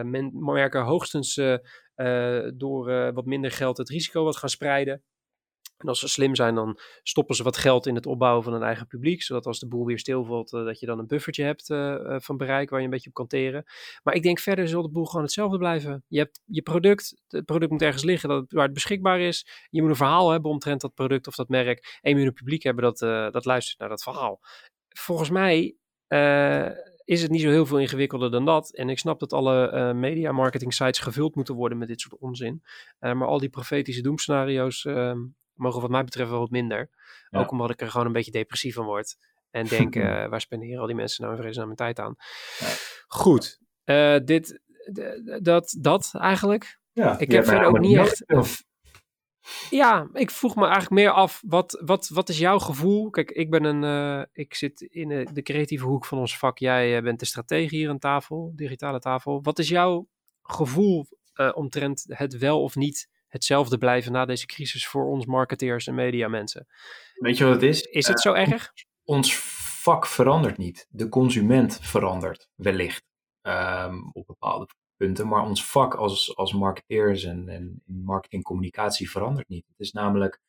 men, 0.05 0.31
merken 0.33 0.83
hoogstens 0.83 1.41
door 2.53 3.13
wat 3.13 3.25
minder 3.25 3.51
geld 3.51 3.77
het 3.77 3.89
risico 3.89 4.23
wat 4.23 4.38
gaan 4.38 4.49
spreiden. 4.49 5.03
En 5.80 5.88
als 5.88 6.00
ze 6.00 6.08
slim 6.08 6.36
zijn, 6.36 6.56
dan 6.56 6.80
stoppen 7.04 7.36
ze 7.36 7.44
wat 7.44 7.58
geld 7.58 7.86
in 7.88 7.96
het 7.96 8.06
opbouwen 8.06 8.44
van 8.44 8.54
een 8.54 8.63
eigen 8.63 8.88
publiek. 8.88 9.22
Zodat 9.22 9.46
als 9.46 9.60
de 9.60 9.68
boel 9.68 9.86
weer 9.86 10.00
stilvalt, 10.00 10.54
uh, 10.54 10.65
dat 10.65 10.80
je 10.80 10.86
dan 10.86 11.00
een 11.00 11.08
buffertje 11.08 11.44
hebt 11.44 11.70
uh, 11.70 11.78
uh, 11.78 12.15
van 12.20 12.38
bereik 12.38 12.70
waar 12.70 12.80
je 12.80 12.86
een 12.86 12.92
beetje 12.92 13.10
op 13.10 13.15
kan 13.15 13.28
teren. 13.28 13.63
Maar 14.04 14.13
ik 14.13 14.24
denk 14.24 14.39
verder 14.39 14.68
zal 14.68 14.82
de 14.82 14.89
boel 14.89 15.06
gewoon 15.06 15.24
hetzelfde 15.24 15.58
blijven. 15.58 16.04
Je 16.08 16.18
hebt 16.18 16.42
je 16.46 16.62
product, 16.62 17.22
het 17.28 17.46
product 17.46 17.72
moet 17.72 17.82
ergens 17.82 18.04
liggen 18.04 18.30
dat 18.30 18.46
waar 18.52 18.63
het 18.63 18.74
beschikbaar 18.74 19.20
is. 19.20 19.68
Je 19.70 19.82
moet 19.82 19.89
een 19.89 19.96
verhaal 19.96 20.30
hebben 20.30 20.52
omtrent 20.52 20.82
dat 20.82 20.94
product 20.94 21.28
of 21.28 21.36
dat 21.36 21.50
merk. 21.50 22.00
En 22.02 22.10
je 22.12 22.18
moet 22.18 22.28
een 22.28 22.34
publiek 22.34 22.63
hebben 22.63 22.84
dat, 22.84 23.34
dat 23.34 23.46
luistert 23.46 23.80
naar 23.80 23.89
dat 23.89 24.04
verhaal. 24.04 24.39
Volgens 24.89 25.30
mij 25.30 25.76
is 27.04 27.22
het 27.22 27.32
niet 27.32 27.42
zo 27.42 27.50
heel 27.50 27.65
veel 27.65 27.80
ingewikkelder 27.80 28.32
dan 28.32 28.46
dat. 28.46 28.74
En 28.74 28.89
ik 28.89 29.00
snap 29.00 29.20
dat 29.20 29.34
alle 29.34 29.94
media 29.94 30.32
marketing 30.32 30.74
sites 30.74 31.00
gevuld 31.00 31.36
moeten 31.36 31.56
worden 31.56 31.78
met 31.78 31.88
dit 31.88 32.02
soort 32.02 32.22
onzin. 32.22 32.63
Maar 33.00 33.28
al 33.28 33.39
die 33.39 33.50
profetische 33.50 34.02
doemscenario's 34.02 34.84
uh, 34.84 35.13
mogen 35.60 35.82
wat 35.82 35.89
mij 35.89 36.04
betreft 36.04 36.30
wel 36.30 36.39
wat 36.39 36.50
minder. 36.50 36.89
Ja. 37.30 37.39
Ook 37.39 37.52
omdat 37.52 37.69
ik 37.69 37.82
er 37.82 37.89
gewoon 37.89 38.06
een 38.06 38.13
beetje 38.13 38.32
depressief 38.32 38.76
van 38.76 38.86
word. 38.86 39.17
En 39.52 39.67
denk, 39.78 39.95
uh, 39.95 40.28
waar 40.28 40.41
spenderen 40.41 40.80
al 40.80 40.88
die 40.88 40.95
mensen 40.95 41.22
nou 41.22 41.34
in 41.34 41.39
vredesnaam 41.39 41.65
mijn 41.65 41.78
tijd 41.78 42.00
aan? 42.00 42.15
Ja. 42.60 42.67
Goed, 43.08 43.60
uh, 43.86 44.17
dit, 44.26 44.62
dat, 45.41 45.76
dat 45.80 46.12
eigenlijk. 46.13 46.80
Ja, 46.91 47.19
ik 47.19 47.32
heb 47.32 47.45
verder 47.45 47.67
ook 47.67 47.80
niet 47.80 47.98
echt... 47.98 48.28
Of, 48.28 48.63
ja, 49.69 50.10
ik 50.13 50.32
vroeg 50.32 50.56
me 50.56 50.62
eigenlijk 50.62 50.93
meer 50.93 51.12
af, 51.12 51.41
wat, 51.45 51.82
wat, 51.86 52.08
wat 52.08 52.30
is 52.30 52.38
jouw 52.38 52.60
gevoel? 52.60 53.10
Kijk, 53.10 53.32
ik 53.32 53.50
ben 53.50 53.63
een, 53.63 53.84
uh, 53.84 54.26
ik 54.34 54.54
zit 54.54 54.82
in 54.82 55.08
de, 55.08 55.28
de, 55.34 55.41
creatieve 55.41 55.86
hoek 55.86 56.06
van 56.06 56.17
ons 56.17 56.38
vak. 56.38 56.58
Jij 56.58 57.02
bent 57.02 57.19
de 57.19 57.26
strategie 57.26 57.80
hier 57.80 57.89
aan 57.89 58.00
tafel, 58.00 58.52
digitale 58.56 59.00
tafel. 59.00 59.41
Wat 59.41 59.60
is 59.60 59.69
jouw 59.69 60.08
gevoel 60.41 61.08
omtrent 61.54 62.06
het 62.08 62.38
wel 62.38 62.63
of 62.63 62.76
niet 62.76 63.10
hetzelfde 63.30 63.78
blijven 63.78 64.12
na 64.12 64.26
deze 64.26 64.46
crisis 64.46 64.88
voor 64.88 65.06
ons 65.06 65.26
marketeers 65.26 65.88
en 65.88 65.96
mediamensen. 65.96 66.68
Weet 67.13 67.38
je 67.38 67.44
wat 67.44 67.54
het 67.54 67.63
is? 67.63 67.82
Is 67.82 68.08
het 68.08 68.22
zo 68.22 68.34
uh, 68.34 68.52
erg? 68.52 68.74
Ons 69.04 69.38
vak 69.82 70.06
verandert 70.06 70.58
niet. 70.58 70.88
De 70.89 71.10
consument 71.10 71.80
verandert 71.82 72.50
wellicht 72.56 73.04
um, 73.42 74.10
op 74.13 74.26
bepaalde 74.26 74.68
punten. 74.98 75.28
Maar 75.28 75.44
ons 75.44 75.65
vak 75.65 75.96
als, 75.96 76.36
als 76.36 76.54
marketeers 76.54 77.24
en, 77.24 77.50
en 77.50 77.82
marketingcommunicatie 77.86 79.10
verandert 79.10 79.50
niet. 79.50 79.65
Het 79.68 79.80
is 79.80 79.92
namelijk, 79.92 80.39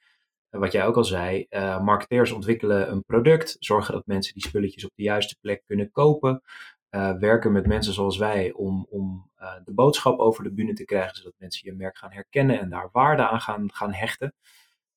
eh, 0.49 0.61
wat 0.61 0.73
jij 0.73 0.87
ook 0.87 0.97
al 0.97 1.05
zei, 1.05 1.47
uh, 1.51 1.81
marketeers 1.81 2.31
ontwikkelen 2.31 2.91
een 2.91 3.05
product, 3.05 3.57
zorgen 3.59 3.95
dat 3.95 4.07
mensen 4.07 4.35
die 4.35 4.43
spulletjes 4.43 4.85
op 4.85 4.93
de 4.95 5.03
juiste 5.03 5.37
plek 5.41 5.63
kunnen 5.67 5.91
kopen 5.91 6.43
uh, 6.91 7.13
werken 7.19 7.53
met 7.53 7.67
mensen 7.67 7.93
zoals 7.93 8.17
wij 8.17 8.53
om, 8.53 8.87
om 8.91 9.31
uh, 9.39 9.53
de 9.65 9.73
boodschap 9.73 10.19
over 10.19 10.45
de 10.45 10.53
bühne 10.53 10.73
te 10.73 10.85
krijgen, 10.85 11.17
zodat 11.17 11.35
mensen 11.39 11.71
je 11.71 11.77
merk 11.77 11.99
gaan 11.99 12.13
herkennen 12.13 12.61
en 12.61 12.71
daar 12.71 12.89
waarde 12.93 13.29
aan 13.29 13.41
gaan, 13.41 13.73
gaan 13.73 13.93
hechten. 13.93 14.35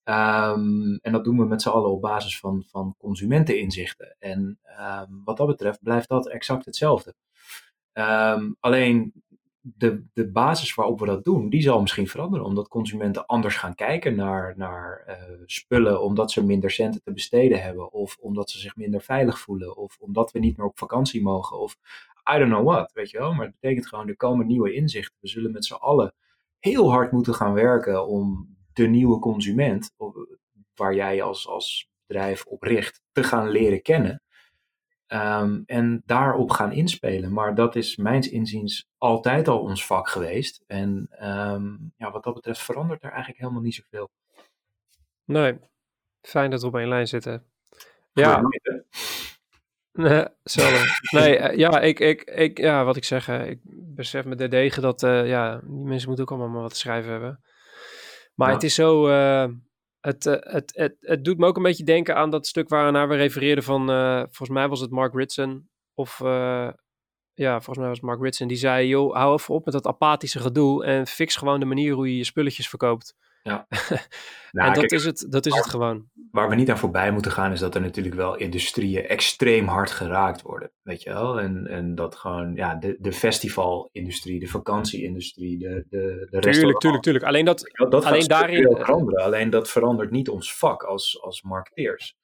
Um, 0.05 0.99
en 1.01 1.11
dat 1.11 1.23
doen 1.23 1.37
we 1.37 1.45
met 1.45 1.61
z'n 1.61 1.69
allen 1.69 1.91
op 1.91 2.01
basis 2.01 2.39
van, 2.39 2.63
van 2.67 2.95
consumenteninzichten. 2.97 4.15
En 4.19 4.59
um, 4.79 5.21
wat 5.23 5.37
dat 5.37 5.47
betreft 5.47 5.83
blijft 5.83 6.07
dat 6.09 6.29
exact 6.29 6.65
hetzelfde. 6.65 7.15
Um, 7.93 8.55
alleen 8.59 9.13
de, 9.65 10.03
de 10.13 10.31
basis 10.31 10.75
waarop 10.75 10.99
we 10.99 11.05
dat 11.05 11.23
doen, 11.23 11.49
die 11.49 11.61
zal 11.61 11.81
misschien 11.81 12.07
veranderen. 12.07 12.45
Omdat 12.45 12.67
consumenten 12.67 13.25
anders 13.25 13.55
gaan 13.55 13.75
kijken 13.75 14.15
naar, 14.15 14.53
naar 14.57 15.03
uh, 15.07 15.15
spullen, 15.45 16.01
omdat 16.01 16.31
ze 16.31 16.45
minder 16.45 16.71
centen 16.71 17.03
te 17.03 17.13
besteden 17.13 17.61
hebben. 17.61 17.91
Of 17.91 18.17
omdat 18.19 18.49
ze 18.49 18.59
zich 18.59 18.75
minder 18.75 19.01
veilig 19.01 19.39
voelen. 19.39 19.77
Of 19.77 19.97
omdat 19.99 20.31
we 20.31 20.39
niet 20.39 20.57
meer 20.57 20.65
op 20.65 20.77
vakantie 20.77 21.21
mogen. 21.21 21.59
Of 21.59 21.77
I 22.35 22.37
don't 22.37 22.51
know 22.51 22.65
what, 22.65 22.91
weet 22.93 23.09
je 23.09 23.17
wel. 23.17 23.33
Maar 23.33 23.45
het 23.45 23.59
betekent 23.59 23.87
gewoon, 23.87 24.07
er 24.07 24.15
komen 24.15 24.47
nieuwe 24.47 24.73
inzichten. 24.73 25.17
We 25.19 25.27
zullen 25.27 25.51
met 25.51 25.65
z'n 25.65 25.73
allen 25.73 26.13
heel 26.59 26.91
hard 26.91 27.11
moeten 27.11 27.33
gaan 27.33 27.53
werken 27.53 28.07
om 28.07 28.55
de 28.73 28.87
nieuwe 28.87 29.19
consument, 29.19 29.93
waar 30.75 30.95
jij 30.95 31.21
als, 31.21 31.47
als 31.47 31.89
bedrijf 32.05 32.45
op 32.45 32.63
richt, 32.63 33.01
te 33.11 33.23
gaan 33.23 33.49
leren 33.49 33.81
kennen. 33.81 34.21
Um, 35.13 35.63
en 35.65 36.03
daarop 36.05 36.51
gaan 36.51 36.71
inspelen. 36.71 37.33
Maar 37.33 37.55
dat 37.55 37.75
is 37.75 37.95
mijns 37.95 38.29
inziens 38.29 38.87
altijd 38.97 39.47
al 39.47 39.59
ons 39.59 39.85
vak 39.85 40.09
geweest. 40.09 40.63
En 40.67 41.09
um, 41.21 41.93
ja, 41.97 42.11
wat 42.11 42.23
dat 42.23 42.33
betreft 42.33 42.61
verandert 42.61 43.03
er 43.03 43.09
eigenlijk 43.09 43.39
helemaal 43.39 43.61
niet 43.61 43.75
zoveel. 43.75 44.09
Nee, 45.25 45.59
fijn 46.21 46.49
dat 46.49 46.61
we 46.61 46.67
op 46.67 46.75
één 46.75 46.87
lijn 46.87 47.07
zitten. 47.07 47.45
Ja. 48.13 48.41
Nee, 49.91 50.25
sorry. 50.43 50.81
Nee, 51.11 51.39
uh, 51.39 51.57
ja, 51.57 51.79
ik, 51.79 51.99
ik, 51.99 52.23
ik, 52.23 52.57
ja, 52.57 52.83
wat 52.83 52.95
ik 52.95 53.03
zeg, 53.03 53.29
uh, 53.29 53.49
ik 53.49 53.59
besef 53.95 54.25
me 54.25 54.47
degen 54.47 54.81
dat, 54.81 55.03
uh, 55.03 55.27
ja, 55.27 55.59
die 55.63 55.85
mensen 55.85 56.07
moeten 56.07 56.25
ook 56.25 56.31
allemaal 56.31 56.53
maar 56.53 56.61
wat 56.61 56.73
te 56.73 56.79
schrijven 56.79 57.11
hebben. 57.11 57.43
Maar 58.35 58.47
ja. 58.47 58.53
het 58.53 58.63
is 58.63 58.75
zo, 58.75 59.07
uh, 59.07 59.47
het, 60.07 60.23
het, 60.73 60.97
het 60.99 61.23
doet 61.23 61.37
me 61.37 61.45
ook 61.45 61.57
een 61.57 61.63
beetje 61.63 61.83
denken 61.83 62.15
aan 62.15 62.29
dat 62.29 62.47
stuk 62.47 62.69
waarnaar 62.69 63.07
we 63.07 63.15
refereerden 63.15 63.63
van, 63.63 63.89
uh, 63.89 64.17
volgens 64.17 64.49
mij 64.49 64.67
was 64.67 64.79
het 64.79 64.91
Mark 64.91 65.13
Ritson, 65.13 65.69
of 65.93 66.19
uh, 66.19 66.69
ja, 67.33 67.53
volgens 67.53 67.77
mij 67.77 67.87
was 67.87 67.97
het 67.97 68.05
Mark 68.05 68.21
Ritson, 68.21 68.47
die 68.47 68.57
zei, 68.57 68.87
joh, 68.87 69.15
hou 69.15 69.33
even 69.33 69.53
op 69.53 69.65
met 69.65 69.73
dat 69.73 69.87
apathische 69.87 70.39
gedoe 70.39 70.85
en 70.85 71.07
fix 71.07 71.35
gewoon 71.35 71.59
de 71.59 71.65
manier 71.65 71.93
hoe 71.93 72.09
je 72.09 72.17
je 72.17 72.23
spulletjes 72.23 72.69
verkoopt. 72.69 73.15
Ja. 73.43 73.67
Nou, 74.53 74.73
en 74.73 74.81
dat, 74.81 74.91
is 74.91 75.05
het, 75.05 75.25
dat 75.29 75.45
is 75.45 75.55
het 75.55 75.65
gewoon. 75.65 76.09
Waar 76.31 76.49
we 76.49 76.55
niet 76.55 76.69
aan 76.69 76.77
voorbij 76.77 77.11
moeten 77.11 77.31
gaan, 77.31 77.51
is 77.51 77.59
dat 77.59 77.75
er 77.75 77.81
natuurlijk 77.81 78.15
wel 78.15 78.35
industrieën 78.35 79.05
extreem 79.05 79.67
hard 79.67 79.91
geraakt 79.91 80.41
worden. 80.41 80.71
Weet 80.81 81.03
je 81.03 81.09
wel? 81.09 81.39
En, 81.39 81.67
en 81.67 81.95
dat 81.95 82.15
gewoon, 82.15 82.55
ja, 82.55 82.75
de, 82.75 82.97
de 82.99 83.11
festivalindustrie, 83.13 84.39
de 84.39 84.47
vakantieindustrie, 84.47 85.57
de, 85.57 85.85
de, 85.89 86.27
de 86.29 86.39
Tuurlijk, 86.39 86.79
tuurlijk, 86.79 87.03
tuurlijk. 87.03 87.25
Alleen 87.25 87.45
dat, 87.45 87.71
dat 87.89 88.05
alleen 88.05 88.27
daarin. 88.27 88.61
Veranderen. 88.61 89.23
Alleen 89.23 89.49
dat 89.49 89.69
verandert 89.69 90.11
niet 90.11 90.29
ons 90.29 90.55
vak 90.57 90.83
als, 90.83 91.21
als 91.21 91.41
marketeers. 91.41 92.17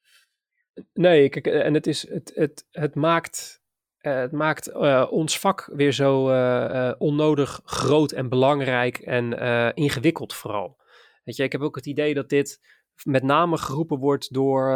Nee, 0.93 1.29
kijk, 1.29 1.47
en 1.47 1.73
het, 1.73 1.87
is, 1.87 2.09
het, 2.09 2.31
het, 2.35 2.65
het 2.71 2.95
maakt, 2.95 3.61
uh, 4.01 4.15
het 4.15 4.31
maakt 4.31 4.69
uh, 4.69 5.07
ons 5.09 5.39
vak 5.39 5.69
weer 5.73 5.91
zo 5.91 6.29
uh, 6.31 6.91
onnodig 6.97 7.61
groot 7.63 8.11
en 8.11 8.29
belangrijk 8.29 8.97
en 8.97 9.33
ingewikkeld 9.75 10.33
vooral. 10.33 10.77
Weet 11.23 11.35
je, 11.35 11.43
ik 11.43 11.51
heb 11.51 11.61
ook 11.61 11.75
het 11.75 11.85
idee 11.85 12.13
dat 12.13 12.29
dit 12.29 12.59
met 13.03 13.23
name 13.23 13.57
geroepen 13.57 13.97
wordt 13.97 14.33
door, 14.33 14.71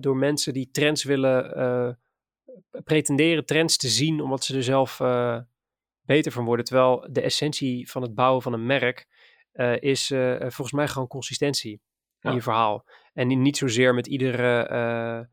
door 0.00 0.16
mensen 0.16 0.52
die 0.52 0.70
trends 0.70 1.04
willen 1.04 1.98
pretenderen 2.84 3.46
trends 3.46 3.76
te 3.76 3.88
zien 3.88 4.20
omdat 4.20 4.44
ze 4.44 4.56
er 4.56 4.62
zelf 4.62 4.96
beter 6.00 6.32
van 6.32 6.44
worden. 6.44 6.64
Terwijl 6.64 7.08
de 7.10 7.20
essentie 7.20 7.90
van 7.90 8.02
het 8.02 8.14
bouwen 8.14 8.42
van 8.42 8.52
een 8.52 8.66
merk 8.66 9.06
is 9.78 10.06
volgens 10.38 10.72
mij 10.72 10.88
gewoon 10.88 11.08
consistentie 11.08 11.80
in 12.20 12.34
je 12.34 12.42
verhaal. 12.42 12.84
En 13.12 13.42
niet 13.42 13.56
zozeer 13.56 13.94
met 13.94 14.06
iedere, 14.06 15.28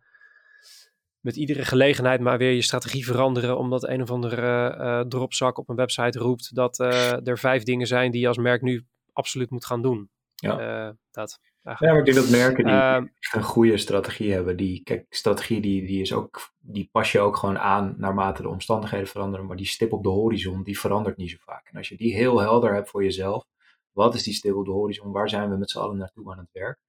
met 1.20 1.36
iedere 1.36 1.66
gelegenheid 1.66 2.22
maar 2.22 2.38
weer 2.38 2.52
je 2.52 2.62
strategie 2.62 3.06
veranderen. 3.06 3.58
Omdat 3.58 3.88
een 3.88 4.02
of 4.02 4.12
andere 4.12 5.06
dropzak 5.08 5.58
op 5.58 5.70
een 5.70 5.76
website 5.76 6.20
roept 6.20 6.56
dat 6.56 6.80
er 7.28 7.38
vijf 7.38 7.64
dingen 7.64 7.88
zijn 7.88 8.12
die 8.12 8.22
je 8.22 8.28
als 8.28 8.38
merk 8.38 8.62
nu 8.62 8.86
absoluut 9.14 9.50
moet 9.50 9.66
gaan 9.66 9.82
doen. 9.82 10.10
Ja. 10.36 10.96
dat. 11.12 11.40
Ja, 11.64 11.76
maar 11.80 11.98
ik 11.98 12.06
denk 12.06 12.18
dat 12.18 12.30
merken 12.30 12.66
die 12.66 12.74
ehm, 12.74 13.08
een 13.32 13.44
goede 13.44 13.78
strategie 13.78 14.34
hebben. 14.34 14.58
Die, 14.58 14.84
kijk, 14.84 15.06
strategie 15.10 15.62
die, 15.62 15.86
die, 15.86 16.02
is 16.02 16.14
ook, 16.14 16.52
die 16.60 16.90
pas 16.92 17.12
je 17.12 17.20
ook 17.20 17.38
gewoon 17.38 17.60
aan 17.60 17.94
naarmate 17.98 18.42
de 18.42 18.48
omstandigheden 18.48 19.08
veranderen. 19.08 19.46
Maar 19.46 19.58
die 19.58 19.66
stip 19.66 19.94
op 19.94 20.04
de 20.04 20.10
horizon, 20.10 20.64
die 20.64 20.80
verandert 20.80 21.18
niet 21.18 21.30
zo 21.30 21.38
vaak. 21.40 21.68
En 21.68 21.78
als 21.78 21.90
je 21.90 21.98
die 21.98 22.16
heel 22.16 22.40
helder 22.40 22.74
hebt 22.74 22.90
voor 22.90 23.04
jezelf, 23.04 23.46
wat 23.92 24.16
is 24.16 24.24
die 24.24 24.34
stip 24.34 24.56
op 24.56 24.66
de 24.66 24.72
horizon? 24.72 25.12
Waar 25.12 25.30
zijn 25.30 25.50
we 25.50 25.58
met 25.58 25.70
z'n 25.70 25.80
allen 25.80 25.98
naartoe 25.98 26.32
aan 26.32 26.38
het 26.38 26.50
werk? 26.52 26.80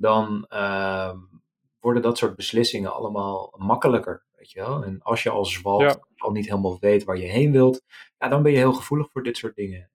dan 0.00 0.46
uh, 0.48 1.12
worden 1.80 2.02
dat 2.02 2.18
soort 2.18 2.36
beslissingen 2.36 2.94
allemaal 2.94 3.54
makkelijker. 3.56 4.24
Weet 4.36 4.50
je 4.50 4.60
wel? 4.60 4.84
En 4.84 5.02
als 5.02 5.22
je 5.22 5.30
al 5.30 5.44
zwalt, 5.44 6.00
al 6.16 6.30
niet 6.30 6.48
helemaal 6.48 6.78
weet 6.80 7.04
waar 7.04 7.16
je 7.16 7.26
heen 7.26 7.52
wilt, 7.52 7.82
ja, 8.18 8.28
dan 8.28 8.42
ben 8.42 8.52
je 8.52 8.58
heel 8.58 8.72
gevoelig 8.72 9.10
voor 9.10 9.22
dit 9.22 9.36
soort 9.36 9.54
dingen. 9.54 9.90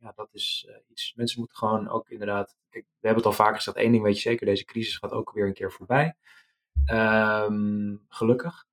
Ja, 0.00 0.12
dat 0.16 0.28
is 0.32 0.66
uh, 0.68 0.76
iets. 0.88 1.14
Mensen 1.14 1.38
moeten 1.38 1.56
gewoon 1.58 1.88
ook 1.88 2.10
inderdaad. 2.10 2.56
Kijk, 2.68 2.84
we 2.84 3.06
hebben 3.06 3.24
het 3.24 3.32
al 3.32 3.44
vaker 3.44 3.56
gezegd. 3.56 3.76
één 3.76 3.92
ding 3.92 4.02
weet 4.02 4.14
je 4.14 4.20
zeker: 4.20 4.46
deze 4.46 4.64
crisis 4.64 4.96
gaat 4.96 5.12
ook 5.12 5.32
weer 5.32 5.46
een 5.46 5.54
keer 5.54 5.72
voorbij. 5.72 6.14
Um, 6.92 8.04
gelukkig. 8.08 8.64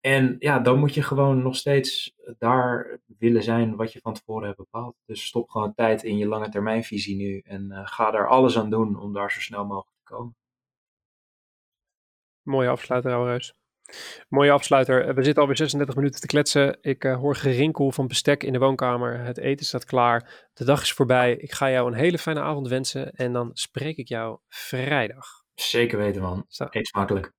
En 0.00 0.36
ja, 0.38 0.58
dan 0.58 0.78
moet 0.78 0.94
je 0.94 1.02
gewoon 1.02 1.42
nog 1.42 1.56
steeds 1.56 2.14
daar 2.38 3.00
willen 3.18 3.42
zijn 3.42 3.76
wat 3.76 3.92
je 3.92 4.00
van 4.00 4.14
tevoren 4.14 4.46
hebt 4.46 4.58
bepaald. 4.58 4.96
Dus 5.04 5.26
stop 5.26 5.50
gewoon 5.50 5.74
tijd 5.74 6.02
in 6.02 6.16
je 6.16 6.26
lange 6.26 6.48
termijnvisie 6.48 7.16
nu 7.16 7.38
en 7.38 7.70
uh, 7.70 7.86
ga 7.86 8.10
daar 8.10 8.28
alles 8.28 8.58
aan 8.58 8.70
doen 8.70 9.00
om 9.00 9.12
daar 9.12 9.32
zo 9.32 9.40
snel 9.40 9.64
mogelijk 9.64 9.96
te 10.04 10.12
komen. 10.12 10.36
Mooie 12.42 12.68
afsluiter, 12.68 13.24
Reus. 13.24 13.54
Mooie 14.28 14.50
afsluiter. 14.50 15.14
We 15.14 15.24
zitten 15.24 15.42
alweer 15.42 15.56
36 15.56 15.94
minuten 15.94 16.20
te 16.20 16.26
kletsen. 16.26 16.78
Ik 16.80 17.04
uh, 17.04 17.16
hoor 17.16 17.36
gerinkel 17.36 17.92
van 17.92 18.06
bestek 18.06 18.42
in 18.42 18.52
de 18.52 18.58
woonkamer. 18.58 19.20
Het 19.20 19.38
eten 19.38 19.66
staat 19.66 19.84
klaar. 19.84 20.48
De 20.52 20.64
dag 20.64 20.82
is 20.82 20.92
voorbij. 20.92 21.36
Ik 21.36 21.52
ga 21.52 21.70
jou 21.70 21.86
een 21.86 21.98
hele 21.98 22.18
fijne 22.18 22.40
avond 22.40 22.68
wensen. 22.68 23.12
En 23.12 23.32
dan 23.32 23.50
spreek 23.52 23.96
ik 23.96 24.08
jou 24.08 24.38
vrijdag. 24.48 25.26
Zeker 25.54 25.98
weten, 25.98 26.22
man. 26.22 26.46
Eet 26.70 26.86
smakelijk. 26.86 27.32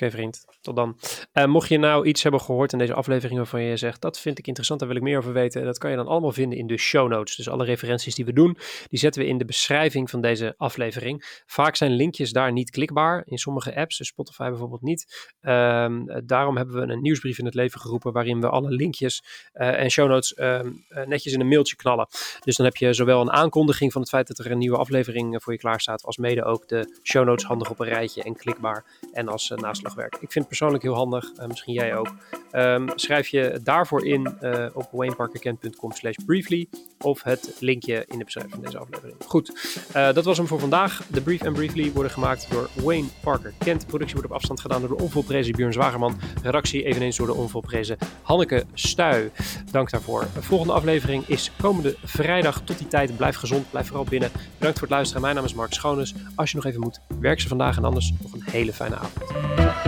Oké, 0.00 0.10
vriend. 0.10 0.44
Tot 0.60 0.76
dan. 0.76 0.96
Uh, 1.34 1.44
mocht 1.44 1.68
je 1.68 1.78
nou 1.78 2.06
iets 2.06 2.22
hebben 2.22 2.40
gehoord 2.40 2.72
in 2.72 2.78
deze 2.78 2.94
aflevering 2.94 3.38
waarvan 3.38 3.62
je 3.62 3.76
zegt, 3.76 4.00
dat 4.00 4.18
vind 4.18 4.38
ik 4.38 4.46
interessant, 4.46 4.80
daar 4.80 4.88
wil 4.88 4.98
ik 4.98 5.02
meer 5.02 5.18
over 5.18 5.32
weten. 5.32 5.64
Dat 5.64 5.78
kan 5.78 5.90
je 5.90 5.96
dan 5.96 6.06
allemaal 6.06 6.32
vinden 6.32 6.58
in 6.58 6.66
de 6.66 6.76
show 6.76 7.08
notes. 7.08 7.36
Dus 7.36 7.48
alle 7.48 7.64
referenties 7.64 8.14
die 8.14 8.24
we 8.24 8.32
doen, 8.32 8.58
die 8.88 8.98
zetten 8.98 9.22
we 9.22 9.28
in 9.28 9.38
de 9.38 9.44
beschrijving 9.44 10.10
van 10.10 10.20
deze 10.20 10.54
aflevering. 10.56 11.42
Vaak 11.46 11.76
zijn 11.76 11.90
linkjes 11.90 12.32
daar 12.32 12.52
niet 12.52 12.70
klikbaar. 12.70 13.22
In 13.26 13.38
sommige 13.38 13.76
apps, 13.76 13.98
dus 13.98 14.06
Spotify 14.06 14.48
bijvoorbeeld 14.48 14.82
niet. 14.82 15.34
Um, 15.42 16.26
daarom 16.26 16.56
hebben 16.56 16.74
we 16.74 16.92
een 16.92 17.02
nieuwsbrief 17.02 17.38
in 17.38 17.44
het 17.44 17.54
leven 17.54 17.80
geroepen 17.80 18.12
waarin 18.12 18.40
we 18.40 18.48
alle 18.48 18.70
linkjes 18.70 19.24
uh, 19.54 19.80
en 19.80 19.90
show 19.90 20.08
notes 20.08 20.38
um, 20.38 20.84
uh, 20.88 21.06
netjes 21.06 21.32
in 21.32 21.40
een 21.40 21.48
mailtje 21.48 21.76
knallen. 21.76 22.08
Dus 22.44 22.56
dan 22.56 22.66
heb 22.66 22.76
je 22.76 22.92
zowel 22.92 23.20
een 23.20 23.32
aankondiging 23.32 23.92
van 23.92 24.00
het 24.00 24.10
feit 24.10 24.26
dat 24.26 24.38
er 24.38 24.50
een 24.50 24.58
nieuwe 24.58 24.76
aflevering 24.76 25.42
voor 25.42 25.52
je 25.52 25.58
klaar 25.58 25.80
staat, 25.80 26.04
als 26.04 26.16
mede 26.16 26.44
ook 26.44 26.68
de 26.68 27.00
show 27.02 27.24
notes 27.24 27.44
handig 27.44 27.70
op 27.70 27.80
een 27.80 27.88
rijtje 27.88 28.22
en 28.22 28.36
klikbaar 28.36 28.84
en 29.12 29.28
als 29.28 29.48
naslag 29.48 29.88
ik 29.98 30.18
vind 30.18 30.34
het 30.34 30.48
persoonlijk 30.48 30.82
heel 30.82 30.94
handig, 30.94 31.30
uh, 31.38 31.46
misschien 31.46 31.74
jij 31.74 31.96
ook. 31.96 32.08
Um, 32.52 32.88
schrijf 32.94 33.28
je 33.28 33.60
daarvoor 33.62 34.06
in 34.06 34.36
uh, 34.42 34.66
op 34.72 34.88
wayneparkerkent.com 34.92 35.92
slash 35.92 36.16
briefly 36.26 36.68
of 37.00 37.22
het 37.22 37.56
linkje 37.60 38.04
in 38.08 38.18
de 38.18 38.24
beschrijving 38.24 38.54
van 38.54 38.64
deze 38.64 38.78
aflevering. 38.78 39.16
Goed, 39.26 39.76
uh, 39.96 40.12
dat 40.12 40.24
was 40.24 40.36
hem 40.36 40.46
voor 40.46 40.60
vandaag. 40.60 41.02
De 41.06 41.20
Brief 41.20 41.42
en 41.42 41.52
Briefly 41.52 41.92
worden 41.92 42.12
gemaakt 42.12 42.50
door 42.50 42.68
Wayne 42.74 43.08
Parker 43.22 43.52
Kent. 43.58 43.86
Productie 43.86 44.16
wordt 44.16 44.30
op 44.30 44.36
afstand 44.36 44.60
gedaan 44.60 44.80
door 44.80 44.96
de 44.96 45.02
onvolprezen 45.02 45.52
Björn 45.52 45.72
Zwagerman. 45.72 46.18
Redactie 46.42 46.84
eveneens 46.84 47.16
door 47.16 47.26
de 47.26 47.34
onvolprezen 47.34 47.96
Hanneke 48.22 48.64
Stuy. 48.74 49.30
Dank 49.70 49.90
daarvoor. 49.90 50.26
De 50.34 50.42
volgende 50.42 50.72
aflevering 50.72 51.26
is 51.26 51.52
komende 51.60 51.96
vrijdag. 52.04 52.62
Tot 52.64 52.78
die 52.78 52.88
tijd, 52.88 53.16
blijf 53.16 53.36
gezond, 53.36 53.70
blijf 53.70 53.86
vooral 53.86 54.04
binnen. 54.04 54.30
Bedankt 54.58 54.78
voor 54.78 54.88
het 54.88 54.96
luisteren. 54.96 55.22
Mijn 55.22 55.34
naam 55.34 55.44
is 55.44 55.54
Mark 55.54 55.72
Schoones. 55.72 56.14
Als 56.34 56.50
je 56.50 56.56
nog 56.56 56.66
even 56.66 56.80
moet, 56.80 57.00
werk 57.20 57.40
ze 57.40 57.48
vandaag 57.48 57.76
en 57.76 57.84
anders 57.84 58.12
nog 58.22 58.32
een 58.32 58.44
hele 58.50 58.72
fijne 58.72 58.96
avond. 58.96 59.79